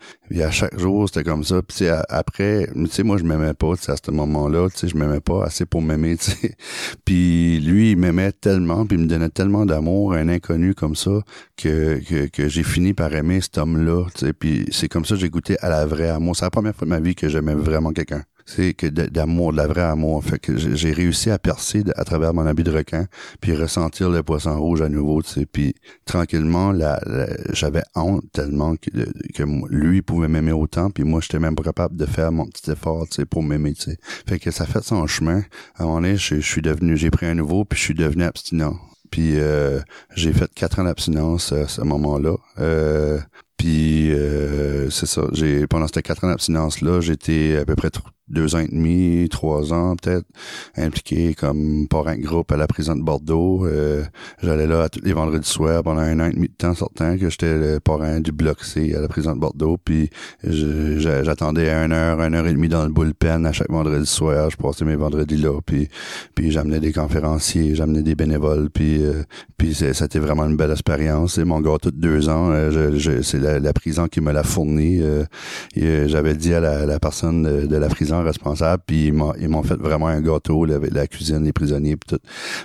à 0.41 0.51
chaque 0.51 0.77
jour, 0.77 1.07
c'était 1.07 1.23
comme 1.23 1.43
ça. 1.43 1.61
Puis 1.61 1.87
après, 1.87 2.69
tu 2.73 2.87
sais, 2.87 3.03
moi, 3.03 3.17
je 3.17 3.23
m'aimais 3.23 3.53
pas, 3.53 3.73
à 3.73 3.95
ce 3.95 4.11
moment-là, 4.11 4.69
tu 4.69 4.77
sais, 4.77 4.87
je 4.87 4.97
m'aimais 4.97 5.19
pas 5.19 5.45
assez 5.45 5.65
pour 5.65 5.81
m'aimer. 5.81 6.17
Puis 7.05 7.59
lui, 7.59 7.91
il 7.91 7.97
m'aimait 7.97 8.31
tellement, 8.31 8.85
puis 8.85 8.97
il 8.97 9.03
me 9.03 9.07
donnait 9.07 9.29
tellement 9.29 9.65
d'amour, 9.65 10.13
un 10.13 10.27
inconnu 10.29 10.73
comme 10.75 10.95
ça, 10.95 11.21
que, 11.57 11.99
que, 12.07 12.27
que 12.27 12.47
j'ai 12.47 12.63
fini 12.63 12.93
par 12.93 13.13
aimer 13.13 13.41
cet 13.41 13.57
homme-là. 13.57 14.05
Puis 14.39 14.67
c'est 14.71 14.87
comme 14.87 15.05
ça 15.05 15.15
que 15.15 15.21
j'ai 15.21 15.29
goûté 15.29 15.57
à 15.61 15.69
la 15.69 15.85
vraie 15.85 16.09
amour. 16.09 16.35
C'est 16.35 16.45
la 16.45 16.51
première 16.51 16.75
fois 16.75 16.85
de 16.85 16.89
ma 16.89 16.99
vie 16.99 17.15
que 17.15 17.29
j'aimais 17.29 17.55
vraiment 17.55 17.91
quelqu'un 17.91 18.23
c'est 18.49 18.73
que 18.73 18.87
d'amour, 18.87 19.51
de 19.51 19.57
la 19.57 19.67
vraie 19.67 19.83
amour. 19.83 20.23
Fait 20.23 20.39
que 20.39 20.57
j'ai 20.57 20.91
réussi 20.91 21.29
à 21.29 21.37
percer 21.37 21.83
à 21.95 22.03
travers 22.03 22.33
mon 22.33 22.47
habit 22.47 22.63
de 22.63 22.71
requin, 22.71 23.05
puis 23.41 23.55
ressentir 23.55 24.09
le 24.09 24.23
poisson 24.23 24.59
rouge 24.59 24.81
à 24.81 24.89
nouveau, 24.89 25.21
tu 25.21 25.29
sais. 25.29 25.45
Puis 25.45 25.75
tranquillement, 26.05 26.71
la, 26.71 26.99
j'avais 27.53 27.83
honte 27.95 28.23
tellement 28.33 28.75
que, 28.75 28.89
que 29.35 29.43
lui 29.69 30.01
pouvait 30.01 30.27
m'aimer 30.27 30.51
autant, 30.51 30.89
puis 30.89 31.03
moi, 31.03 31.21
j'étais 31.21 31.37
même 31.39 31.55
pas 31.55 31.63
capable 31.63 31.95
de 31.95 32.05
faire 32.05 32.31
mon 32.31 32.47
petit 32.47 32.71
effort, 32.71 33.07
tu 33.07 33.17
sais, 33.17 33.25
pour 33.25 33.43
m'aimer, 33.43 33.73
tu 33.73 33.91
sais. 33.91 33.97
Fait 34.27 34.39
que 34.39 34.49
ça 34.49 34.65
fait 34.65 34.83
son 34.83 35.05
chemin. 35.05 35.43
À 35.75 35.83
un 35.83 35.85
moment 35.85 36.01
donné, 36.01 36.17
je, 36.17 36.39
suis 36.39 36.61
devenu, 36.63 36.97
j'ai 36.97 37.11
pris 37.11 37.27
un 37.27 37.35
nouveau, 37.35 37.65
puis 37.65 37.77
je 37.77 37.83
suis 37.83 37.93
devenu 37.93 38.23
abstinent 38.23 38.79
Puis 39.11 39.33
euh, 39.35 39.79
j'ai 40.15 40.33
fait 40.33 40.51
quatre 40.55 40.79
ans 40.79 40.85
d'abstinence 40.85 41.51
à 41.51 41.67
ce 41.67 41.81
moment-là. 41.81 42.35
Euh, 42.57 43.19
puis 43.57 44.11
euh, 44.11 44.89
c'est 44.89 45.05
ça. 45.05 45.23
J'ai 45.33 45.67
pendant 45.67 45.87
ces 45.87 46.01
quatre 46.01 46.23
ans 46.23 46.29
d'abstinence 46.29 46.81
là, 46.81 47.01
j'étais 47.01 47.57
à 47.57 47.65
peu 47.65 47.75
près 47.75 47.91
deux 48.29 48.55
ans 48.55 48.59
et 48.59 48.67
demi, 48.67 49.27
trois 49.29 49.73
ans 49.73 49.95
peut-être, 49.95 50.25
impliqué 50.75 51.33
comme 51.33 51.87
parrain 51.87 52.17
de 52.17 52.21
groupe 52.21 52.51
à 52.51 52.57
la 52.57 52.67
prison 52.67 52.95
de 52.95 53.01
Bordeaux. 53.01 53.65
Euh, 53.65 54.03
J'allais 54.41 54.67
là 54.67 54.89
tous 54.89 55.01
les 55.03 55.13
vendredis 55.13 55.47
soirs 55.47 55.83
pendant 55.83 56.01
un 56.01 56.19
an 56.19 56.25
et 56.25 56.33
demi 56.33 56.47
de 56.47 56.53
temps 56.53 56.73
sortant 56.73 57.17
que 57.17 57.29
j'étais 57.29 57.57
le 57.57 57.79
parrain 57.79 58.19
du 58.19 58.31
bloc 58.31 58.63
C 58.63 58.93
à 58.95 59.01
la 59.01 59.07
prison 59.07 59.33
de 59.35 59.39
Bordeaux. 59.39 59.77
Puis 59.83 60.09
j'attendais 60.43 61.69
un 61.69 61.91
heure, 61.91 62.21
une 62.21 62.35
heure 62.35 62.47
et 62.47 62.53
demie 62.53 62.69
dans 62.69 62.83
le 62.83 62.89
bullpen 62.89 63.45
à 63.45 63.51
chaque 63.51 63.69
vendredi 63.69 64.05
soir. 64.05 64.49
Je 64.49 64.57
passais 64.57 64.85
mes 64.85 64.95
vendredis 64.95 65.37
là. 65.37 65.59
Puis, 65.65 65.89
puis 66.35 66.51
j'amenais 66.51 66.79
des 66.79 66.93
conférenciers, 66.93 67.75
j'amenais 67.75 68.03
des 68.03 68.15
bénévoles. 68.15 68.69
Puis, 68.69 69.03
euh, 69.03 69.23
puis 69.57 69.73
c'était 69.73 70.19
vraiment 70.19 70.45
une 70.45 70.55
belle 70.55 70.71
expérience. 70.71 71.33
C'est 71.33 71.45
mon 71.45 71.61
gâteau 71.61 71.91
de 71.91 71.97
deux 71.97 72.29
ans. 72.29 72.49
Euh, 72.51 72.91
je, 72.97 73.21
c'est 73.21 73.39
la, 73.39 73.73
prison 73.73 74.07
qui 74.07 74.21
me 74.21 74.31
l'a 74.31 74.43
fourni. 74.43 75.01
Euh, 75.01 75.23
euh, 75.77 76.07
j'avais 76.07 76.35
dit 76.35 76.53
à 76.53 76.59
la, 76.59 76.85
la 76.85 76.99
personne 76.99 77.67
de 77.67 77.75
la 77.75 77.87
prison 77.87 78.18
responsable, 78.23 78.83
puis 78.85 79.07
ils 79.07 79.13
m'ont, 79.13 79.63
fait 79.63 79.75
vraiment 79.75 80.07
un 80.07 80.21
gâteau, 80.21 80.65
avec 80.71 80.93
la 80.93 81.07
cuisine, 81.07 81.43
les 81.43 81.53
prisonniers, 81.53 81.97
puis 81.97 82.17
tout. 82.17 82.23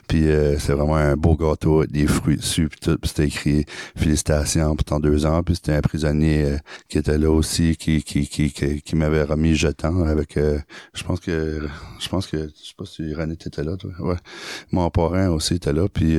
Puis 0.09 0.29
euh, 0.29 0.59
c'est 0.59 0.73
vraiment 0.73 0.97
un 0.97 1.17
beau 1.17 1.37
gâteau 1.37 1.79
avec 1.81 1.93
des 1.93 2.07
fruits 2.07 2.37
dessus, 2.37 2.69
puis 2.69 2.81
tout. 2.81 2.99
Puis 2.99 3.09
c'était 3.09 3.27
écrit 3.27 3.65
félicitations 3.97 4.77
pour 4.77 4.85
ton 4.85 5.01
deux 5.01 5.27
ans. 5.27 5.43
Puis 5.43 5.57
c'était 5.57 5.75
un 5.75 5.81
prisonnier 5.81 6.45
euh, 6.45 6.57
qui 6.89 6.99
était 6.99 7.19
là 7.19 7.31
aussi, 7.31 7.77
qui 7.77 8.03
qui 8.03 8.29
qui 8.29 8.53
qui, 8.53 8.97
m'avait 8.97 9.23
remis 9.23 9.55
jetant 9.55 10.05
avec. 10.05 10.37
Euh, 10.37 10.59
je 10.95 11.05
pense 11.05 11.21
que 11.21 11.67
je 12.01 12.09
pense 12.09 12.27
que 12.27 12.39
je 12.39 12.69
sais 12.69 12.75
pas 12.77 12.85
si 12.85 13.15
René 13.15 13.35
était 13.35 13.65
là, 13.65 13.77
toi. 13.77 13.91
Ouais. 14.01 14.17
Mon 14.73 14.91
parrain 14.91 15.29
aussi 15.29 15.55
était 15.55 15.73
là, 15.73 15.89
puis 15.89 16.19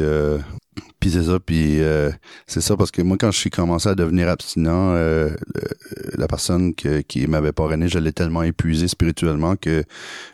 puis 1.00 1.12
c'est 1.12 1.24
ça, 1.24 1.40
puis 1.40 1.84
euh, 1.84 2.10
c'est 2.48 2.62
ça 2.62 2.76
parce 2.76 2.90
que 2.90 3.02
moi 3.04 3.16
quand 3.20 3.30
je 3.30 3.38
suis 3.38 3.52
commencé 3.52 3.88
à 3.88 3.94
devenir 3.94 4.28
abstinent, 4.28 4.94
euh, 4.96 5.30
la 6.18 6.28
personne 6.28 6.74
qui 6.74 7.28
m'avait 7.28 7.52
parrainé, 7.52 7.88
je 7.88 8.00
l'ai 8.00 8.12
tellement 8.12 8.42
épuisé 8.42 8.88
spirituellement 8.88 9.56
que 9.56 9.84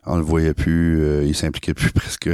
on 0.06 0.16
le 0.16 0.24
voyait 0.24 0.54
plus, 0.54 1.04
euh, 1.04 1.24
il 1.26 1.36
s'impliquait 1.36 1.74
plus 1.74 1.92
presque, 1.94 2.30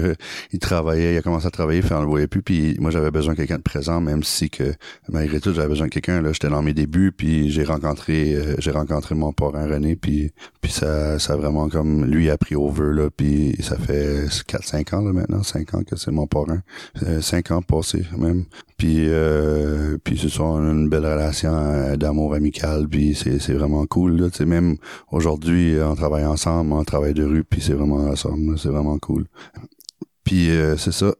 il 0.52 0.60
travaillait, 0.60 1.16
il 1.16 1.18
a 1.18 1.22
commencé 1.24 1.48
à 1.48 1.50
travailler, 1.50 1.82
fait 1.82 1.96
on 1.96 2.02
le 2.02 2.08
voyait 2.08 2.28
plus, 2.28 2.44
puis 2.44 2.78
moi 2.80 2.92
j'avais 2.92 3.10
besoin 3.10 3.34
de 3.34 3.38
quelqu'un 3.38 3.58
de 3.58 3.64
présent, 3.64 4.02
même 4.02 4.22
si 4.22 4.52
que 4.52 4.74
malgré 5.10 5.40
tout 5.40 5.54
j'avais 5.54 5.70
besoin 5.70 5.88
de 5.88 5.92
quelqu'un. 5.92 6.22
Là, 6.22 6.32
j'étais 6.32 6.50
dans 6.50 6.62
mes 6.62 6.74
débuts, 6.74 7.12
puis 7.12 7.50
j'ai 7.50 7.64
rencontré, 7.64 8.38
j'ai 8.60 8.72
rencontré 8.72 9.16
mon 9.16 9.34
parrain 9.34 9.68
René, 9.68 9.96
puis 9.96 10.32
puis 10.62 10.72
ça, 10.72 11.18
ça 11.18 11.34
a 11.34 11.36
vraiment 11.38 11.70
comme 11.70 12.06
lui 12.06 12.30
a 12.30 12.38
pris 12.38 12.56
over 12.56 12.94
là, 12.94 13.10
puis 13.10 13.56
ça 13.62 13.78
fait 13.78 14.28
4-5 14.28 14.96
ans 14.96 15.02
là 15.02 15.14
maintenant, 15.14 15.42
5 15.42 15.74
ans 15.74 15.84
que 15.84 15.96
c'est 15.96 16.12
mon 16.12 16.28
parrain, 16.28 16.62
5 17.22 17.52
ans 17.52 17.62
même. 18.18 18.46
Puis, 18.78 19.06
euh, 19.08 19.98
puis 20.04 20.18
ce 20.18 20.30
sont 20.30 20.58
une 20.60 20.90
belle 20.90 21.06
relation 21.06 21.54
euh, 21.54 21.96
d'amour 21.96 22.34
amical, 22.34 22.88
puis 22.88 23.16
c'est, 23.16 23.40
c'est 23.40 23.54
vraiment 23.54 23.86
cool. 23.86 24.20
Là. 24.20 24.46
même 24.46 24.78
aujourd'hui, 25.12 25.76
on 25.82 25.96
travaille 25.96 26.26
ensemble, 26.26 26.74
on 26.74 26.84
travaille 26.84 27.14
de 27.14 27.24
rue, 27.24 27.44
puis 27.44 27.62
c'est 27.62 27.74
vraiment 27.74 28.10
ensemble, 28.10 28.58
c'est 28.58 28.70
vraiment 28.70 28.98
cool. 29.00 29.26
Puis 30.28 30.50
euh, 30.50 30.76
c'est 30.76 30.92
ça. 30.92 31.14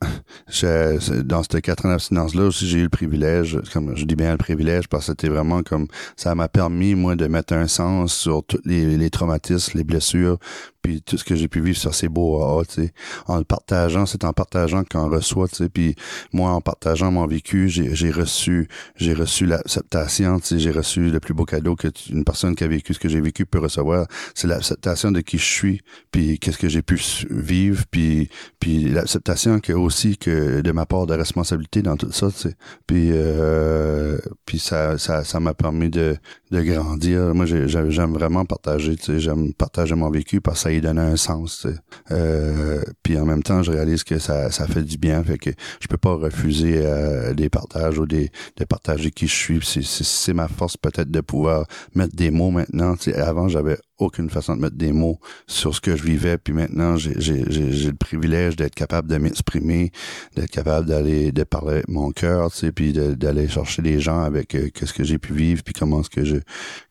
dans 1.24 1.42
ces 1.42 1.62
quatre 1.62 1.86
ans 1.86 1.90
d'abstinence-là 1.90 2.44
aussi, 2.44 2.68
j'ai 2.68 2.80
eu 2.80 2.84
le 2.84 2.90
privilège, 2.90 3.58
comme 3.72 3.96
je 3.96 4.04
dis 4.04 4.18
bien 4.18 4.32
le 4.32 4.38
privilège, 4.38 4.90
parce 4.90 5.06
que 5.06 5.14
c'était 5.14 5.30
vraiment 5.30 5.64
comme 5.64 5.88
ça 6.18 6.36
m'a 6.36 6.50
permis, 6.50 6.94
moi, 6.94 7.16
de 7.16 7.26
mettre 7.28 7.54
un 7.54 7.68
sens 7.68 8.14
sur 8.14 8.44
tous 8.44 8.60
les 8.66 9.10
traumatismes, 9.10 9.78
les 9.78 9.86
blessures, 9.86 10.40
puis 10.82 11.02
tout 11.02 11.18
ce 11.18 11.24
que 11.24 11.36
j'ai 11.36 11.48
pu 11.48 11.62
vivre 11.62 11.78
sur 11.78 11.94
ces 11.94 12.10
beaux 12.10 12.42
AA, 12.42 12.66
tu 12.66 12.74
sais. 12.74 12.94
En 13.28 13.38
le 13.38 13.44
partageant, 13.44 14.06
c'est 14.06 14.24
en 14.24 14.34
partageant 14.34 14.84
qu'on 14.84 15.10
reçoit, 15.10 15.48
tu 15.48 15.56
sais. 15.56 15.70
Puis 15.70 15.96
moi, 16.34 16.52
en 16.52 16.62
partageant 16.62 17.12
mon 17.12 17.28
vécu, 17.28 17.70
j'ai 17.70 18.12
reçu, 18.12 18.68
j'ai 18.96 19.14
reçu 19.14 19.46
l'acceptation, 19.46 20.40
tu 20.40 20.48
sais. 20.48 20.60
J'ai 20.60 20.72
reçu 20.72 21.10
le 21.10 21.20
plus 21.20 21.34
beau 21.34 21.46
cadeau 21.46 21.76
que 21.76 21.88
une 22.10 22.24
personne 22.24 22.56
qui 22.56 22.64
a 22.64 22.68
vécu 22.68 22.94
ce 22.94 23.00
que 23.00 23.10
j'ai 23.10 23.22
vécu 23.22 23.46
peut 23.46 23.60
recevoir. 23.60 24.08
C'est 24.34 24.48
l'acceptation 24.48 25.12
de 25.12 25.22
qui 25.22 25.38
je 25.38 25.46
suis, 25.46 25.82
puis 26.12 26.40
qu'est-ce 26.40 26.58
que 26.58 26.70
j'ai 26.70 26.82
pu 26.82 27.00
vivre, 27.30 27.84
puis 27.92 28.30
puis 28.60 28.90
l'acceptation 28.90 29.60
que 29.60 29.74
aussi 29.74 30.18
que 30.18 30.62
de 30.62 30.72
ma 30.72 30.86
part 30.86 31.06
de 31.06 31.14
responsabilité 31.14 31.82
dans 31.82 31.98
tout 31.98 32.12
ça, 32.12 32.32
tu 32.32 32.38
sais. 32.38 32.56
Puis 32.86 33.10
euh, 33.12 34.18
puis 34.46 34.60
ça 34.60 34.98
ça 34.98 35.24
ça 35.24 35.40
m'a 35.40 35.54
permis 35.54 35.90
de 35.90 36.18
de 36.52 36.62
grandir. 36.62 37.34
Moi, 37.36 37.46
j'aime 37.46 38.14
vraiment 38.14 38.46
partager, 38.46 38.96
tu 38.96 39.04
sais. 39.06 39.20
J'aime 39.20 39.54
partager 39.54 39.96
mon 39.96 40.10
vécu 40.10 40.42
parce 40.42 40.67
ça 40.68 40.74
y 40.74 41.00
un 41.00 41.16
sens. 41.16 41.68
Euh, 42.12 42.84
puis 43.04 43.18
en 43.18 43.26
même 43.26 43.44
temps, 43.44 43.64
je 43.64 43.72
réalise 43.72 44.04
que 44.04 44.20
ça, 44.20 44.52
ça 44.52 44.68
fait 44.68 44.84
du 44.84 44.98
bien, 44.98 45.24
fait 45.24 45.38
que 45.38 45.50
je 45.80 45.88
peux 45.88 45.98
pas 45.98 46.14
refuser 46.14 46.82
euh, 46.84 47.34
des 47.34 47.50
partages 47.50 48.00
ou 48.00 48.06
des 48.06 48.32
de 48.58 48.66
partager 48.66 49.12
qui 49.12 49.28
je 49.28 49.36
suis. 49.36 49.84
C'est 49.84 50.34
ma 50.34 50.48
force 50.48 50.78
peut-être 50.78 51.12
de 51.12 51.22
pouvoir 51.22 51.66
mettre 51.96 52.16
des 52.16 52.32
mots 52.32 52.52
maintenant. 52.52 52.96
avant, 53.16 53.48
j'avais 53.48 53.78
aucune 53.98 54.30
façon 54.30 54.56
de 54.56 54.62
mettre 54.62 54.76
des 54.76 54.92
mots 54.92 55.20
sur 55.48 55.74
ce 55.74 55.82
que 55.82 55.96
je 55.96 56.04
vivais. 56.04 56.38
Puis 56.38 56.54
maintenant, 56.54 56.98
j'ai 56.98 57.14
le 57.14 57.94
privilège 57.94 58.56
d'être 58.56 58.76
capable 58.76 59.10
de 59.10 59.18
m'exprimer, 59.18 59.92
d'être 60.36 60.52
capable 60.52 60.88
d'aller 60.88 61.32
de 61.32 61.44
parler 61.44 61.82
mon 61.88 62.12
cœur, 62.12 62.52
tu 62.52 62.58
sais, 62.58 62.72
puis 62.72 62.94
d'aller 62.94 63.48
chercher 63.48 63.82
les 63.82 64.00
gens 64.00 64.22
avec 64.22 64.56
euh, 64.56 64.70
ce 64.82 64.94
que 64.94 65.04
j'ai 65.04 65.18
pu 65.18 65.34
vivre, 65.34 65.64
puis 65.64 65.74
comment 65.74 66.02
est-ce 66.02 66.10
que 66.10 66.24
je 66.24 66.38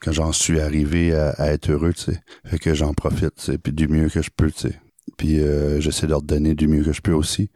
quand 0.00 0.12
j'en 0.12 0.32
suis 0.32 0.60
arrivé 0.60 1.14
à, 1.14 1.52
être 1.52 1.70
heureux, 1.70 1.92
tu 1.92 2.12
sais. 2.12 2.20
Fait 2.44 2.58
que 2.58 2.74
j'en 2.74 2.94
profite, 2.94 3.34
tu 3.36 3.52
sais, 3.52 3.58
puis 3.58 3.72
du 3.72 3.88
mieux 3.88 4.08
que 4.08 4.22
je 4.22 4.30
peux, 4.34 4.50
tu 4.50 4.68
sais. 4.68 4.80
Puis 5.16 5.40
euh, 5.40 5.80
j'essaie 5.80 6.06
de 6.06 6.14
donner 6.22 6.54
du 6.54 6.68
mieux 6.68 6.82
que 6.82 6.92
je 6.92 7.00
peux 7.00 7.12
aussi. 7.12 7.50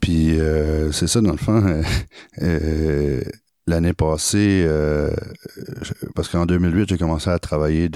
Puis 0.00 0.38
euh, 0.38 0.92
c'est 0.92 1.08
ça, 1.08 1.20
dans 1.20 1.32
le 1.32 1.38
fond. 1.38 1.82
Euh, 2.40 3.20
l'année 3.66 3.92
passée, 3.92 4.66
parce 6.14 6.28
qu'en 6.28 6.46
2008, 6.46 6.88
j'ai 6.88 6.98
commencé 6.98 7.30
à 7.30 7.38
travailler 7.38 7.88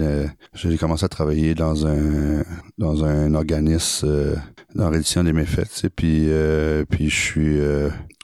j'ai 0.54 0.78
commencé 0.78 1.04
à 1.04 1.08
travailler 1.08 1.54
dans 1.54 1.86
un 1.86 2.42
dans 2.78 3.04
un 3.04 3.34
organisme 3.34 4.36
dans 4.74 4.90
l'édition 4.90 5.24
des 5.24 5.32
méfaits, 5.32 5.68
tu 5.68 5.80
sais, 5.80 5.90
puis 5.90 6.28
puis 6.88 7.10
je 7.10 7.16
suis 7.16 7.60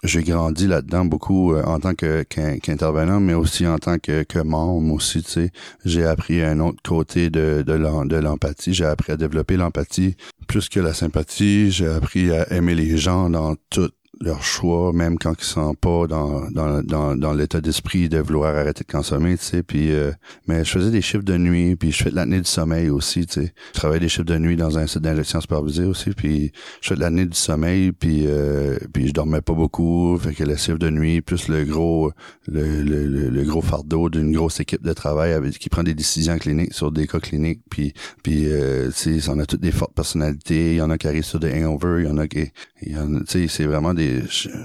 j'ai 0.02 0.24
grandi 0.24 0.66
là-dedans 0.66 1.05
beaucoup 1.05 1.55
euh, 1.55 1.62
en 1.62 1.78
tant 1.78 1.94
que 1.94 2.22
qu'intervenant, 2.24 3.20
mais 3.20 3.35
aussi 3.35 3.66
en 3.66 3.78
tant 3.78 3.98
que, 3.98 4.24
que 4.24 4.40
membre 4.40 4.92
aussi, 4.92 5.22
tu 5.22 5.31
sais. 5.31 5.50
J'ai 5.85 6.05
appris 6.05 6.42
un 6.42 6.59
autre 6.61 6.83
côté 6.83 7.31
de, 7.31 7.62
de 7.64 8.16
l'empathie. 8.16 8.74
J'ai 8.74 8.85
appris 8.85 9.12
à 9.12 9.16
développer 9.16 9.57
l'empathie 9.57 10.16
plus 10.48 10.68
que 10.68 10.81
la 10.81 10.92
sympathie. 10.92 11.70
J'ai 11.70 11.87
appris 11.87 12.33
à 12.33 12.52
aimer 12.52 12.74
les 12.74 12.96
gens 12.96 13.31
dans 13.31 13.55
tout 13.70 13.90
leur 14.22 14.42
choix, 14.42 14.92
même 14.92 15.18
quand 15.18 15.35
ils 15.38 15.44
sont 15.44 15.74
pas 15.74 16.06
dans, 16.06 16.48
dans, 16.50 16.82
dans, 16.82 17.16
dans 17.16 17.32
l'état 17.32 17.61
d'esprit 17.61 18.08
de 18.08 18.18
vouloir 18.18 18.54
arrêter 18.54 18.85
de 18.85 18.92
consommer, 18.92 19.37
tu 19.37 19.44
sais. 19.44 19.62
Puis, 19.62 19.92
euh, 19.92 20.12
mais 20.46 20.64
je 20.64 20.70
faisais 20.70 20.90
des 20.90 21.02
chiffres 21.02 21.24
de 21.24 21.37
nuit, 21.37 21.76
puis 21.76 21.92
je 21.92 22.02
fais 22.04 22.11
de 22.11 22.16
l'année 22.16 22.40
du 22.40 22.48
sommeil 22.48 22.88
aussi, 22.88 23.26
tu 23.26 23.40
sais. 23.40 23.54
Je 23.74 23.78
travaille 23.78 24.00
des 24.00 24.08
chiffres 24.08 24.24
de 24.24 24.38
nuit 24.38 24.56
dans 24.56 24.78
un 24.78 24.87
site 24.87 25.02
d'injection 25.02 25.40
supervisée 25.40 25.85
aussi, 25.85 26.11
puis 26.11 26.52
je 26.80 26.88
fais 26.88 26.94
de 26.94 27.00
l'année 27.00 27.26
du 27.26 27.37
sommeil, 27.37 27.92
puis 27.92 28.24
euh, 28.26 28.78
puis 28.92 29.08
je 29.08 29.12
dormais 29.12 29.40
pas 29.40 29.54
beaucoup, 29.54 30.16
fait 30.18 30.35
que 30.35 30.44
les 30.44 30.56
chiffres 30.56 30.78
de 30.78 30.90
nuit, 30.90 31.20
plus 31.20 31.48
le 31.48 31.64
gros 31.64 32.12
le, 32.46 32.82
le, 32.82 33.28
le, 33.28 33.44
gros 33.44 33.62
fardeau 33.62 34.08
d'une 34.08 34.32
grosse 34.32 34.61
équipe 34.61 34.82
de 34.82 34.92
travail 34.92 35.32
avec, 35.32 35.58
qui 35.58 35.68
prend 35.68 35.82
des 35.82 35.94
décisions 35.94 36.38
cliniques 36.38 36.74
sur 36.74 36.92
des 36.92 37.06
cas 37.06 37.20
cliniques, 37.20 37.62
puis 37.70 37.92
puis 38.22 38.46
euh, 38.46 38.90
tu 38.96 39.20
sais, 39.20 39.30
on 39.30 39.38
a 39.38 39.46
toutes 39.46 39.61
des 39.61 39.72
fortes 39.72 39.94
personnalités, 39.94 40.72
il 40.72 40.76
y 40.76 40.82
en 40.82 40.90
a 40.90 40.98
qui 40.98 41.08
arrivent 41.08 41.24
sur 41.24 41.40
des 41.40 41.52
hangovers, 41.64 42.00
il 42.00 42.06
y 42.06 42.11
en 42.11 42.18
a 42.18 42.28
qui, 42.28 42.52
tu 42.80 42.92
sais, 43.26 43.48
c'est 43.48 43.64
vraiment 43.64 43.94
des 43.94 44.12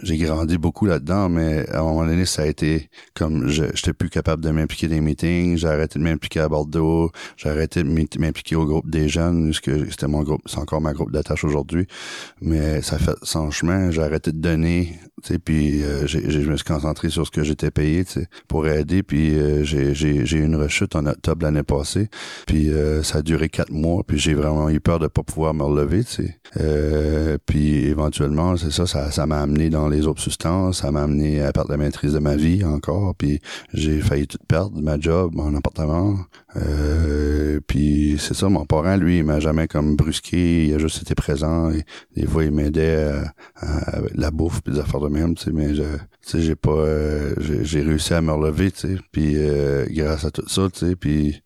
j'ai 0.03 0.17
grandi 0.17 0.57
beaucoup 0.57 0.85
là-dedans, 0.85 1.29
mais 1.29 1.67
à 1.69 1.79
un 1.79 1.83
moment 1.83 2.05
donné, 2.05 2.25
ça 2.25 2.43
a 2.43 2.45
été 2.45 2.89
comme 3.13 3.47
je 3.47 3.63
j'étais 3.73 3.93
plus 3.93 4.09
capable 4.09 4.43
de 4.43 4.49
m'impliquer 4.49 4.87
dans 4.87 4.95
les 4.95 5.01
meetings, 5.01 5.57
j'ai 5.57 5.67
arrêté 5.67 5.99
de 5.99 6.03
m'impliquer 6.03 6.39
à 6.41 6.49
Bordeaux, 6.49 7.11
j'ai 7.35 7.49
arrêté 7.49 7.83
de 7.83 8.19
m'impliquer 8.19 8.55
au 8.55 8.65
groupe 8.65 8.89
des 8.89 9.09
jeunes, 9.09 9.53
que 9.61 9.89
c'était 9.89 10.07
mon 10.07 10.23
groupe, 10.23 10.41
c'est 10.45 10.59
encore 10.59 10.81
ma 10.81 10.93
groupe 10.93 11.11
d'attache 11.11 11.43
aujourd'hui, 11.43 11.87
mais 12.41 12.81
ça 12.81 12.97
fait 12.97 13.15
son 13.23 13.51
chemin, 13.51 13.91
j'ai 13.91 14.01
arrêté 14.01 14.31
de 14.31 14.39
donner, 14.39 14.99
puis 15.43 15.83
euh, 15.83 16.05
je 16.07 16.49
me 16.49 16.55
suis 16.55 16.65
concentré 16.65 17.09
sur 17.09 17.25
ce 17.25 17.31
que 17.31 17.43
j'étais 17.43 17.71
payé, 17.71 18.03
pour 18.47 18.67
aider, 18.67 19.03
puis 19.03 19.37
euh, 19.37 19.63
j'ai, 19.63 20.35
eu 20.35 20.43
une 20.43 20.55
rechute 20.55 20.95
en 20.95 21.05
octobre 21.05 21.43
l'année 21.43 21.63
passée, 21.63 22.09
puis 22.45 22.69
euh, 22.69 23.03
ça 23.03 23.19
a 23.19 23.21
duré 23.21 23.49
quatre 23.49 23.71
mois, 23.71 24.03
puis 24.05 24.19
j'ai 24.19 24.33
vraiment 24.33 24.69
eu 24.69 24.79
peur 24.79 24.99
de 24.99 25.07
pas 25.07 25.23
pouvoir 25.23 25.53
me 25.53 25.63
relever, 25.63 26.03
sais, 26.03 26.37
puis 27.45 27.85
éventuellement, 27.85 28.57
c'est 28.57 28.71
ça, 28.71 28.85
ça, 28.85 29.11
ça 29.11 29.25
m'a 29.25 29.41
amené 29.41 29.69
dans 29.69 29.89
les 29.89 30.07
autres 30.07 30.21
substances, 30.21 30.81
ça 30.81 30.91
m'a 30.91 31.03
amené 31.03 31.41
à 31.41 31.51
perdre 31.51 31.71
la 31.71 31.77
maîtrise 31.77 32.13
de 32.13 32.19
ma 32.19 32.35
vie 32.35 32.63
encore, 32.63 33.15
puis 33.15 33.39
j'ai 33.73 33.99
failli 33.99 34.27
tout 34.27 34.37
perdre, 34.47 34.79
ma 34.81 34.99
job, 34.99 35.31
mon 35.33 35.55
appartement. 35.55 36.17
Euh, 36.55 37.59
puis 37.67 38.17
c'est 38.19 38.33
ça, 38.33 38.49
mon 38.49 38.65
parent, 38.65 38.95
lui, 38.95 39.19
il 39.19 39.23
m'a 39.23 39.39
jamais 39.39 39.67
comme 39.67 39.95
brusqué, 39.95 40.67
il 40.67 40.73
a 40.73 40.77
juste 40.77 41.01
été 41.01 41.15
présent. 41.15 41.71
Et, 41.71 41.83
des 42.15 42.25
fois, 42.25 42.43
il 42.43 42.51
m'aidait 42.51 43.11
à, 43.55 43.99
la 44.15 44.31
bouffe 44.31 44.61
puis 44.61 44.73
des 44.73 44.79
affaires 44.79 44.99
de 44.99 45.06
même, 45.09 45.35
tu 45.35 45.45
sais, 45.45 45.51
mais 45.51 45.75
je, 45.75 45.83
tu 45.83 45.99
sais, 46.21 46.41
j'ai 46.41 46.55
pas, 46.55 46.71
euh, 46.71 47.33
j'ai 47.39 47.81
réussi 47.81 48.13
à 48.13 48.21
me 48.21 48.31
relever, 48.31 48.71
tu 48.71 48.87
sais, 48.87 48.97
puis 49.11 49.33
euh, 49.35 49.85
grâce 49.89 50.25
à 50.25 50.31
tout 50.31 50.47
ça, 50.47 50.67
tu 50.71 50.87
sais, 50.87 50.95
puis 50.95 51.41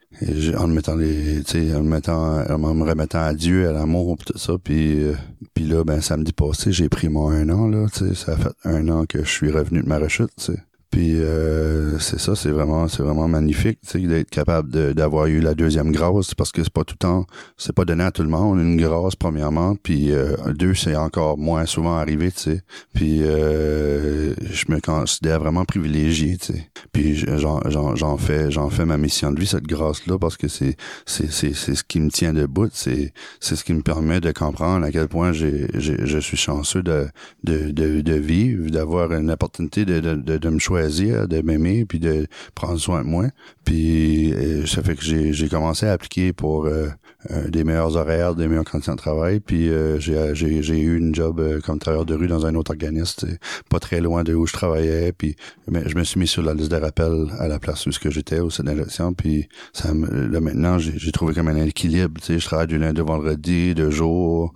en 0.58 0.68
me 0.68 0.74
mettant 0.76 0.96
les 0.96 1.42
tu 1.44 1.68
sais 1.68 1.76
en 1.76 1.84
me 1.84 1.90
mettant 1.90 2.44
en 2.46 2.76
me 2.76 2.84
remettant 2.84 3.24
à 3.24 3.34
Dieu 3.34 3.70
à 3.70 3.72
l'amour 3.72 4.18
tout 4.18 4.38
ça 4.38 4.54
puis 4.62 5.06
Puis 5.54 5.64
là, 5.64 5.84
ben 5.84 6.02
samedi 6.02 6.34
passé, 6.34 6.72
j'ai 6.72 6.90
pris 6.90 7.10
mon 7.10 7.30
un 7.30 7.50
an, 7.50 7.68
là, 7.68 7.88
tu 7.92 8.08
sais, 8.10 8.16
ça 8.16 8.34
a 8.34 8.38
fait 8.38 8.54
un 8.66 8.88
an 8.90 9.06
que 9.06 9.24
je 9.24 9.30
suis 9.30 9.52
revenu 9.52 9.82
de 9.82 9.88
ma 9.88 10.00
rechute, 10.00 10.32
tu 10.38 10.54
sais. 10.54 10.60
Puis 10.92 11.22
euh, 11.22 11.98
c'est 12.00 12.20
ça, 12.20 12.36
c'est 12.36 12.50
vraiment, 12.52 12.90
c'est 12.90 13.02
vraiment 13.02 13.30
magnifique, 13.30 13.80
tu 13.88 14.02
sais, 14.02 14.08
d'être 14.08 14.30
capable 14.30 14.94
d'avoir 14.94 15.28
eu 15.28 15.40
la 15.40 15.54
deuxième 15.54 15.94
grâce, 15.94 16.36
parce 16.36 16.52
que 16.52 16.64
c'est 16.64 16.74
pas 16.74 16.84
tout 16.84 16.96
le 16.96 17.08
temps, 17.08 17.26
c'est 17.56 17.74
pas 17.74 17.86
donné 17.86 18.04
à 18.04 18.12
tout 18.12 18.24
le 18.24 18.28
monde 18.28 18.60
une 18.60 18.76
grâce 18.76 19.16
premièrement, 19.16 19.76
puis 19.82 20.12
euh, 20.12 20.36
deux, 20.54 20.74
c'est 20.74 20.98
encore 20.98 21.38
moins 21.38 21.66
souvent 21.66 21.96
arrivé, 21.96 22.30
tu 22.34 22.42
sais. 22.42 22.62
Puis 22.94 23.24
euh, 23.24 24.34
je 24.42 24.66
me 24.68 24.82
considère 24.82 25.40
vraiment 25.40 25.64
privilégié, 25.64 26.36
tu 26.38 26.54
sais. 26.54 26.70
Puis 26.92 27.16
j'en, 27.16 27.62
j'en, 27.70 27.96
j'en 27.96 28.18
fais, 28.18 28.52
j'en 28.52 28.70
fais 28.70 28.84
ma 28.84 28.98
mission 28.98 29.32
de 29.32 29.40
vie 29.40 29.48
cette 29.48 29.68
grâce-là, 29.68 30.20
parce 30.20 30.36
que 30.36 30.50
c'est, 30.50 30.76
c'est, 31.06 31.32
c'est, 31.32 31.54
ce 31.54 31.84
qui 31.86 32.02
me 32.02 32.10
tient 32.10 32.34
debout, 32.34 32.70
c'est, 32.74 33.14
c'est 33.40 33.56
ce 33.56 33.64
qui 33.64 33.74
me 33.74 33.82
permet 33.82 34.20
de 34.20 34.34
comprendre 34.34 34.86
à 34.86 34.92
quel 34.92 35.08
point 35.08 35.32
j'ai 35.32 35.68
je 35.74 36.20
suis 36.20 36.38
chanceux 36.38 36.84
de, 36.84 37.08
de, 37.46 37.72
de, 37.72 38.02
de 38.02 38.14
vivre, 38.14 38.70
d'avoir 38.70 39.14
une 39.14 39.32
opportunité 39.32 39.86
de, 39.86 40.02
de, 40.02 40.16
de, 40.16 40.38
de 40.38 40.50
me 40.50 40.60
choisir 40.60 40.81
de 40.90 41.42
m'aimer, 41.42 41.86
puis 41.86 42.00
de 42.00 42.28
prendre 42.56 42.80
soin 42.80 43.04
de 43.04 43.08
moi. 43.08 43.28
Puis 43.66 44.34
euh, 44.34 44.66
ça 44.66 44.82
fait 44.82 44.96
que 44.96 45.02
j'ai 45.04 45.50
commencé 45.50 45.86
à 45.86 45.94
appliquer 45.94 46.34
pour 46.34 46.66
euh, 46.66 46.90
des 47.30 47.64
meilleurs 47.64 47.96
horaires, 47.98 48.36
des 48.36 48.48
meilleures 48.48 48.66
conditions 48.66 48.94
de 48.94 48.98
travail. 48.98 49.40
Puis 49.40 49.70
j'ai 50.00 50.80
eu 50.80 50.98
une 50.98 51.14
job 51.14 51.42
comme 51.64 51.80
travailleur 51.80 52.06
de 52.06 52.16
rue 52.16 52.28
dans 52.28 52.46
un 52.46 52.56
autre 52.56 52.72
organisme, 52.72 53.38
pas 53.70 53.80
très 53.80 54.02
loin 54.02 54.24
de 54.24 54.34
où 54.34 54.46
je 54.46 54.54
travaillais. 54.54 55.12
Puis 55.12 55.36
je 55.68 55.96
me 55.96 56.04
suis 56.04 56.20
mis 56.20 56.28
sur 56.28 56.42
la 56.42 56.54
liste 56.54 56.72
de 56.72 56.78
rappel 56.78 57.28
à 57.40 57.48
la 57.48 57.60
place 57.60 57.86
où 57.86 57.92
j'étais 57.92 58.40
au 58.40 58.50
sein 58.50 58.64
de 58.64 59.14
Puis 59.14 59.48
ça 59.74 59.90
là 59.94 60.40
maintenant, 60.42 60.78
j'ai 60.80 61.12
trouvé 61.12 61.34
comme 61.34 61.48
un 61.48 61.56
équilibre. 61.64 62.20
Je 62.28 62.44
travaille 62.44 62.68
du 62.68 62.78
lundi 62.78 63.02
au 63.02 63.06
vendredi, 63.06 63.76
de 63.76 63.90
jour, 63.90 64.54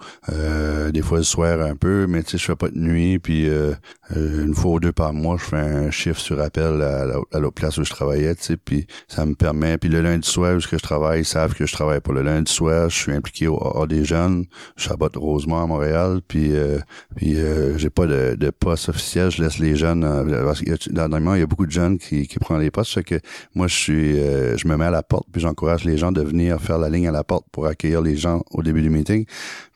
des 0.92 1.02
fois 1.02 1.20
le 1.20 1.24
soir 1.24 1.62
un 1.62 1.76
peu, 1.76 2.08
mais 2.08 2.24
je 2.28 2.38
fais 2.38 2.56
pas 2.56 2.70
de 2.70 2.78
nuit. 2.78 3.20
Puis 3.20 3.48
une 4.16 4.54
fois 4.54 4.72
ou 4.72 4.80
deux 4.80 4.92
par 4.92 5.14
mois, 5.14 5.38
je 5.38 5.46
fais 5.46 5.58
un 5.58 5.92
chiffre 5.92 6.20
sur 6.20 6.40
appel 6.40 6.82
à, 6.82 7.40
l'autre 7.40 7.56
place 7.56 7.78
où 7.78 7.84
je 7.84 7.90
travaillais, 7.90 8.36
tu 8.36 8.44
sais, 8.44 8.58
puis 8.58 8.88
ça 9.08 9.26
me 9.26 9.36
permet. 9.36 9.78
Puis 9.78 9.90
le 9.90 10.02
lundi 10.02 10.28
soir 10.28 10.56
où 10.56 10.60
je 10.60 10.76
travaille, 10.78 11.22
ils 11.22 11.26
savent 11.26 11.54
que 11.54 11.66
je 11.66 11.74
travaille 11.74 12.02
pour 12.02 12.14
le 12.14 12.22
lundi 12.22 12.52
soir. 12.56 12.90
Je 12.90 12.96
suis 12.96 13.12
impliqué 13.12 13.48
au, 13.48 13.86
des 13.88 14.04
jeunes. 14.04 14.46
Je 14.78 14.88
sabote 14.88 15.16
Rosemont 15.16 15.62
à 15.62 15.68
Montréal, 15.68 16.22
puis 16.28 16.56
euh, 16.56 16.80
puis 17.16 17.36
euh, 17.36 17.78
j'ai 17.78 17.90
pas 17.90 18.08
de, 18.08 18.36
de 18.36 18.50
poste 18.50 18.90
officiel. 18.90 19.32
Je 19.32 19.44
laisse 19.44 19.60
les 19.60 19.76
jeunes. 19.76 20.04
Euh, 20.04 20.46
parce 20.46 20.62
y 20.62 20.72
a, 20.72 20.76
il 20.90 21.40
y 21.40 21.44
a 21.44 21.46
beaucoup 21.46 21.66
de 21.66 21.72
jeunes 21.72 21.98
qui, 21.98 22.28
qui 22.28 22.40
prennent 22.40 22.60
les 22.60 22.72
postes. 22.72 22.94
Fait 22.94 23.04
que 23.04 23.20
moi, 23.54 23.68
je 23.68 23.76
suis, 23.76 24.20
euh, 24.20 24.58
je 24.58 24.68
me 24.68 24.78
mets 24.78 24.86
à 24.86 24.92
la 24.92 25.04
porte, 25.04 25.28
puis 25.32 25.42
j'encourage 25.42 25.84
les 25.84 25.98
gens 25.98 26.12
de 26.12 26.22
venir 26.22 26.60
faire 26.60 26.78
la 26.78 26.90
ligne 26.90 27.08
à 27.08 27.12
la 27.12 27.24
porte 27.24 27.46
pour 27.52 27.68
accueillir 27.68 28.02
les 28.02 28.16
gens 28.16 28.44
au 28.52 28.64
début 28.64 28.82
du 28.82 28.90
meeting. 28.90 29.26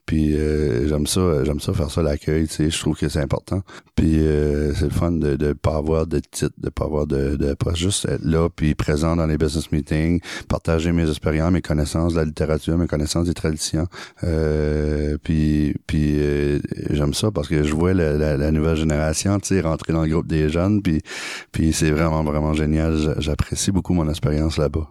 Puis 0.10 0.36
euh, 0.36 0.88
j'aime 0.88 1.06
ça, 1.06 1.44
j'aime 1.44 1.60
ça 1.60 1.72
faire 1.72 1.92
ça 1.92 2.02
l'accueil, 2.02 2.48
tu 2.48 2.56
sais, 2.56 2.70
je 2.72 2.80
trouve 2.80 2.98
que 2.98 3.08
c'est 3.10 3.20
important. 3.20 3.62
Puis 3.94 4.26
euh, 4.26 4.74
c'est 4.74 4.86
le 4.86 4.90
fun 4.90 5.12
de 5.12 5.38
ne 5.38 5.54
pas 5.54 5.76
avoir 5.76 6.08
de 6.08 6.18
titre, 6.18 6.56
de 6.58 6.70
pas 6.72 6.86
avoir 6.86 7.06
de, 7.06 7.36
de 7.36 7.54
pas 7.54 7.76
juste 7.76 8.06
être 8.06 8.26
là 8.26 8.50
puis 8.50 8.74
présent 8.74 9.16
dans 9.16 9.28
les 9.28 9.38
business 9.38 9.72
meetings, 9.72 10.20
partager 10.48 10.92
mes 10.94 11.08
expériences, 11.08 11.52
mes 11.52 11.62
connaissances 11.62 12.14
de 12.14 12.22
la 12.22 12.26
littérature, 12.26 12.76
mes 12.76 12.88
connaissances 12.88 13.28
des 13.28 13.36
traditions. 13.36 13.86
Euh, 14.24 15.18
puis 15.24 15.76
puis 15.86 16.16
euh, 16.18 16.58
j'aime 16.90 17.14
ça 17.14 17.30
parce 17.30 17.48
que 17.48 17.62
je 17.62 17.76
vois 17.76 17.94
la, 17.94 18.36
la, 18.36 18.52
nouvelle 18.52 18.78
génération, 18.78 19.40
tu 19.40 19.50
sais, 19.50 19.62
rentrer 19.62 19.94
dans 19.94 20.02
le 20.02 20.10
groupe 20.10 20.26
des 20.26 20.50
jeunes 20.50 20.82
puis 20.82 21.04
puis 21.52 21.72
c'est 21.72 21.92
vraiment 21.92 22.24
vraiment 22.24 22.56
génial, 22.56 23.14
j'apprécie 23.20 23.72
beaucoup 23.72 23.94
mon 23.94 24.10
expérience 24.10 24.58
là-bas. 24.58 24.90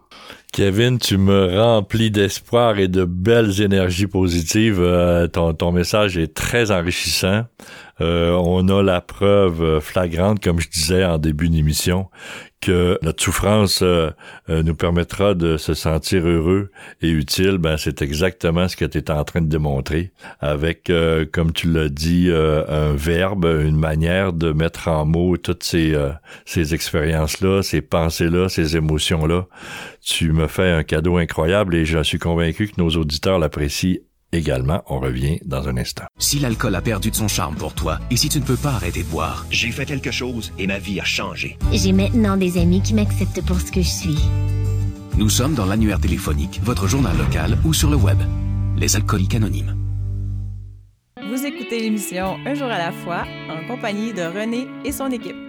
Kevin, 0.51 0.97
tu 0.97 1.17
me 1.17 1.59
remplis 1.59 2.09
d'espoir 2.09 2.79
et 2.79 2.87
de 2.87 3.05
belles 3.05 3.61
énergies 3.61 4.07
positives. 4.07 4.79
Euh, 4.81 5.27
ton, 5.27 5.53
ton 5.53 5.71
message 5.71 6.17
est 6.17 6.33
très 6.33 6.71
enrichissant. 6.71 7.45
Euh, 8.01 8.31
on 8.31 8.67
a 8.69 8.81
la 8.81 9.01
preuve 9.01 9.79
flagrante, 9.79 10.43
comme 10.43 10.59
je 10.59 10.69
disais 10.69 11.03
en 11.03 11.17
début 11.17 11.49
d'émission, 11.49 12.07
que 12.61 12.99
notre 13.01 13.23
souffrance 13.23 13.81
euh, 13.81 14.11
euh, 14.49 14.63
nous 14.63 14.75
permettra 14.75 15.33
de 15.33 15.55
se 15.55 15.73
sentir 15.73 16.27
heureux 16.27 16.71
et 17.01 17.09
utile, 17.09 17.57
ben 17.57 17.77
c'est 17.77 18.01
exactement 18.01 18.67
ce 18.67 18.75
que 18.75 18.85
tu 18.85 18.97
es 18.97 19.11
en 19.11 19.23
train 19.23 19.41
de 19.41 19.47
démontrer 19.47 20.11
avec, 20.39 20.91
comme 21.31 21.53
tu 21.53 21.71
l'as 21.71 21.89
dit, 21.89 22.29
un 22.31 22.93
verbe, 22.93 23.45
une 23.45 23.77
manière 23.77 24.33
de 24.33 24.51
mettre 24.51 24.87
en 24.87 25.05
mots 25.05 25.37
toutes 25.37 25.63
ces, 25.63 25.95
ces 26.45 26.73
expériences-là, 26.73 27.61
ces 27.63 27.81
pensées-là, 27.81 28.49
ces 28.49 28.75
émotions-là. 28.75 29.47
Tu 30.01 30.31
me 30.31 30.47
fais 30.47 30.71
un 30.71 30.83
cadeau 30.83 31.17
incroyable 31.17 31.75
et 31.75 31.85
je 31.85 32.01
suis 32.03 32.19
convaincu 32.19 32.67
que 32.67 32.81
nos 32.81 32.89
auditeurs 32.89 33.39
l'apprécient 33.39 33.97
Également, 34.31 34.83
on 34.87 34.99
revient 34.99 35.39
dans 35.43 35.67
un 35.67 35.77
instant. 35.77 36.05
Si 36.19 36.37
l'alcool 36.37 36.75
a 36.75 36.81
perdu 36.81 37.09
de 37.09 37.15
son 37.15 37.27
charme 37.27 37.55
pour 37.55 37.73
toi 37.73 37.97
et 38.11 38.15
si 38.15 38.29
tu 38.29 38.39
ne 38.39 38.43
peux 38.43 38.55
pas 38.55 38.73
arrêter 38.73 39.01
de 39.01 39.07
boire, 39.07 39.47
j'ai 39.49 39.71
fait 39.71 39.87
quelque 39.87 40.11
chose 40.11 40.53
et 40.59 40.67
ma 40.67 40.77
vie 40.77 40.99
a 40.99 41.03
changé. 41.03 41.57
J'ai 41.71 41.91
maintenant 41.91 42.37
des 42.37 42.59
amis 42.59 42.81
qui 42.83 42.93
m'acceptent 42.93 43.43
pour 43.43 43.59
ce 43.59 43.71
que 43.71 43.81
je 43.81 43.89
suis. 43.89 44.19
Nous 45.17 45.29
sommes 45.29 45.55
dans 45.55 45.65
l'annuaire 45.65 45.99
téléphonique, 45.99 46.61
votre 46.63 46.87
journal 46.87 47.17
local 47.17 47.57
ou 47.65 47.73
sur 47.73 47.89
le 47.89 47.97
web. 47.97 48.19
Les 48.77 48.95
alcooliques 48.95 49.33
anonymes. 49.33 49.75
Vous 51.27 51.45
écoutez 51.45 51.79
l'émission 51.79 52.37
Un 52.45 52.53
jour 52.53 52.67
à 52.67 52.77
la 52.77 52.91
fois 52.91 53.23
en 53.49 53.67
compagnie 53.67 54.13
de 54.13 54.21
René 54.21 54.67
et 54.85 54.91
son 54.91 55.09
équipe. 55.11 55.48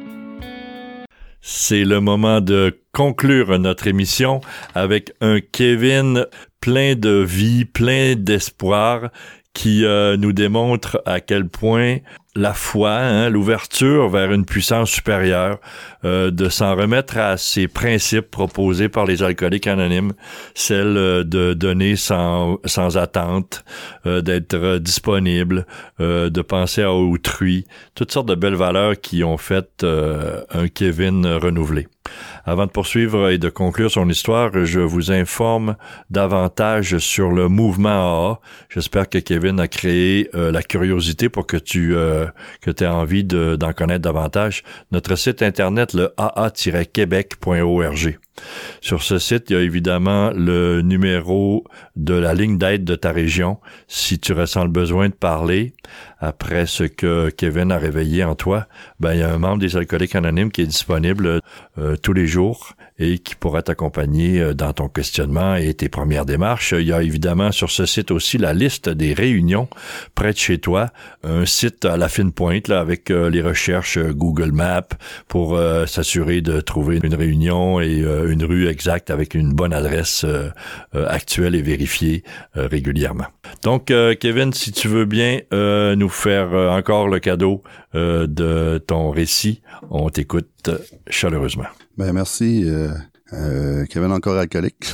C'est 1.42 1.84
le 1.84 2.00
moment 2.00 2.42
de 2.42 2.80
conclure 2.92 3.58
notre 3.58 3.86
émission 3.86 4.40
avec 4.74 5.12
un 5.22 5.40
Kevin 5.40 6.26
plein 6.60 6.94
de 6.94 7.24
vie, 7.26 7.64
plein 7.64 8.14
d'espoir, 8.14 9.10
qui 9.54 9.84
euh, 9.84 10.18
nous 10.18 10.32
démontre 10.32 11.02
à 11.06 11.20
quel 11.20 11.48
point 11.48 11.96
la 12.36 12.54
foi, 12.54 12.92
hein, 12.92 13.28
l'ouverture 13.28 14.08
vers 14.08 14.32
une 14.32 14.44
puissance 14.44 14.90
supérieure, 14.90 15.58
euh, 16.04 16.30
de 16.30 16.48
s'en 16.48 16.76
remettre 16.76 17.18
à 17.18 17.36
ces 17.36 17.66
principes 17.66 18.30
proposés 18.30 18.88
par 18.88 19.04
les 19.04 19.22
alcooliques 19.22 19.66
anonymes, 19.66 20.12
celle 20.54 20.96
euh, 20.96 21.24
de 21.24 21.54
donner 21.54 21.96
sans, 21.96 22.58
sans 22.64 22.96
attente, 22.96 23.64
d'être 24.04 24.78
disponible, 24.78 25.66
de 25.98 26.42
penser 26.42 26.82
à 26.82 26.92
autrui, 26.92 27.66
toutes 27.94 28.12
sortes 28.12 28.28
de 28.28 28.34
belles 28.34 28.54
valeurs 28.54 28.98
qui 29.00 29.22
ont 29.24 29.36
fait 29.36 29.84
un 29.84 30.68
Kevin 30.68 31.26
renouvelé. 31.26 31.86
Avant 32.44 32.66
de 32.66 32.70
poursuivre 32.70 33.30
et 33.30 33.38
de 33.38 33.48
conclure 33.48 33.90
son 33.90 34.08
histoire, 34.08 34.50
je 34.64 34.80
vous 34.80 35.12
informe 35.12 35.76
davantage 36.10 36.98
sur 36.98 37.30
le 37.30 37.48
mouvement 37.48 38.32
AA. 38.32 38.40
J'espère 38.70 39.08
que 39.08 39.18
Kevin 39.18 39.60
a 39.60 39.68
créé 39.68 40.30
euh, 40.34 40.50
la 40.50 40.62
curiosité 40.62 41.28
pour 41.28 41.46
que 41.46 41.56
tu 41.56 41.94
que 42.60 42.70
aies 42.70 42.86
envie 42.86 43.24
d'en 43.24 43.72
connaître 43.72 44.02
davantage. 44.02 44.62
Notre 44.92 45.16
site 45.16 45.42
internet, 45.42 45.94
le 45.94 46.14
aa-québec.org. 46.16 48.18
Sur 48.80 49.02
ce 49.02 49.18
site, 49.18 49.50
il 49.50 49.52
y 49.54 49.56
a 49.56 49.62
évidemment 49.62 50.30
le 50.30 50.82
numéro 50.82 51.64
de 51.96 52.14
la 52.14 52.34
ligne 52.34 52.58
d'aide 52.58 52.84
de 52.84 52.94
ta 52.94 53.12
région 53.12 53.58
si 53.88 54.18
tu 54.18 54.32
ressens 54.32 54.64
le 54.64 54.70
besoin 54.70 55.08
de 55.08 55.14
parler 55.14 55.74
après 56.20 56.66
ce 56.66 56.84
que 56.84 57.30
Kevin 57.30 57.72
a 57.72 57.78
réveillé 57.78 58.24
en 58.24 58.34
toi. 58.34 58.66
Ben, 59.00 59.14
il 59.14 59.20
y 59.20 59.22
a 59.22 59.32
un 59.32 59.38
membre 59.38 59.58
des 59.58 59.76
alcooliques 59.76 60.14
anonymes 60.14 60.52
qui 60.52 60.60
est 60.60 60.66
disponible 60.66 61.40
euh, 61.78 61.96
tous 61.96 62.12
les 62.12 62.26
jours 62.26 62.74
et 62.98 63.18
qui 63.18 63.34
pourra 63.34 63.62
t'accompagner 63.62 64.40
euh, 64.40 64.54
dans 64.54 64.72
ton 64.74 64.88
questionnement 64.88 65.54
et 65.56 65.72
tes 65.72 65.88
premières 65.88 66.26
démarches. 66.26 66.74
Il 66.78 66.86
y 66.86 66.92
a 66.92 67.02
évidemment 67.02 67.52
sur 67.52 67.70
ce 67.70 67.86
site 67.86 68.10
aussi 68.10 68.36
la 68.36 68.52
liste 68.52 68.88
des 68.90 69.14
réunions 69.14 69.68
près 70.14 70.32
de 70.32 70.36
chez 70.36 70.58
toi, 70.58 70.90
un 71.24 71.46
site 71.46 71.86
à 71.86 71.96
la 71.96 72.08
fine 72.08 72.32
pointe 72.32 72.68
avec 72.68 73.10
euh, 73.10 73.30
les 73.30 73.40
recherches 73.40 73.98
Google 73.98 74.52
Maps 74.52 74.82
pour 75.28 75.58
s'assurer 75.86 76.40
de 76.40 76.60
trouver 76.60 77.00
une 77.02 77.14
réunion 77.14 77.80
et 77.80 78.02
une 78.30 78.44
rue 78.44 78.68
exacte 78.68 79.10
avec 79.10 79.34
une 79.34 79.52
bonne 79.52 79.72
adresse 79.72 80.24
euh, 80.24 80.48
euh, 80.94 81.06
actuelle 81.08 81.54
et 81.54 81.62
vérifiée 81.62 82.22
euh, 82.56 82.66
régulièrement. 82.66 83.26
Donc, 83.62 83.92
Kevin, 84.20 84.52
si 84.52 84.72
tu 84.72 84.88
veux 84.88 85.04
bien 85.04 85.40
nous 85.52 86.08
faire 86.08 86.52
encore 86.52 87.08
le 87.08 87.18
cadeau 87.18 87.62
de 87.94 88.78
ton 88.86 89.10
récit, 89.10 89.62
on 89.90 90.08
t'écoute 90.08 90.70
chaleureusement. 91.08 91.66
Ben 91.98 92.12
merci. 92.12 92.66
Kevin 93.90 94.12
encore 94.12 94.36
alcoolique. 94.36 94.92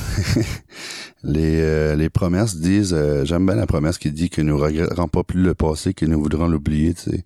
les, 1.23 1.95
les 1.95 2.09
promesses 2.09 2.57
disent, 2.57 2.97
j'aime 3.23 3.45
bien 3.45 3.55
la 3.55 3.67
promesse 3.67 3.97
qui 3.97 4.11
dit 4.11 4.29
que 4.29 4.41
nous 4.41 4.57
regretterons 4.57 5.07
pas 5.07 5.23
plus 5.23 5.41
le 5.41 5.53
passé, 5.53 5.93
que 5.93 6.05
nous 6.05 6.21
voudrons 6.21 6.47
l'oublier. 6.47 6.93
Tu 6.93 7.11
sais 7.11 7.25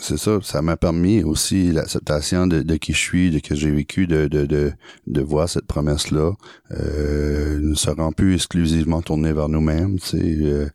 c'est 0.00 0.16
ça, 0.16 0.38
ça 0.42 0.62
m'a 0.62 0.76
permis 0.76 1.22
aussi 1.22 1.70
l'acceptation 1.70 2.46
de, 2.46 2.62
de, 2.62 2.76
qui 2.76 2.92
je 2.94 2.98
suis, 2.98 3.30
de 3.30 3.40
que 3.40 3.54
j'ai 3.54 3.70
vécu, 3.70 4.06
de, 4.06 4.26
de, 4.26 4.46
de, 4.46 4.72
de, 5.06 5.20
voir 5.20 5.48
cette 5.48 5.66
promesse-là. 5.66 6.32
Euh, 6.70 7.58
nous 7.58 7.70
ne 7.70 7.74
serons 7.74 8.10
plus 8.10 8.34
exclusivement 8.34 9.02
tournés 9.02 9.34
vers 9.34 9.50
nous-mêmes. 9.50 9.98
Euh, 10.14 10.68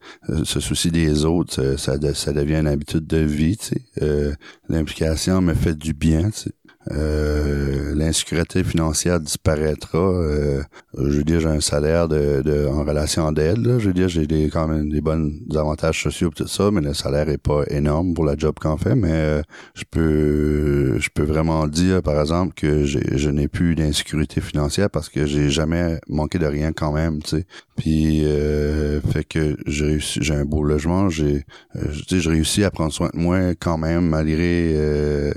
ce 0.43 0.59
souci 0.59 0.91
des 0.91 1.25
autres, 1.25 1.77
ça, 1.77 1.97
ça 2.13 2.33
devient 2.33 2.57
une 2.57 2.67
habitude 2.67 3.07
de 3.07 3.17
vie. 3.17 3.57
Euh, 4.03 4.33
l'implication 4.69 5.41
me 5.41 5.55
fait 5.55 5.75
du 5.75 5.93
bien, 5.93 6.29
tu 6.29 6.41
sais. 6.41 6.51
Euh, 6.91 7.93
l'insécurité 7.95 8.63
financière 8.63 9.19
disparaîtra. 9.19 9.97
Euh, 9.97 10.63
je 10.97 11.17
veux 11.17 11.23
dire, 11.23 11.39
j'ai 11.39 11.47
un 11.47 11.59
salaire 11.59 12.07
de, 12.07 12.41
de 12.43 12.67
en 12.67 12.83
relation 12.83 13.31
d'aide. 13.31 13.79
Je 13.79 13.87
veux 13.87 13.93
dire, 13.93 14.07
j'ai 14.07 14.27
des 14.27 14.49
quand 14.49 14.67
même 14.67 14.89
des 14.89 15.01
bons 15.01 15.31
avantages 15.55 16.01
sociaux 16.01 16.29
tout 16.35 16.47
ça, 16.47 16.71
mais 16.71 16.81
le 16.81 16.93
salaire 16.93 17.29
est 17.29 17.37
pas 17.37 17.63
énorme 17.69 18.13
pour 18.13 18.25
la 18.25 18.35
job 18.37 18.55
qu'on 18.59 18.77
fait. 18.77 18.95
Mais 18.95 19.11
euh, 19.11 19.41
je 19.73 19.83
peux 19.89 20.99
je 20.99 21.09
peux 21.13 21.23
vraiment 21.23 21.67
dire, 21.67 22.01
par 22.01 22.19
exemple, 22.19 22.53
que 22.55 22.85
je 22.85 23.29
n'ai 23.29 23.47
plus 23.47 23.75
d'insécurité 23.75 24.41
financière 24.41 24.89
parce 24.89 25.09
que 25.09 25.25
j'ai 25.25 25.49
jamais 25.49 25.99
manqué 26.07 26.39
de 26.39 26.45
rien 26.45 26.71
quand 26.73 26.91
même. 26.91 27.19
Sais. 27.25 27.45
Puis 27.77 28.25
euh, 28.25 28.99
fait 29.01 29.23
que 29.23 29.55
j'ai 29.67 29.99
j'ai 29.99 30.33
un 30.33 30.45
beau 30.45 30.63
logement, 30.63 31.09
j'ai 31.09 31.45
euh, 31.75 31.81
j'ai 32.07 32.27
réussi 32.27 32.63
à 32.63 32.71
prendre 32.71 32.91
soin 32.91 33.09
de 33.13 33.19
moi 33.19 33.53
quand 33.53 33.77
même 33.77 34.07
malgré 34.07 34.73
euh, 34.75 35.31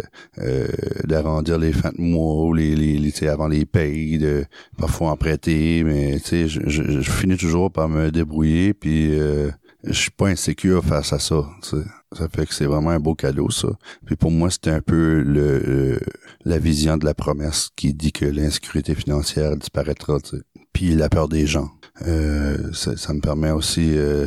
d'arrondir 1.43 1.59
les 1.59 1.73
fins 1.73 1.93
de 1.97 2.01
mois 2.01 2.45
ou 2.45 2.55
les, 2.55 3.29
avant 3.29 3.49
les 3.49 3.67
payes, 3.67 4.19
de 4.19 4.45
parfois 4.79 5.11
en 5.11 5.17
prêter, 5.17 5.83
mais 5.85 6.19
je, 6.19 6.47
je, 6.47 7.01
je, 7.01 7.11
finis 7.11 7.37
toujours 7.37 7.71
par 7.71 7.89
me 7.89 8.11
débrouiller 8.11 8.75
puis 8.75 9.19
euh, 9.19 9.51
je 9.85 9.93
suis 9.93 10.11
pas 10.11 10.29
insécure 10.29 10.85
face 10.85 11.13
à 11.13 11.19
ça. 11.19 11.49
T'sais. 11.63 11.85
Ça 12.13 12.29
fait 12.29 12.45
que 12.45 12.55
c'est 12.55 12.67
vraiment 12.67 12.91
un 12.91 12.99
beau 12.99 13.15
cadeau, 13.15 13.51
ça. 13.51 13.69
Puis 14.05 14.17
pour 14.17 14.33
moi, 14.33 14.51
c'était 14.51 14.71
un 14.71 14.81
peu 14.81 15.23
le, 15.23 16.01
la 16.45 16.59
vision 16.59 16.97
de 16.97 17.05
la 17.05 17.15
promesse 17.15 17.71
qui 17.77 17.95
dit 17.95 18.11
que 18.11 18.25
l'insécurité 18.25 18.95
financière 18.97 19.57
disparaîtra, 19.57 20.19
t'sais. 20.19 20.41
puis 20.73 20.97
la 20.97 21.09
peur 21.09 21.29
des 21.29 21.47
gens. 21.47 21.71
Euh, 22.07 22.73
ça, 22.73 22.97
ça, 22.97 23.15
me 23.15 23.21
permet 23.21 23.51
aussi, 23.51 23.97
euh, 23.97 24.27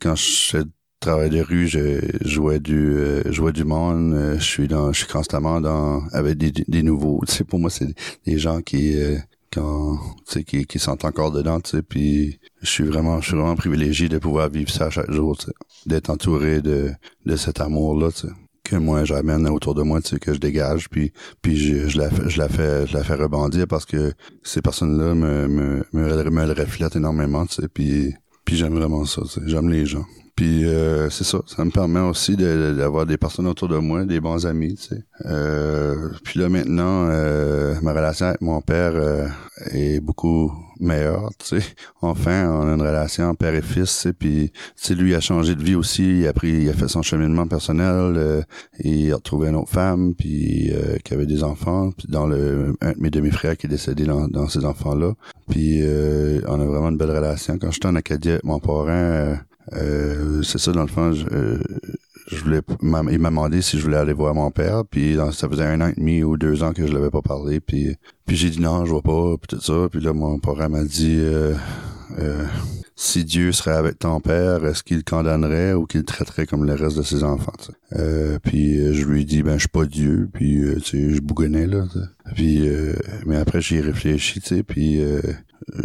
quand 0.00 0.14
je 0.14 0.62
fais 1.08 1.12
travail 1.12 1.30
de 1.30 1.40
rue, 1.40 1.66
je 1.66 2.00
jouais 2.20 2.60
du 2.60 2.92
euh, 2.98 3.32
jouais 3.32 3.52
du 3.52 3.64
monde, 3.64 4.12
euh, 4.12 4.38
je 4.38 4.44
suis 4.44 4.68
dans 4.68 4.92
je 4.92 4.98
suis 4.98 5.08
constamment 5.08 5.58
dans 5.60 6.02
avec 6.12 6.36
des, 6.36 6.82
nouveaux, 6.82 7.22
tu 7.26 7.32
sais 7.32 7.44
pour 7.44 7.58
moi 7.58 7.70
c'est 7.70 7.94
des 8.26 8.38
gens 8.38 8.60
qui 8.60 9.00
euh, 9.00 9.16
quand 9.50 9.96
tu 10.26 10.32
sais 10.32 10.44
qui, 10.44 10.66
qui 10.66 10.78
sont 10.78 11.06
encore 11.06 11.32
dedans, 11.32 11.60
tu 11.60 11.70
sais 11.70 11.82
puis 11.82 12.38
je 12.60 12.68
suis 12.68 12.84
vraiment 12.84 13.22
je 13.22 13.28
suis 13.28 13.36
vraiment 13.36 13.56
privilégié 13.56 14.10
de 14.10 14.18
pouvoir 14.18 14.50
vivre 14.50 14.70
ça 14.70 14.90
chaque 14.90 15.10
jour, 15.10 15.38
tu 15.38 15.46
sais, 15.46 15.52
d'être 15.86 16.10
entouré 16.10 16.60
de 16.60 16.90
de 17.24 17.36
cet 17.36 17.60
amour 17.60 17.98
là, 17.98 18.10
tu 18.12 18.26
sais 18.26 18.32
que 18.64 18.76
moi 18.76 19.04
j'amène 19.04 19.48
autour 19.48 19.74
de 19.74 19.82
moi, 19.82 20.02
tu 20.02 20.10
sais, 20.10 20.18
que 20.18 20.34
je 20.34 20.40
dégage, 20.40 20.90
puis 20.90 21.12
puis 21.40 21.56
je, 21.56 21.88
je 21.88 21.96
la 21.96 22.10
je 22.26 22.36
la 22.36 22.50
fais 22.50 22.86
je 22.86 22.92
la 22.92 23.02
fais 23.02 23.14
rebondir 23.14 23.66
parce 23.66 23.86
que 23.86 24.12
ces 24.42 24.60
personnes-là 24.60 25.14
me 25.14 25.48
me, 25.48 25.86
me 25.94 26.30
me 26.30 26.46
le 26.46 26.52
reflètent 26.52 26.96
énormément, 26.96 27.46
tu 27.46 27.62
sais, 27.62 27.68
puis 27.68 28.14
puis 28.44 28.56
j'aime 28.56 28.74
vraiment 28.74 29.06
ça, 29.06 29.22
j'aime 29.46 29.70
les 29.70 29.86
gens. 29.86 30.04
Puis 30.38 30.66
euh, 30.66 31.10
c'est 31.10 31.24
ça, 31.24 31.40
ça 31.46 31.64
me 31.64 31.72
permet 31.72 31.98
aussi 31.98 32.36
d'avoir 32.36 33.04
de, 33.04 33.10
des 33.10 33.16
personnes 33.16 33.48
autour 33.48 33.66
de 33.66 33.78
moi, 33.78 34.04
des 34.04 34.20
bons 34.20 34.46
amis, 34.46 34.76
tu 34.76 34.94
sais. 34.94 35.04
Euh, 35.26 36.10
puis 36.22 36.38
là 36.38 36.48
maintenant, 36.48 37.08
euh, 37.10 37.74
ma 37.82 37.92
relation 37.92 38.26
avec 38.26 38.40
mon 38.40 38.60
père 38.60 38.92
euh, 38.94 39.26
est 39.72 39.98
beaucoup 39.98 40.52
meilleure, 40.80 41.30
tu 41.38 41.60
sais. 41.60 41.66
Enfin, 42.02 42.48
on 42.50 42.68
a 42.68 42.74
une 42.74 42.80
relation 42.80 43.34
père 43.34 43.54
et 43.54 43.62
fils, 43.62 43.92
tu 43.96 44.02
sais. 44.02 44.12
Puis, 44.12 44.50
tu 44.52 44.60
sais, 44.76 44.94
lui 44.94 45.14
a 45.14 45.20
changé 45.20 45.54
de 45.54 45.62
vie 45.62 45.74
aussi. 45.74 46.20
Il 46.20 46.26
a 46.26 46.32
pris, 46.32 46.50
il 46.50 46.68
a 46.68 46.72
fait 46.72 46.88
son 46.88 47.02
cheminement 47.02 47.46
personnel. 47.46 48.14
Euh, 48.16 48.42
il 48.80 49.12
a 49.12 49.16
retrouvé 49.16 49.48
une 49.48 49.56
autre 49.56 49.70
femme, 49.70 50.14
puis 50.14 50.70
euh, 50.72 50.96
qui 51.04 51.14
avait 51.14 51.26
des 51.26 51.42
enfants. 51.42 51.90
Puis 51.96 52.06
dans 52.08 52.26
le 52.26 52.74
un 52.80 52.92
de 52.92 53.00
mes 53.00 53.10
demi-frères 53.10 53.56
qui 53.56 53.66
est 53.66 53.70
décédé 53.70 54.04
dans, 54.04 54.28
dans 54.28 54.48
ces 54.48 54.64
enfants-là. 54.64 55.14
Puis 55.50 55.80
euh, 55.82 56.40
on 56.46 56.60
a 56.60 56.64
vraiment 56.64 56.90
une 56.90 56.98
belle 56.98 57.10
relation. 57.10 57.58
Quand 57.58 57.70
j'étais 57.70 57.86
en 57.86 57.96
Acadie 57.96 58.30
avec 58.30 58.44
mon 58.44 58.60
parrain 58.60 59.40
euh, 59.74 60.42
c'est 60.42 60.58
ça, 60.58 60.72
dans 60.72 60.82
le 60.82 60.88
fond, 60.88 61.12
je, 61.12 61.26
euh, 61.32 61.58
je 62.30 62.44
voulais, 62.44 62.60
il 62.82 62.88
m'a 63.18 63.30
demandé 63.30 63.62
si 63.62 63.78
je 63.78 63.82
voulais 63.82 63.96
aller 63.96 64.12
voir 64.12 64.34
mon 64.34 64.50
père, 64.50 64.82
puis 64.88 65.16
ça 65.32 65.48
faisait 65.48 65.64
un 65.64 65.80
an 65.80 65.88
et 65.88 65.94
demi 65.94 66.22
ou 66.22 66.36
deux 66.36 66.62
ans 66.62 66.72
que 66.72 66.86
je 66.86 66.92
l'avais 66.92 67.10
pas 67.10 67.22
parlé, 67.22 67.60
puis 67.60 67.96
puis 68.26 68.36
j'ai 68.36 68.50
dit 68.50 68.60
non, 68.60 68.84
je 68.84 68.90
vois 68.90 69.02
pas, 69.02 69.36
puis 69.38 69.56
tout 69.56 69.62
ça, 69.62 69.88
puis 69.90 70.00
là 70.00 70.12
mon 70.12 70.38
père 70.38 70.68
m'a 70.68 70.84
dit 70.84 71.16
euh, 71.18 71.54
euh, 72.18 72.44
si 72.96 73.24
Dieu 73.24 73.52
serait 73.52 73.76
avec 73.76 73.98
ton 73.98 74.20
père, 74.20 74.64
est-ce 74.66 74.82
qu'il 74.82 75.04
condamnerait 75.04 75.72
ou 75.72 75.86
qu'il 75.86 76.04
traiterait 76.04 76.46
comme 76.46 76.64
le 76.64 76.74
reste 76.74 76.98
de 76.98 77.02
ses 77.02 77.24
enfants 77.24 77.52
euh, 77.94 78.38
Puis 78.42 78.92
je 78.92 79.04
lui 79.06 79.22
ai 79.22 79.24
dit 79.24 79.42
ben 79.42 79.54
je 79.54 79.60
suis 79.60 79.68
pas 79.68 79.86
Dieu, 79.86 80.28
puis 80.32 80.62
tu 80.76 81.08
sais 81.08 81.14
je 81.14 81.20
bougonnais 81.20 81.66
là, 81.66 81.84
puis 82.34 82.68
mais 83.26 83.36
après 83.36 83.60
j'y 83.60 83.76
ai 83.76 83.80
réfléchi, 83.80 84.40
tu 84.40 84.48
sais, 84.48 84.62
puis 84.62 85.00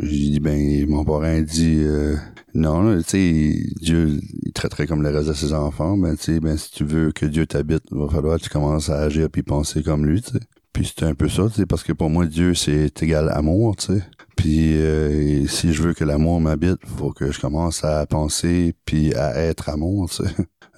j'ai 0.01 0.29
dit 0.29 0.39
ben 0.39 0.87
mon 0.87 1.03
parrain 1.03 1.41
dit 1.41 1.81
euh, 1.83 2.15
non 2.53 2.97
tu 3.01 3.03
sais 3.03 3.55
Dieu 3.81 4.19
il 4.43 4.53
traiterait 4.53 4.87
comme 4.87 5.03
le 5.03 5.09
reste 5.09 5.29
de 5.29 5.33
ses 5.33 5.53
enfants 5.53 5.97
ben 5.97 6.15
tu 6.15 6.23
sais 6.23 6.39
ben 6.39 6.57
si 6.57 6.71
tu 6.71 6.83
veux 6.83 7.11
que 7.11 7.25
Dieu 7.25 7.45
t'habite 7.45 7.83
il 7.91 7.97
va 7.97 8.09
falloir 8.09 8.37
que 8.37 8.43
tu 8.43 8.49
commences 8.49 8.89
à 8.89 8.99
agir 8.99 9.29
puis 9.29 9.43
penser 9.43 9.83
comme 9.83 10.05
lui 10.05 10.21
tu 10.21 10.31
sais. 10.31 10.39
Puis 10.71 10.87
c'était 10.87 11.05
un 11.05 11.13
peu 11.13 11.29
ça 11.29 11.47
tu 11.49 11.55
sais 11.55 11.65
parce 11.65 11.83
que 11.83 11.93
pour 11.93 12.09
moi 12.09 12.25
Dieu 12.25 12.53
c'est 12.53 13.01
égal 13.01 13.29
amour 13.29 13.75
tu 13.75 13.93
sais. 13.93 14.03
Puis 14.35 14.77
euh, 14.77 15.45
si 15.47 15.73
je 15.73 15.83
veux 15.83 15.93
que 15.93 16.03
l'amour 16.03 16.41
m'habite 16.41 16.79
faut 16.85 17.11
que 17.11 17.31
je 17.31 17.39
commence 17.39 17.83
à 17.83 18.05
penser 18.05 18.73
puis 18.85 19.13
à 19.15 19.37
être 19.37 19.69
amour 19.69 20.09
tu 20.09 20.23
sais. 20.23 20.29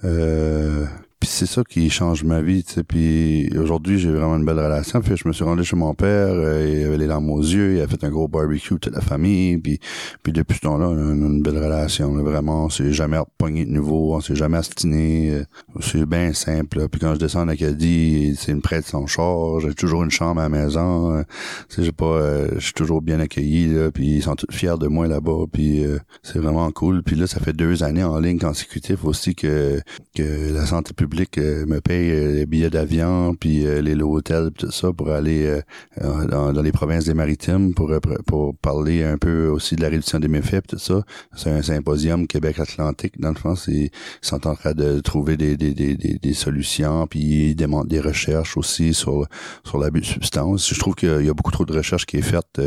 Euh, 0.04 0.84
puis 1.18 1.30
c'est 1.30 1.46
ça 1.46 1.62
qui 1.64 1.88
change 1.88 2.24
ma 2.24 2.42
vie, 2.42 2.62
tu 2.62 2.74
sais. 2.74 2.84
Puis 2.84 3.48
aujourd'hui, 3.58 3.98
j'ai 3.98 4.10
vraiment 4.10 4.36
une 4.36 4.44
belle 4.44 4.58
relation. 4.58 5.00
Puis 5.00 5.16
je 5.16 5.26
me 5.26 5.32
suis 5.32 5.44
rendu 5.44 5.64
chez 5.64 5.74
mon 5.74 5.94
père, 5.94 6.28
euh, 6.28 6.68
il 6.68 6.84
avait 6.84 6.98
les 6.98 7.06
larmes 7.06 7.30
aux 7.30 7.40
yeux, 7.40 7.76
il 7.76 7.80
a 7.80 7.86
fait 7.86 8.04
un 8.04 8.10
gros 8.10 8.28
barbecue 8.28 8.78
toute 8.78 8.94
la 8.94 9.00
famille. 9.00 9.56
Puis, 9.56 9.80
puis 10.22 10.32
depuis 10.34 10.56
ce 10.56 10.60
temps-là, 10.60 10.88
on 10.90 10.96
a 10.96 11.12
une, 11.14 11.42
belle 11.42 11.56
relation. 11.56 12.14
Là, 12.14 12.22
vraiment, 12.22 12.66
on 12.66 12.68
s'est 12.68 12.92
jamais 12.92 13.16
repogné 13.16 13.64
de 13.64 13.70
nouveau, 13.70 14.14
on 14.14 14.20
s'est 14.20 14.36
jamais 14.36 14.58
astiné. 14.58 15.30
Euh, 15.30 15.44
c'est 15.80 16.04
bien 16.04 16.34
simple. 16.34 16.86
Puis 16.90 17.00
quand 17.00 17.14
je 17.14 17.18
descends 17.18 17.42
en 17.42 17.48
Acadie, 17.48 18.36
c'est 18.38 18.52
une 18.52 18.60
prête 18.60 18.84
son 18.84 19.06
char. 19.06 19.60
J'ai 19.60 19.72
toujours 19.72 20.04
une 20.04 20.10
chambre 20.10 20.40
à 20.40 20.44
la 20.44 20.48
maison. 20.50 21.16
Euh, 21.16 21.22
tu 21.70 21.76
sais, 21.76 21.82
j'ai 21.82 21.92
pas, 21.92 22.04
euh, 22.04 22.48
je 22.56 22.64
suis 22.64 22.74
toujours 22.74 23.00
bien 23.00 23.20
accueilli. 23.20 23.68
Là, 23.68 23.90
puis 23.90 24.16
ils 24.16 24.22
sont 24.22 24.36
tous 24.36 24.54
fiers 24.54 24.78
de 24.78 24.86
moi 24.86 25.06
là-bas. 25.06 25.46
Puis 25.50 25.82
c'est 26.22 26.40
vraiment 26.40 26.70
cool. 26.72 27.02
Puis 27.02 27.16
là, 27.16 27.26
ça 27.26 27.40
fait 27.40 27.54
deux 27.54 27.82
années 27.82 28.04
en 28.04 28.18
ligne 28.18 28.38
consécutif 28.38 29.04
aussi 29.06 29.34
que 29.34 29.80
que 30.14 30.52
la 30.52 30.66
santé 30.66 30.92
publique 30.92 31.05
public 31.06 31.38
euh, 31.38 31.66
me 31.66 31.80
paye 31.80 32.10
euh, 32.10 32.32
les 32.34 32.46
billets 32.46 32.68
d'avion, 32.68 33.36
puis 33.36 33.64
euh, 33.64 33.80
les 33.80 33.94
hôtels, 33.94 34.50
tout 34.50 34.72
ça, 34.72 34.92
pour 34.92 35.10
aller 35.10 35.60
dans, 36.00 36.50
les 36.62 36.72
provinces 36.72 37.04
des 37.04 37.14
maritimes 37.14 37.74
pour, 37.74 37.92
pour 38.26 38.56
parler 38.56 39.04
un 39.04 39.18
peu 39.18 39.46
aussi 39.46 39.76
de 39.76 39.82
la 39.82 39.88
réduction 39.88 40.18
des 40.18 40.28
méfaits, 40.28 40.66
tout 40.66 40.78
ça. 40.78 41.02
C'est 41.36 41.50
un 41.50 41.62
symposium 41.62 42.26
Québec-Atlantique, 42.26 43.20
dans 43.20 43.28
le 43.28 43.36
fond. 43.36 43.54
Ils 43.68 43.90
sont 44.20 44.46
en 44.48 44.54
train 44.54 44.72
de 44.72 44.98
trouver 45.00 45.36
des, 45.36 45.56
des, 45.56 45.74
des, 45.74 45.94
des, 45.96 46.34
solutions, 46.34 47.06
puis 47.06 47.50
ils 47.50 47.54
demandent 47.54 47.88
des 47.88 48.00
recherches 48.00 48.56
aussi 48.56 48.92
sur, 48.92 49.26
sur 49.64 49.78
l'abus 49.78 50.00
de 50.00 50.06
substances. 50.06 50.74
Je 50.74 50.78
trouve 50.78 50.94
qu'il 50.94 51.24
y 51.24 51.30
a 51.30 51.34
beaucoup 51.34 51.52
trop 51.52 51.64
de 51.64 51.72
recherches 51.72 52.06
qui 52.06 52.16
est 52.16 52.22
faite 52.22 52.60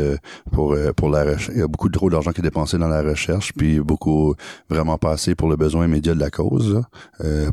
pour, 0.50 0.76
pour 0.96 1.10
la 1.10 1.24
recherche. 1.24 1.50
Il 1.54 1.60
y 1.60 1.62
a 1.62 1.68
beaucoup 1.68 1.90
trop 1.90 2.08
d'argent 2.08 2.32
qui 2.32 2.40
est 2.40 2.48
dépensé 2.50 2.78
dans 2.78 2.88
la 2.88 3.02
recherche, 3.02 3.52
puis 3.56 3.80
beaucoup 3.80 4.34
vraiment 4.70 4.96
passé 4.96 5.34
pour 5.34 5.48
le 5.48 5.56
besoin 5.56 5.86
immédiat 5.86 6.14
de 6.14 6.20
la 6.20 6.30
cause, 6.30 6.80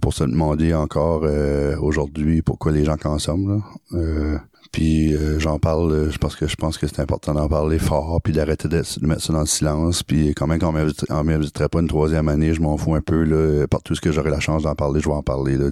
pour 0.01 0.13
se 0.13 0.23
demander 0.23 0.73
encore 0.77 1.21
euh, 1.23 1.77
aujourd'hui 1.79 2.41
pourquoi 2.41 2.71
les 2.71 2.85
gens 2.85 2.97
consomment. 2.97 3.57
Là. 3.57 3.97
Euh, 3.97 4.37
puis 4.71 5.15
euh, 5.15 5.39
j'en 5.39 5.59
parle 5.59 6.11
parce 6.19 6.35
que 6.35 6.47
je 6.47 6.55
pense 6.55 6.77
que 6.77 6.87
c'est 6.87 6.99
important 6.99 7.33
d'en 7.33 7.47
parler 7.47 7.79
fort, 7.79 8.21
puis 8.21 8.33
d'arrêter 8.33 8.67
de, 8.67 8.83
mettre 9.01 9.21
ça 9.21 9.33
dans 9.33 9.39
le 9.39 9.45
silence. 9.45 10.03
Puis 10.03 10.33
quand 10.35 10.47
même 10.47 10.59
qu'on 10.59 10.71
m'inviterait 10.71 11.69
pas 11.69 11.79
une 11.79 11.87
troisième 11.87 12.27
année, 12.27 12.53
je 12.53 12.61
m'en 12.61 12.77
fous 12.77 12.95
un 12.95 13.01
peu. 13.01 13.23
Là, 13.23 13.65
partout 13.67 13.95
ce 13.95 14.01
que 14.01 14.11
j'aurai 14.11 14.29
la 14.29 14.39
chance 14.39 14.63
d'en 14.63 14.75
parler, 14.75 14.99
je 14.99 15.09
vais 15.09 15.15
en 15.15 15.23
parler. 15.23 15.57
Là, 15.57 15.71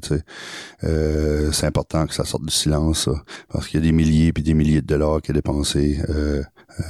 euh, 0.84 1.52
c'est 1.52 1.66
important 1.66 2.06
que 2.08 2.14
ça 2.14 2.26
sorte 2.26 2.46
du 2.46 2.54
silence, 2.54 3.10
parce 3.52 3.68
qu'il 3.68 3.80
y 3.80 3.84
a 3.84 3.86
des 3.86 3.92
milliers 3.92 4.34
puis 4.34 4.44
des 4.44 4.54
milliers 4.54 4.82
de 4.82 4.88
dollars 4.88 5.22
qui 5.22 5.32
est 5.32 5.36
dépensés. 5.36 6.00
Euh, 6.10 6.42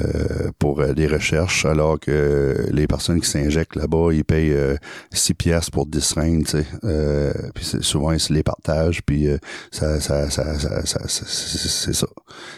euh, 0.01 0.51
pour 0.57 0.79
euh, 0.79 0.93
des 0.93 1.05
recherches, 1.05 1.65
alors 1.65 1.99
que 1.99 2.67
les 2.71 2.87
personnes 2.87 3.21
qui 3.21 3.29
s'injectent 3.29 3.75
là-bas, 3.75 4.09
ils 4.13 4.25
payent 4.25 4.53
euh, 4.53 4.75
6 5.11 5.33
pièces 5.35 5.69
pour 5.69 5.85
10 5.85 5.99
seringues, 5.99 6.45
tu 6.45 6.51
sais. 6.51 6.65
Euh, 6.83 7.31
puis 7.53 7.65
souvent, 7.81 8.11
ils 8.11 8.19
se 8.19 8.33
les 8.33 8.41
partagent, 8.41 9.03
puis 9.03 9.27
ça, 9.71 9.99
ça, 9.99 10.29
ça, 10.31 10.57
ça, 10.57 10.85
ça 10.85 10.99
c'est 11.07 11.93
ça. 11.93 12.07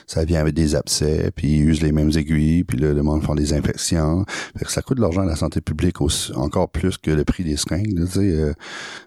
Ça 0.05 0.23
vient 0.23 0.39
avec 0.39 0.53
des 0.53 0.75
abcès, 0.75 1.31
puis 1.35 1.57
ils 1.57 1.63
usent 1.63 1.81
les 1.81 1.91
mêmes 1.91 2.11
aiguilles, 2.15 2.63
puis 2.63 2.77
là, 2.77 2.93
le 2.93 3.03
monde 3.03 3.23
font 3.23 3.35
des 3.35 3.53
infections. 3.53 4.25
Fait 4.57 4.65
que 4.65 4.71
ça 4.71 4.81
coûte 4.81 4.97
de 4.97 5.01
l'argent 5.01 5.21
à 5.21 5.25
la 5.25 5.35
santé 5.35 5.59
publique 5.59 5.99
aussi, 5.99 6.31
encore 6.33 6.69
plus 6.69 6.97
que 6.97 7.11
le 7.11 7.25
prix 7.25 7.43
des 7.43 7.57
seringues, 7.57 8.05
tu 8.05 8.53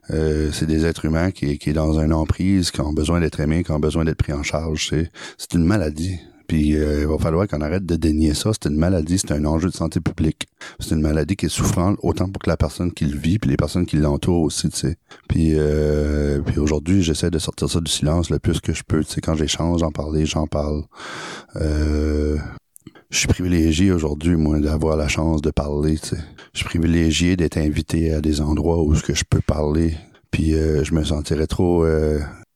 sais. 0.09 0.51
c'est 0.53 0.67
des 0.67 0.85
êtres 0.85 1.07
humains 1.07 1.31
qui, 1.31 1.59
qui 1.59 1.71
est 1.71 1.75
dans 1.75 1.99
une 1.99 2.13
emprise, 2.13 2.71
qui 2.71 2.81
ont 2.83 2.93
besoin 2.93 3.21
d'être 3.21 3.41
aimés, 3.41 3.65
qui 3.65 3.73
ont 3.73 3.81
besoin 3.81 4.05
d'être 4.05 4.19
pris 4.19 4.33
en 4.33 4.43
charge, 4.43 4.93
C'est 5.39 5.55
une 5.55 5.65
maladie. 5.65 6.21
Puis 6.51 6.77
euh, 6.77 7.03
il 7.03 7.07
va 7.07 7.17
falloir 7.17 7.47
qu'on 7.47 7.61
arrête 7.61 7.87
de 7.87 7.95
dénier 7.95 8.35
ça. 8.35 8.51
C'est 8.53 8.69
une 8.69 8.77
maladie, 8.77 9.19
c'est 9.19 9.31
un 9.31 9.45
enjeu 9.45 9.69
de 9.69 9.73
santé 9.73 10.01
publique. 10.01 10.49
C'est 10.81 10.97
une 10.97 11.01
maladie 11.01 11.37
qui 11.37 11.47
est 11.47 11.49
souffrante 11.49 11.97
autant 12.03 12.29
pour 12.29 12.43
que 12.43 12.51
la 12.51 12.57
personne 12.57 12.91
qui 12.91 13.05
le 13.05 13.17
vit, 13.17 13.39
puis 13.39 13.51
les 13.51 13.57
personnes 13.57 13.87
qui 13.87 13.97
l'entourent 13.97 14.43
aussi, 14.43 14.69
tu 14.69 14.77
sais. 14.77 14.97
Puis, 15.29 15.53
euh, 15.55 16.41
puis 16.41 16.59
aujourd'hui, 16.59 17.05
j'essaie 17.05 17.31
de 17.31 17.39
sortir 17.39 17.71
ça 17.71 17.81
du 17.81 17.89
silence 17.89 18.31
le 18.31 18.41
plus 18.41 18.59
que 18.59 18.73
je 18.73 18.83
peux. 18.83 19.05
Tu 19.05 19.13
sais, 19.13 19.21
quand 19.21 19.37
j'échange, 19.37 19.79
j'en 19.79 19.93
parler, 19.93 20.27
j'en 20.27 20.49
parle. 20.49 20.83
Euh, 21.55 22.37
je 23.11 23.19
suis 23.19 23.29
privilégié 23.29 23.93
aujourd'hui, 23.93 24.35
moi, 24.35 24.59
d'avoir 24.59 24.97
la 24.97 25.07
chance 25.07 25.43
de 25.43 25.53
parler. 25.53 25.99
Tu 25.99 26.09
sais. 26.09 26.19
Je 26.53 26.59
suis 26.59 26.69
privilégié 26.69 27.37
d'être 27.37 27.59
invité 27.59 28.13
à 28.13 28.21
des 28.21 28.41
endroits 28.41 28.83
où 28.83 28.93
ce 28.97 29.05
que 29.05 29.15
je 29.15 29.23
peux 29.23 29.41
parler. 29.41 29.95
Puis 30.33 30.55
euh, 30.55 30.83
je 30.83 30.95
me 30.95 31.05
sentirais 31.05 31.47
trop 31.47 31.85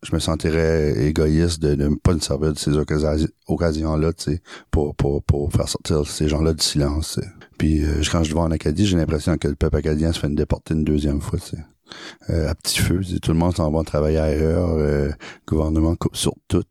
je 0.04 0.14
me 0.14 0.20
sentirais 0.20 1.06
égoïste 1.06 1.60
de 1.60 1.74
ne 1.74 1.94
pas 1.96 2.14
me 2.14 2.20
servir 2.20 2.52
de 2.52 2.58
ces 2.58 2.72
occasions-là, 2.76 4.12
tu 4.12 4.24
sais, 4.24 4.42
pour, 4.70 4.94
pour, 4.94 5.22
pour 5.22 5.52
faire 5.52 5.68
sortir 5.68 6.06
ces 6.06 6.28
gens-là 6.28 6.52
du 6.52 6.62
silence. 6.62 7.18
Puis 7.58 7.84
euh, 7.84 8.02
quand 8.10 8.22
je 8.22 8.34
vais 8.34 8.40
en 8.40 8.50
Acadie, 8.50 8.86
j'ai 8.86 8.96
l'impression 8.96 9.36
que 9.38 9.48
le 9.48 9.54
peuple 9.56 9.76
acadien 9.76 10.12
se 10.12 10.20
fait 10.20 10.28
une 10.28 10.34
déporter 10.34 10.74
une 10.74 10.84
deuxième 10.84 11.20
fois, 11.20 11.38
tu 11.38 11.56
sais. 11.56 11.62
Euh, 12.30 12.48
à 12.48 12.54
petit 12.54 12.78
feu, 12.78 13.00
tout 13.22 13.32
le 13.32 13.38
monde 13.38 13.54
s'en 13.54 13.70
va 13.70 13.82
travailler 13.84 14.18
ailleurs, 14.18 14.70
euh, 14.70 15.10
gouvernement 15.46 15.94
coupe 15.96 16.16
sur 16.16 16.34
tout. 16.48 16.64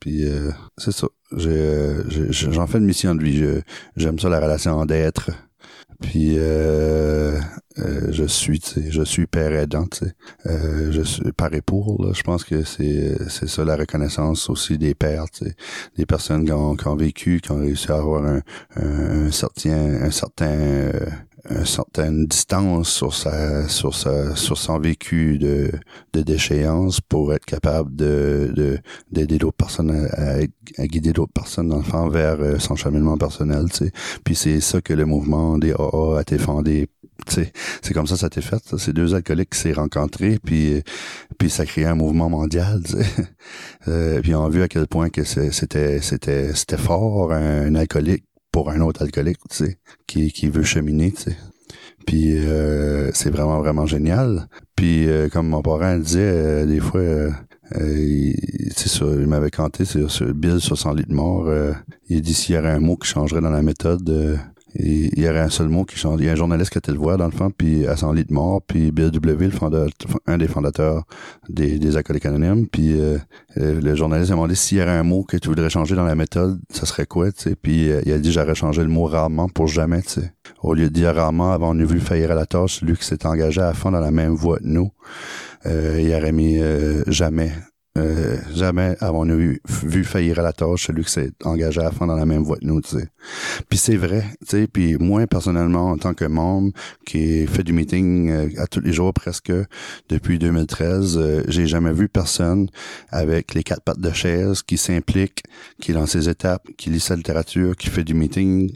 Puis 0.00 0.26
euh, 0.26 0.50
c'est 0.78 0.92
ça. 0.92 1.06
J'en 1.32 2.66
fais 2.66 2.78
une 2.78 2.86
mission 2.86 3.14
de 3.14 3.22
vie. 3.22 3.62
J'aime 3.96 4.18
ça 4.18 4.28
la 4.28 4.40
relation 4.40 4.84
d'être. 4.86 5.30
Puis 6.00 6.36
euh, 6.38 7.38
euh, 7.78 8.08
je 8.10 8.24
suis, 8.24 8.60
je 8.88 9.02
suis 9.02 9.26
père 9.26 9.52
aidant, 9.52 9.86
euh, 10.46 10.90
je 10.90 11.02
suis 11.02 11.22
et 11.52 11.60
pour. 11.60 12.02
Là, 12.02 12.12
je 12.14 12.22
pense 12.22 12.44
que 12.44 12.64
c'est 12.64 13.16
c'est 13.28 13.48
ça 13.48 13.64
la 13.64 13.76
reconnaissance 13.76 14.48
aussi 14.48 14.78
des 14.78 14.94
pères, 14.94 15.26
des 15.96 16.06
personnes 16.06 16.44
qui 16.44 16.52
ont, 16.52 16.74
qui 16.74 16.86
ont, 16.88 16.96
vécu, 16.96 17.40
qui 17.40 17.52
ont 17.52 17.58
réussi 17.60 17.92
à 17.92 17.96
avoir 17.96 18.24
un, 18.24 18.40
un, 18.76 19.30
certain 19.30 20.02
un 20.02 20.10
certain 20.10 20.50
euh, 20.50 20.92
une 21.48 21.64
certaine 21.64 22.26
distance 22.26 22.88
sur 22.88 23.14
sa 23.14 23.68
sur 23.68 23.94
sa 23.94 24.34
sur 24.36 24.58
son 24.58 24.78
vécu 24.78 25.38
de 25.38 25.70
de 26.12 26.22
déchéance 26.22 27.00
pour 27.00 27.32
être 27.32 27.46
capable 27.46 27.94
de 27.94 28.52
de 28.54 28.78
d'aider 29.10 29.38
d'autres 29.38 29.56
personnes 29.56 30.08
à, 30.12 30.86
guider 30.86 31.12
d'autres 31.12 31.32
personnes 31.32 31.68
dans 31.68 31.78
le 31.78 31.82
fond 31.82 32.08
vers 32.08 32.40
euh, 32.40 32.58
son 32.58 32.76
cheminement 32.76 33.16
personnel 33.16 33.66
tu 33.70 33.86
sais. 33.86 33.92
Puis 34.24 34.34
c'est 34.34 34.60
ça 34.60 34.80
que 34.80 34.92
le 34.92 35.06
mouvement 35.06 35.58
des 35.58 35.72
AA 35.72 36.18
a 36.18 36.20
été 36.20 36.38
fondé 36.38 36.88
c'est 37.28 37.92
comme 37.92 38.06
ça 38.06 38.16
ça 38.16 38.28
été 38.28 38.40
fait 38.40 38.62
c'est 38.78 38.92
deux 38.92 39.14
alcooliques 39.14 39.50
qui 39.50 39.58
s'est 39.58 39.72
rencontrés 39.72 40.38
puis 40.42 40.82
puis 41.38 41.50
ça 41.50 41.62
a 41.62 41.66
créé 41.66 41.84
un 41.84 41.94
mouvement 41.94 42.28
mondial 42.30 42.82
euh, 43.88 44.20
puis 44.20 44.34
on 44.34 44.44
a 44.44 44.48
vu 44.48 44.62
à 44.62 44.68
quel 44.68 44.86
point 44.86 45.10
que 45.10 45.24
c'était 45.24 46.00
c'était 46.00 46.52
c'était 46.54 46.78
fort 46.78 47.32
un 47.32 47.74
alcoolique 47.74 48.24
pour 48.52 48.70
un 48.70 48.80
autre 48.80 49.02
alcoolique, 49.02 49.38
tu 49.48 49.56
sais, 49.56 49.78
qui, 50.06 50.32
qui 50.32 50.48
veut 50.48 50.62
cheminer, 50.62 51.12
tu 51.12 51.22
sais. 51.22 51.36
Puis 52.06 52.38
euh, 52.38 53.10
c'est 53.12 53.30
vraiment, 53.30 53.60
vraiment 53.60 53.86
génial. 53.86 54.48
Puis 54.76 55.08
euh, 55.08 55.28
comme 55.28 55.48
mon 55.48 55.62
parent 55.62 55.96
disait, 55.98 56.20
euh, 56.20 56.66
des 56.66 56.80
fois, 56.80 57.00
c'est 57.72 58.88
ça, 58.88 59.04
il 59.04 59.26
m'avait 59.26 59.50
canté 59.50 59.84
sur, 59.84 60.10
sur 60.10 60.32
Bill 60.34 60.60
60 60.60 60.98
litres 60.98 61.12
mort. 61.12 61.48
il 62.08 62.20
dit 62.20 62.34
s'il 62.34 62.56
y 62.56 62.58
aurait 62.58 62.70
un 62.70 62.80
mot 62.80 62.96
qui 62.96 63.08
changerait 63.08 63.40
dans 63.40 63.50
la 63.50 63.62
méthode, 63.62 64.40
il 64.74 65.18
y 65.18 65.28
aurait 65.28 65.40
un 65.40 65.48
seul 65.48 65.68
mot 65.68 65.84
qui 65.84 65.96
change. 65.96 66.20
Il 66.20 66.26
y 66.26 66.28
a 66.28 66.32
un 66.32 66.36
journaliste 66.36 66.70
qui 66.70 66.78
était 66.78 66.92
le 66.92 66.98
voir 66.98 67.18
dans 67.18 67.26
le 67.26 67.32
fond, 67.32 67.50
puis 67.50 67.86
à 67.86 67.96
son 67.96 68.12
lit 68.12 68.24
de 68.24 68.32
mort, 68.32 68.62
puis 68.62 68.92
Bill 68.92 69.10
W, 69.10 69.46
le 69.46 69.50
fondateur, 69.50 69.88
un 70.26 70.38
des 70.38 70.48
fondateurs 70.48 71.04
des, 71.48 71.78
des 71.78 71.96
alcooliques 71.96 72.26
anonymes, 72.26 72.66
puis 72.68 73.00
euh, 73.00 73.18
euh, 73.58 73.80
le 73.80 73.94
journaliste 73.94 74.30
a 74.30 74.34
demandé 74.34 74.54
s'il 74.54 74.78
y 74.78 74.82
aurait 74.82 74.92
un 74.92 75.02
mot 75.02 75.24
que 75.24 75.36
tu 75.36 75.48
voudrais 75.48 75.70
changer 75.70 75.96
dans 75.96 76.04
la 76.04 76.14
méthode, 76.14 76.60
ça 76.72 76.86
serait 76.86 77.06
quoi, 77.06 77.32
tu 77.32 77.42
sais. 77.42 77.56
Puis 77.56 77.90
euh, 77.90 78.00
il 78.06 78.12
a 78.12 78.18
dit 78.18 78.32
j'aurais 78.32 78.54
changé 78.54 78.82
le 78.82 78.88
mot 78.88 79.04
rarement 79.04 79.48
pour 79.48 79.66
jamais, 79.66 80.02
tu 80.02 80.20
sais. 80.20 80.32
Au 80.62 80.74
lieu 80.74 80.88
de 80.88 80.94
dire 80.94 81.14
rarement, 81.14 81.52
avant 81.52 81.74
on 81.74 81.80
a 81.80 81.84
vu 81.84 82.00
faillir 82.00 82.30
à 82.30 82.34
la 82.34 82.46
tâche, 82.46 82.80
celui 82.80 82.96
qui 82.96 83.04
s'est 83.04 83.26
engagé 83.26 83.60
à 83.60 83.72
fond 83.72 83.90
dans 83.90 84.00
la 84.00 84.10
même 84.10 84.34
voie 84.34 84.58
que 84.58 84.64
nous, 84.64 84.90
il 85.64 86.14
aurait 86.14 86.32
mis 86.32 86.60
jamais 87.06 87.52
euh, 88.00 88.36
jamais 88.54 88.96
avons-nous 89.00 89.56
vu, 89.82 90.04
faillir 90.04 90.38
à 90.38 90.42
la 90.42 90.52
tâche 90.52 90.86
celui 90.86 91.04
qui 91.04 91.12
s'est 91.12 91.32
engagé 91.44 91.80
à 91.80 91.90
fond 91.90 92.06
dans 92.06 92.16
la 92.16 92.26
même 92.26 92.42
voie 92.42 92.56
que 92.56 92.64
nous, 92.64 92.80
tu 92.80 92.96
sais. 92.96 93.08
Puis 93.68 93.78
c'est 93.78 93.96
vrai, 93.96 94.24
tu 94.40 94.56
sais, 94.56 94.66
puis 94.66 94.96
moi, 94.96 95.26
personnellement, 95.26 95.90
en 95.90 95.98
tant 95.98 96.14
que 96.14 96.24
membre 96.24 96.72
qui 97.04 97.46
fait 97.46 97.62
du 97.62 97.72
meeting 97.72 98.30
euh, 98.30 98.48
à 98.58 98.66
tous 98.66 98.80
les 98.80 98.92
jours 98.92 99.12
presque 99.12 99.52
depuis 100.08 100.38
2013, 100.38 101.18
euh, 101.18 101.42
j'ai 101.48 101.66
jamais 101.66 101.92
vu 101.92 102.08
personne 102.08 102.68
avec 103.10 103.54
les 103.54 103.62
quatre 103.62 103.82
pattes 103.82 104.00
de 104.00 104.12
chaise 104.12 104.62
qui 104.62 104.78
s'implique, 104.78 105.42
qui 105.80 105.90
est 105.90 105.94
dans 105.94 106.06
ses 106.06 106.28
étapes, 106.28 106.66
qui 106.76 106.90
lit 106.90 107.00
sa 107.00 107.16
littérature, 107.16 107.76
qui 107.76 107.88
fait 107.88 108.04
du 108.04 108.14
meeting 108.14 108.72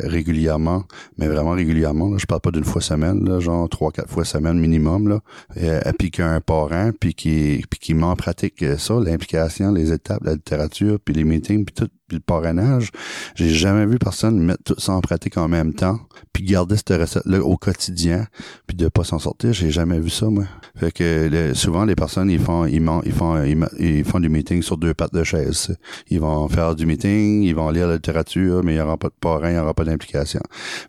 régulièrement, 0.00 0.84
mais 1.16 1.28
vraiment 1.28 1.52
régulièrement, 1.52 2.10
là, 2.10 2.16
je 2.18 2.26
parle 2.26 2.40
pas 2.40 2.50
d'une 2.50 2.64
fois 2.64 2.82
semaine, 2.82 3.28
là, 3.28 3.40
genre 3.40 3.68
trois, 3.68 3.90
quatre 3.90 4.10
fois 4.10 4.24
semaine 4.24 4.58
minimum, 4.58 5.08
là, 5.08 5.20
et, 5.56 5.92
puis 5.98 6.10
qui 6.10 6.22
a 6.22 6.28
un 6.28 6.40
parent, 6.40 6.90
puis 6.98 7.14
qui, 7.14 7.64
puis 7.70 7.78
qui 7.78 7.94
m'en 7.94 8.14
pratique 8.16 8.57
que 8.58 8.76
ça, 8.76 8.94
l'implication, 9.00 9.72
les 9.72 9.92
étapes, 9.92 10.24
la 10.24 10.34
littérature, 10.34 10.98
puis 11.02 11.14
les 11.14 11.24
meetings, 11.24 11.64
puis 11.64 11.74
tout, 11.74 11.88
le 12.10 12.20
parrainage, 12.20 12.90
j'ai 13.34 13.50
jamais 13.50 13.84
vu 13.84 13.98
personne 13.98 14.38
mettre 14.38 14.62
tout 14.64 14.80
ça 14.80 14.92
en 14.92 15.00
pratique 15.00 15.36
en 15.36 15.48
même 15.48 15.74
temps, 15.74 16.00
puis 16.32 16.42
garder 16.42 16.76
cette 16.76 16.98
recette-là 16.98 17.40
au 17.40 17.56
quotidien, 17.56 18.26
puis 18.66 18.76
de 18.76 18.88
pas 18.88 19.04
s'en 19.04 19.18
sortir. 19.18 19.52
J'ai 19.52 19.70
jamais 19.70 20.00
vu 20.00 20.10
ça, 20.10 20.26
moi. 20.26 20.44
Fait 20.76 20.92
que 20.92 21.52
souvent 21.54 21.84
les 21.84 21.94
personnes 21.94 22.30
ils 22.30 22.38
font 22.38 22.64
ils, 22.64 22.82
ils 23.04 23.12
font 23.12 23.42
ils, 23.78 24.04
font 24.04 24.20
du 24.20 24.28
meeting 24.28 24.62
sur 24.62 24.78
deux 24.78 24.94
pattes 24.94 25.12
de 25.12 25.24
chaise. 25.24 25.76
Ils 26.08 26.20
vont 26.20 26.48
faire 26.48 26.74
du 26.74 26.86
meeting, 26.86 27.42
ils 27.42 27.54
vont 27.54 27.70
lire 27.70 27.88
la 27.88 27.94
littérature, 27.94 28.62
mais 28.64 28.74
il 28.74 28.78
y 28.78 28.80
aura 28.80 28.96
pas 28.96 29.08
de 29.08 29.14
parrain, 29.20 29.50
il 29.50 29.56
y 29.56 29.58
aura 29.58 29.74
pas 29.74 29.84
d'implication. 29.84 30.40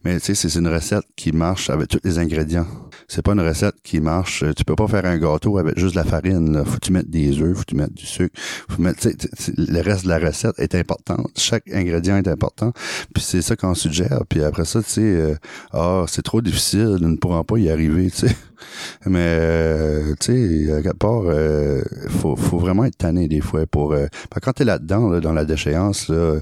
Mais 0.05 0.19
tu 0.19 0.33
sais, 0.33 0.35
c'est 0.35 0.59
une 0.59 0.67
recette 0.67 1.05
qui 1.15 1.31
marche 1.31 1.69
avec 1.69 1.89
tous 1.89 1.99
les 2.03 2.17
ingrédients. 2.19 2.67
C'est 3.09 3.21
pas 3.21 3.33
une 3.33 3.41
recette 3.41 3.75
qui 3.83 3.99
marche. 3.99 4.45
Tu 4.55 4.63
peux 4.63 4.75
pas 4.75 4.87
faire 4.87 5.05
un 5.05 5.17
gâteau 5.17 5.57
avec 5.57 5.77
juste 5.77 5.95
de 5.95 5.99
la 5.99 6.05
farine. 6.05 6.53
Là. 6.53 6.63
Faut 6.63 6.79
tu 6.79 6.93
mettre 6.93 7.09
des 7.09 7.41
œufs, 7.41 7.57
faut 7.57 7.63
tu 7.65 7.75
mettre 7.75 7.93
du 7.93 8.05
sucre, 8.05 8.39
faut 8.69 8.81
mettre. 8.81 9.09
le 9.57 9.81
reste 9.81 10.05
de 10.05 10.09
la 10.09 10.19
recette 10.19 10.57
est 10.59 10.75
important 10.75 11.17
chaque 11.49 11.69
ingrédient 11.71 12.17
est 12.17 12.27
important. 12.27 12.73
Puis 13.13 13.23
c'est 13.23 13.41
ça 13.41 13.55
qu'on 13.55 13.73
suggère. 13.73 14.21
Puis 14.29 14.43
après 14.43 14.65
ça, 14.65 14.81
tu 14.83 14.89
sais, 14.89 15.01
euh, 15.01 15.35
ah, 15.73 16.05
c'est 16.07 16.21
trop 16.21 16.41
difficile, 16.41 16.97
nous 17.01 17.09
ne 17.09 17.17
pourrons 17.17 17.43
pas 17.43 17.57
y 17.57 17.69
arriver, 17.69 18.11
tu 18.11 18.27
sais. 18.27 18.35
Mais 19.05 19.37
euh, 19.39 20.15
tu 20.19 20.67
sais, 20.67 20.87
à 20.87 20.93
part, 20.93 21.23
euh, 21.25 21.81
faut, 22.09 22.35
faut 22.35 22.59
vraiment 22.59 22.85
être 22.85 22.97
tanné 22.97 23.27
des 23.27 23.41
fois 23.41 23.65
pour. 23.65 23.93
Euh, 23.93 24.07
quand 24.41 24.53
t'es 24.53 24.65
là-dedans, 24.65 25.19
dans 25.19 25.33
la 25.33 25.45
déchéance, 25.45 26.09
là, 26.09 26.39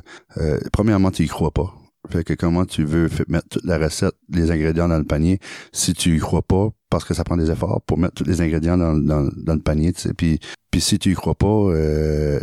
premièrement, 0.71 1.11
tu 1.11 1.23
y 1.23 1.27
crois 1.27 1.51
pas. 1.51 1.73
Fait 2.09 2.23
que 2.23 2.33
comment 2.33 2.65
tu 2.65 2.83
veux 2.83 3.09
mettre 3.27 3.49
toute 3.49 3.65
la 3.65 3.77
recette, 3.77 4.15
les 4.29 4.51
ingrédients 4.51 4.87
dans 4.87 4.97
le 4.97 5.03
panier, 5.03 5.39
si 5.71 5.93
tu 5.93 6.15
y 6.15 6.19
crois 6.19 6.41
pas, 6.41 6.69
parce 6.89 7.03
que 7.03 7.13
ça 7.13 7.23
prend 7.23 7.37
des 7.37 7.51
efforts 7.51 7.81
pour 7.85 7.97
mettre 7.97 8.15
tous 8.15 8.23
les 8.23 8.41
ingrédients 8.41 8.77
dans, 8.77 8.93
le 8.93 9.59
panier, 9.59 9.93
tu 9.93 10.01
sais. 10.01 10.13
Puis 10.13 10.39
puis 10.77 10.83
si 10.83 10.99
tu 10.99 11.11
y 11.11 11.15
crois 11.15 11.33
pas, 11.33 11.47
euh, 11.47 12.39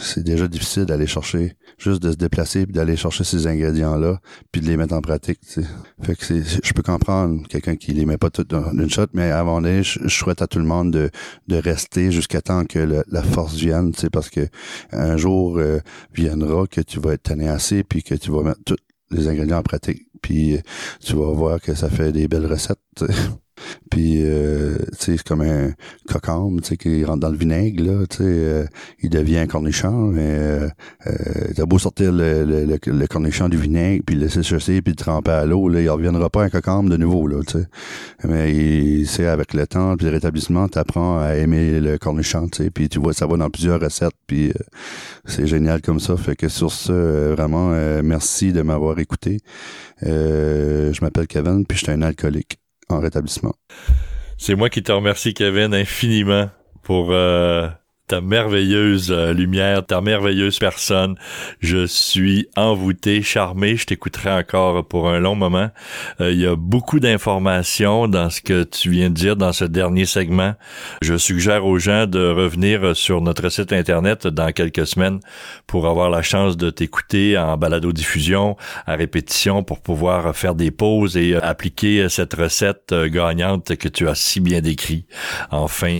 c'est 0.00 0.22
déjà 0.22 0.46
difficile 0.46 0.84
d'aller 0.84 1.08
chercher, 1.08 1.56
juste 1.76 2.00
de 2.00 2.12
se 2.12 2.16
déplacer 2.16 2.66
puis 2.66 2.72
d'aller 2.72 2.94
chercher 2.94 3.24
ces 3.24 3.48
ingrédients-là, 3.48 4.20
puis 4.52 4.60
de 4.60 4.68
les 4.68 4.76
mettre 4.76 4.94
en 4.94 5.00
pratique. 5.00 5.40
Fait 6.00 6.14
que 6.14 6.24
c'est, 6.24 6.44
je 6.64 6.72
peux 6.72 6.82
comprendre 6.82 7.42
quelqu'un 7.48 7.74
qui 7.74 7.94
les 7.94 8.06
met 8.06 8.16
pas 8.16 8.30
tout 8.30 8.44
dans 8.44 8.70
une 8.70 8.88
shot, 8.88 9.06
mais 9.12 9.32
avant 9.32 9.60
d'aller, 9.60 9.82
je, 9.82 10.06
souhaite 10.06 10.40
à 10.40 10.46
tout 10.46 10.60
le 10.60 10.66
monde 10.66 10.92
de, 10.92 11.10
rester 11.56 12.12
jusqu'à 12.12 12.42
temps 12.42 12.64
que 12.64 13.02
la 13.08 13.22
force 13.24 13.56
vienne, 13.56 13.90
parce 14.12 14.30
que 14.30 14.46
un 14.92 15.16
jour 15.16 15.58
euh, 15.58 15.80
viendra 16.14 16.68
que 16.68 16.80
tu 16.80 17.00
vas 17.00 17.14
être 17.14 17.24
tanné 17.24 17.48
assez 17.48 17.82
puis 17.82 18.04
que 18.04 18.14
tu 18.14 18.30
vas 18.30 18.44
mettre 18.44 18.62
tous 18.64 18.76
les 19.10 19.26
ingrédients 19.26 19.58
en 19.58 19.62
pratique, 19.64 20.06
puis 20.22 20.60
tu 21.04 21.16
vas 21.16 21.32
voir 21.32 21.60
que 21.60 21.74
ça 21.74 21.90
fait 21.90 22.12
des 22.12 22.28
belles 22.28 22.46
recettes. 22.46 22.78
Puis, 23.90 24.22
euh, 24.22 24.76
c'est 24.92 25.22
comme 25.22 25.42
un 25.42 25.72
cocombe, 26.08 26.60
tu 26.60 26.68
sais, 26.68 26.76
qui 26.76 27.04
rentre 27.04 27.20
dans 27.20 27.30
le 27.30 27.36
vinaigre, 27.36 27.82
là, 27.84 28.06
tu 28.06 28.18
sais, 28.18 28.22
euh, 28.24 28.64
il 29.00 29.10
devient 29.10 29.38
un 29.38 29.46
cornichon, 29.46 30.08
mais 30.08 30.36
euh, 30.38 30.68
euh, 31.06 31.12
t'as 31.54 31.66
beau 31.66 31.78
sortir 31.78 32.12
le, 32.12 32.44
le, 32.44 32.78
le, 32.84 33.06
cornichon 33.06 33.48
du 33.48 33.56
vinaigre, 33.56 34.02
puis 34.06 34.16
le 34.16 34.22
laisser 34.22 34.42
chasser, 34.42 34.82
puis 34.82 34.92
le 34.92 34.96
tremper 34.96 35.30
à 35.30 35.46
l'eau, 35.46 35.68
là, 35.68 35.80
il 35.80 35.88
reviendra 35.88 36.30
pas 36.30 36.44
un 36.44 36.50
cocombe 36.50 36.90
de 36.90 36.96
nouveau, 36.96 37.26
là, 37.26 37.42
tu 37.46 37.58
sais. 37.58 37.66
Mais 38.24 39.04
c'est 39.04 39.26
avec 39.26 39.54
le 39.54 39.66
temps, 39.66 39.96
puis 39.96 40.06
le 40.06 40.12
rétablissement, 40.12 40.68
t'apprends 40.68 41.20
à 41.20 41.34
aimer 41.36 41.80
le 41.80 41.98
cornichon, 41.98 42.48
tu 42.48 42.64
sais, 42.64 42.70
puis 42.70 42.88
tu 42.88 42.98
vois, 42.98 43.12
ça 43.12 43.26
va 43.26 43.36
dans 43.36 43.50
plusieurs 43.50 43.80
recettes, 43.80 44.16
puis 44.26 44.52
c'est 45.24 45.46
génial 45.46 45.80
comme 45.82 46.00
ça. 46.00 46.16
Fait 46.16 46.36
que 46.36 46.48
sur 46.48 46.72
ce, 46.72 47.32
vraiment, 47.32 47.70
merci 48.02 48.52
de 48.52 48.62
m'avoir 48.62 48.98
écouté. 48.98 49.38
je 50.02 51.00
m'appelle 51.02 51.26
Kevin, 51.26 51.64
puis 51.66 51.78
je 51.78 51.84
suis 51.84 51.92
un 51.92 52.02
alcoolique 52.02 52.58
en 52.88 53.00
rétablissement. 53.00 53.54
C'est 54.36 54.54
moi 54.54 54.70
qui 54.70 54.82
te 54.82 54.92
remercie, 54.92 55.34
Kevin, 55.34 55.74
infiniment 55.74 56.50
pour 56.82 57.10
euh, 57.10 57.68
ta 58.08 58.22
merveilleuse 58.22 59.12
euh, 59.12 59.32
lumière, 59.34 59.84
ta 59.84 60.00
merveilleuse 60.00 60.58
personne. 60.58 61.16
Je 61.60 61.86
suis 61.86 62.48
envoûté, 62.56 63.22
charmé. 63.22 63.76
Je 63.76 63.84
t'écouterai 63.84 64.32
encore 64.32 64.86
pour 64.86 65.10
un 65.10 65.20
long 65.20 65.34
moment. 65.34 65.70
Euh, 66.20 66.32
il 66.32 66.40
y 66.40 66.46
a 66.46 66.56
beaucoup 66.56 67.00
d'informations 67.00 68.08
dans 68.08 68.30
ce 68.30 68.40
que 68.40 68.64
tu 68.64 68.90
viens 68.90 69.10
de 69.10 69.14
dire 69.14 69.36
dans 69.36 69.52
ce 69.52 69.64
dernier 69.64 70.06
segment. 70.06 70.54
Je 71.02 71.16
suggère 71.16 71.66
aux 71.66 71.78
gens 71.78 72.06
de 72.06 72.30
revenir 72.30 72.96
sur 72.96 73.20
notre 73.20 73.50
site 73.50 73.72
internet 73.72 74.26
dans 74.26 74.52
quelques 74.52 74.86
semaines 74.86 75.20
pour 75.66 75.86
avoir 75.86 76.08
la 76.08 76.22
chance 76.22 76.56
de 76.56 76.70
t'écouter 76.70 77.36
en 77.36 77.58
balado-diffusion, 77.58 78.56
à 78.86 78.96
répétition, 78.96 79.62
pour 79.62 79.80
pouvoir 79.80 80.34
faire 80.34 80.54
des 80.54 80.70
pauses 80.70 81.18
et 81.18 81.34
euh, 81.34 81.40
appliquer 81.42 82.08
cette 82.08 82.32
recette 82.34 82.94
gagnante 82.94 83.76
que 83.76 83.88
tu 83.88 84.08
as 84.08 84.14
si 84.14 84.40
bien 84.40 84.60
décrit 84.62 85.04
en 85.50 85.68
fin 85.68 85.98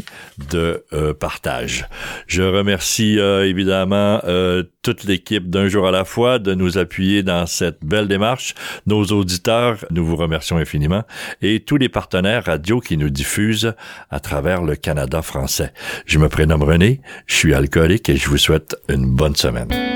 de 0.50 0.84
partage. 1.18 1.86
Je 2.26 2.42
remercie 2.42 3.18
euh, 3.18 3.48
évidemment 3.48 4.20
euh, 4.24 4.62
toute 4.82 5.04
l'équipe 5.04 5.50
d'un 5.50 5.68
jour 5.68 5.86
à 5.86 5.90
la 5.90 6.04
fois 6.04 6.38
de 6.38 6.54
nous 6.54 6.78
appuyer 6.78 7.22
dans 7.22 7.46
cette 7.46 7.84
belle 7.84 8.08
démarche. 8.08 8.54
Nos 8.86 9.04
auditeurs, 9.06 9.84
nous 9.90 10.04
vous 10.04 10.16
remercions 10.16 10.56
infiniment. 10.56 11.04
Et 11.42 11.60
tous 11.60 11.76
les 11.76 11.88
partenaires 11.88 12.44
radio 12.44 12.80
qui 12.80 12.96
nous 12.96 13.10
diffusent 13.10 13.74
à 14.10 14.20
travers 14.20 14.62
le 14.62 14.76
Canada 14.76 15.22
français. 15.22 15.72
Je 16.06 16.18
me 16.18 16.28
prénomme 16.28 16.62
René, 16.62 17.00
je 17.26 17.34
suis 17.34 17.54
alcoolique 17.54 18.08
et 18.08 18.16
je 18.16 18.28
vous 18.28 18.38
souhaite 18.38 18.76
une 18.88 19.06
bonne 19.06 19.36
semaine. 19.36 19.87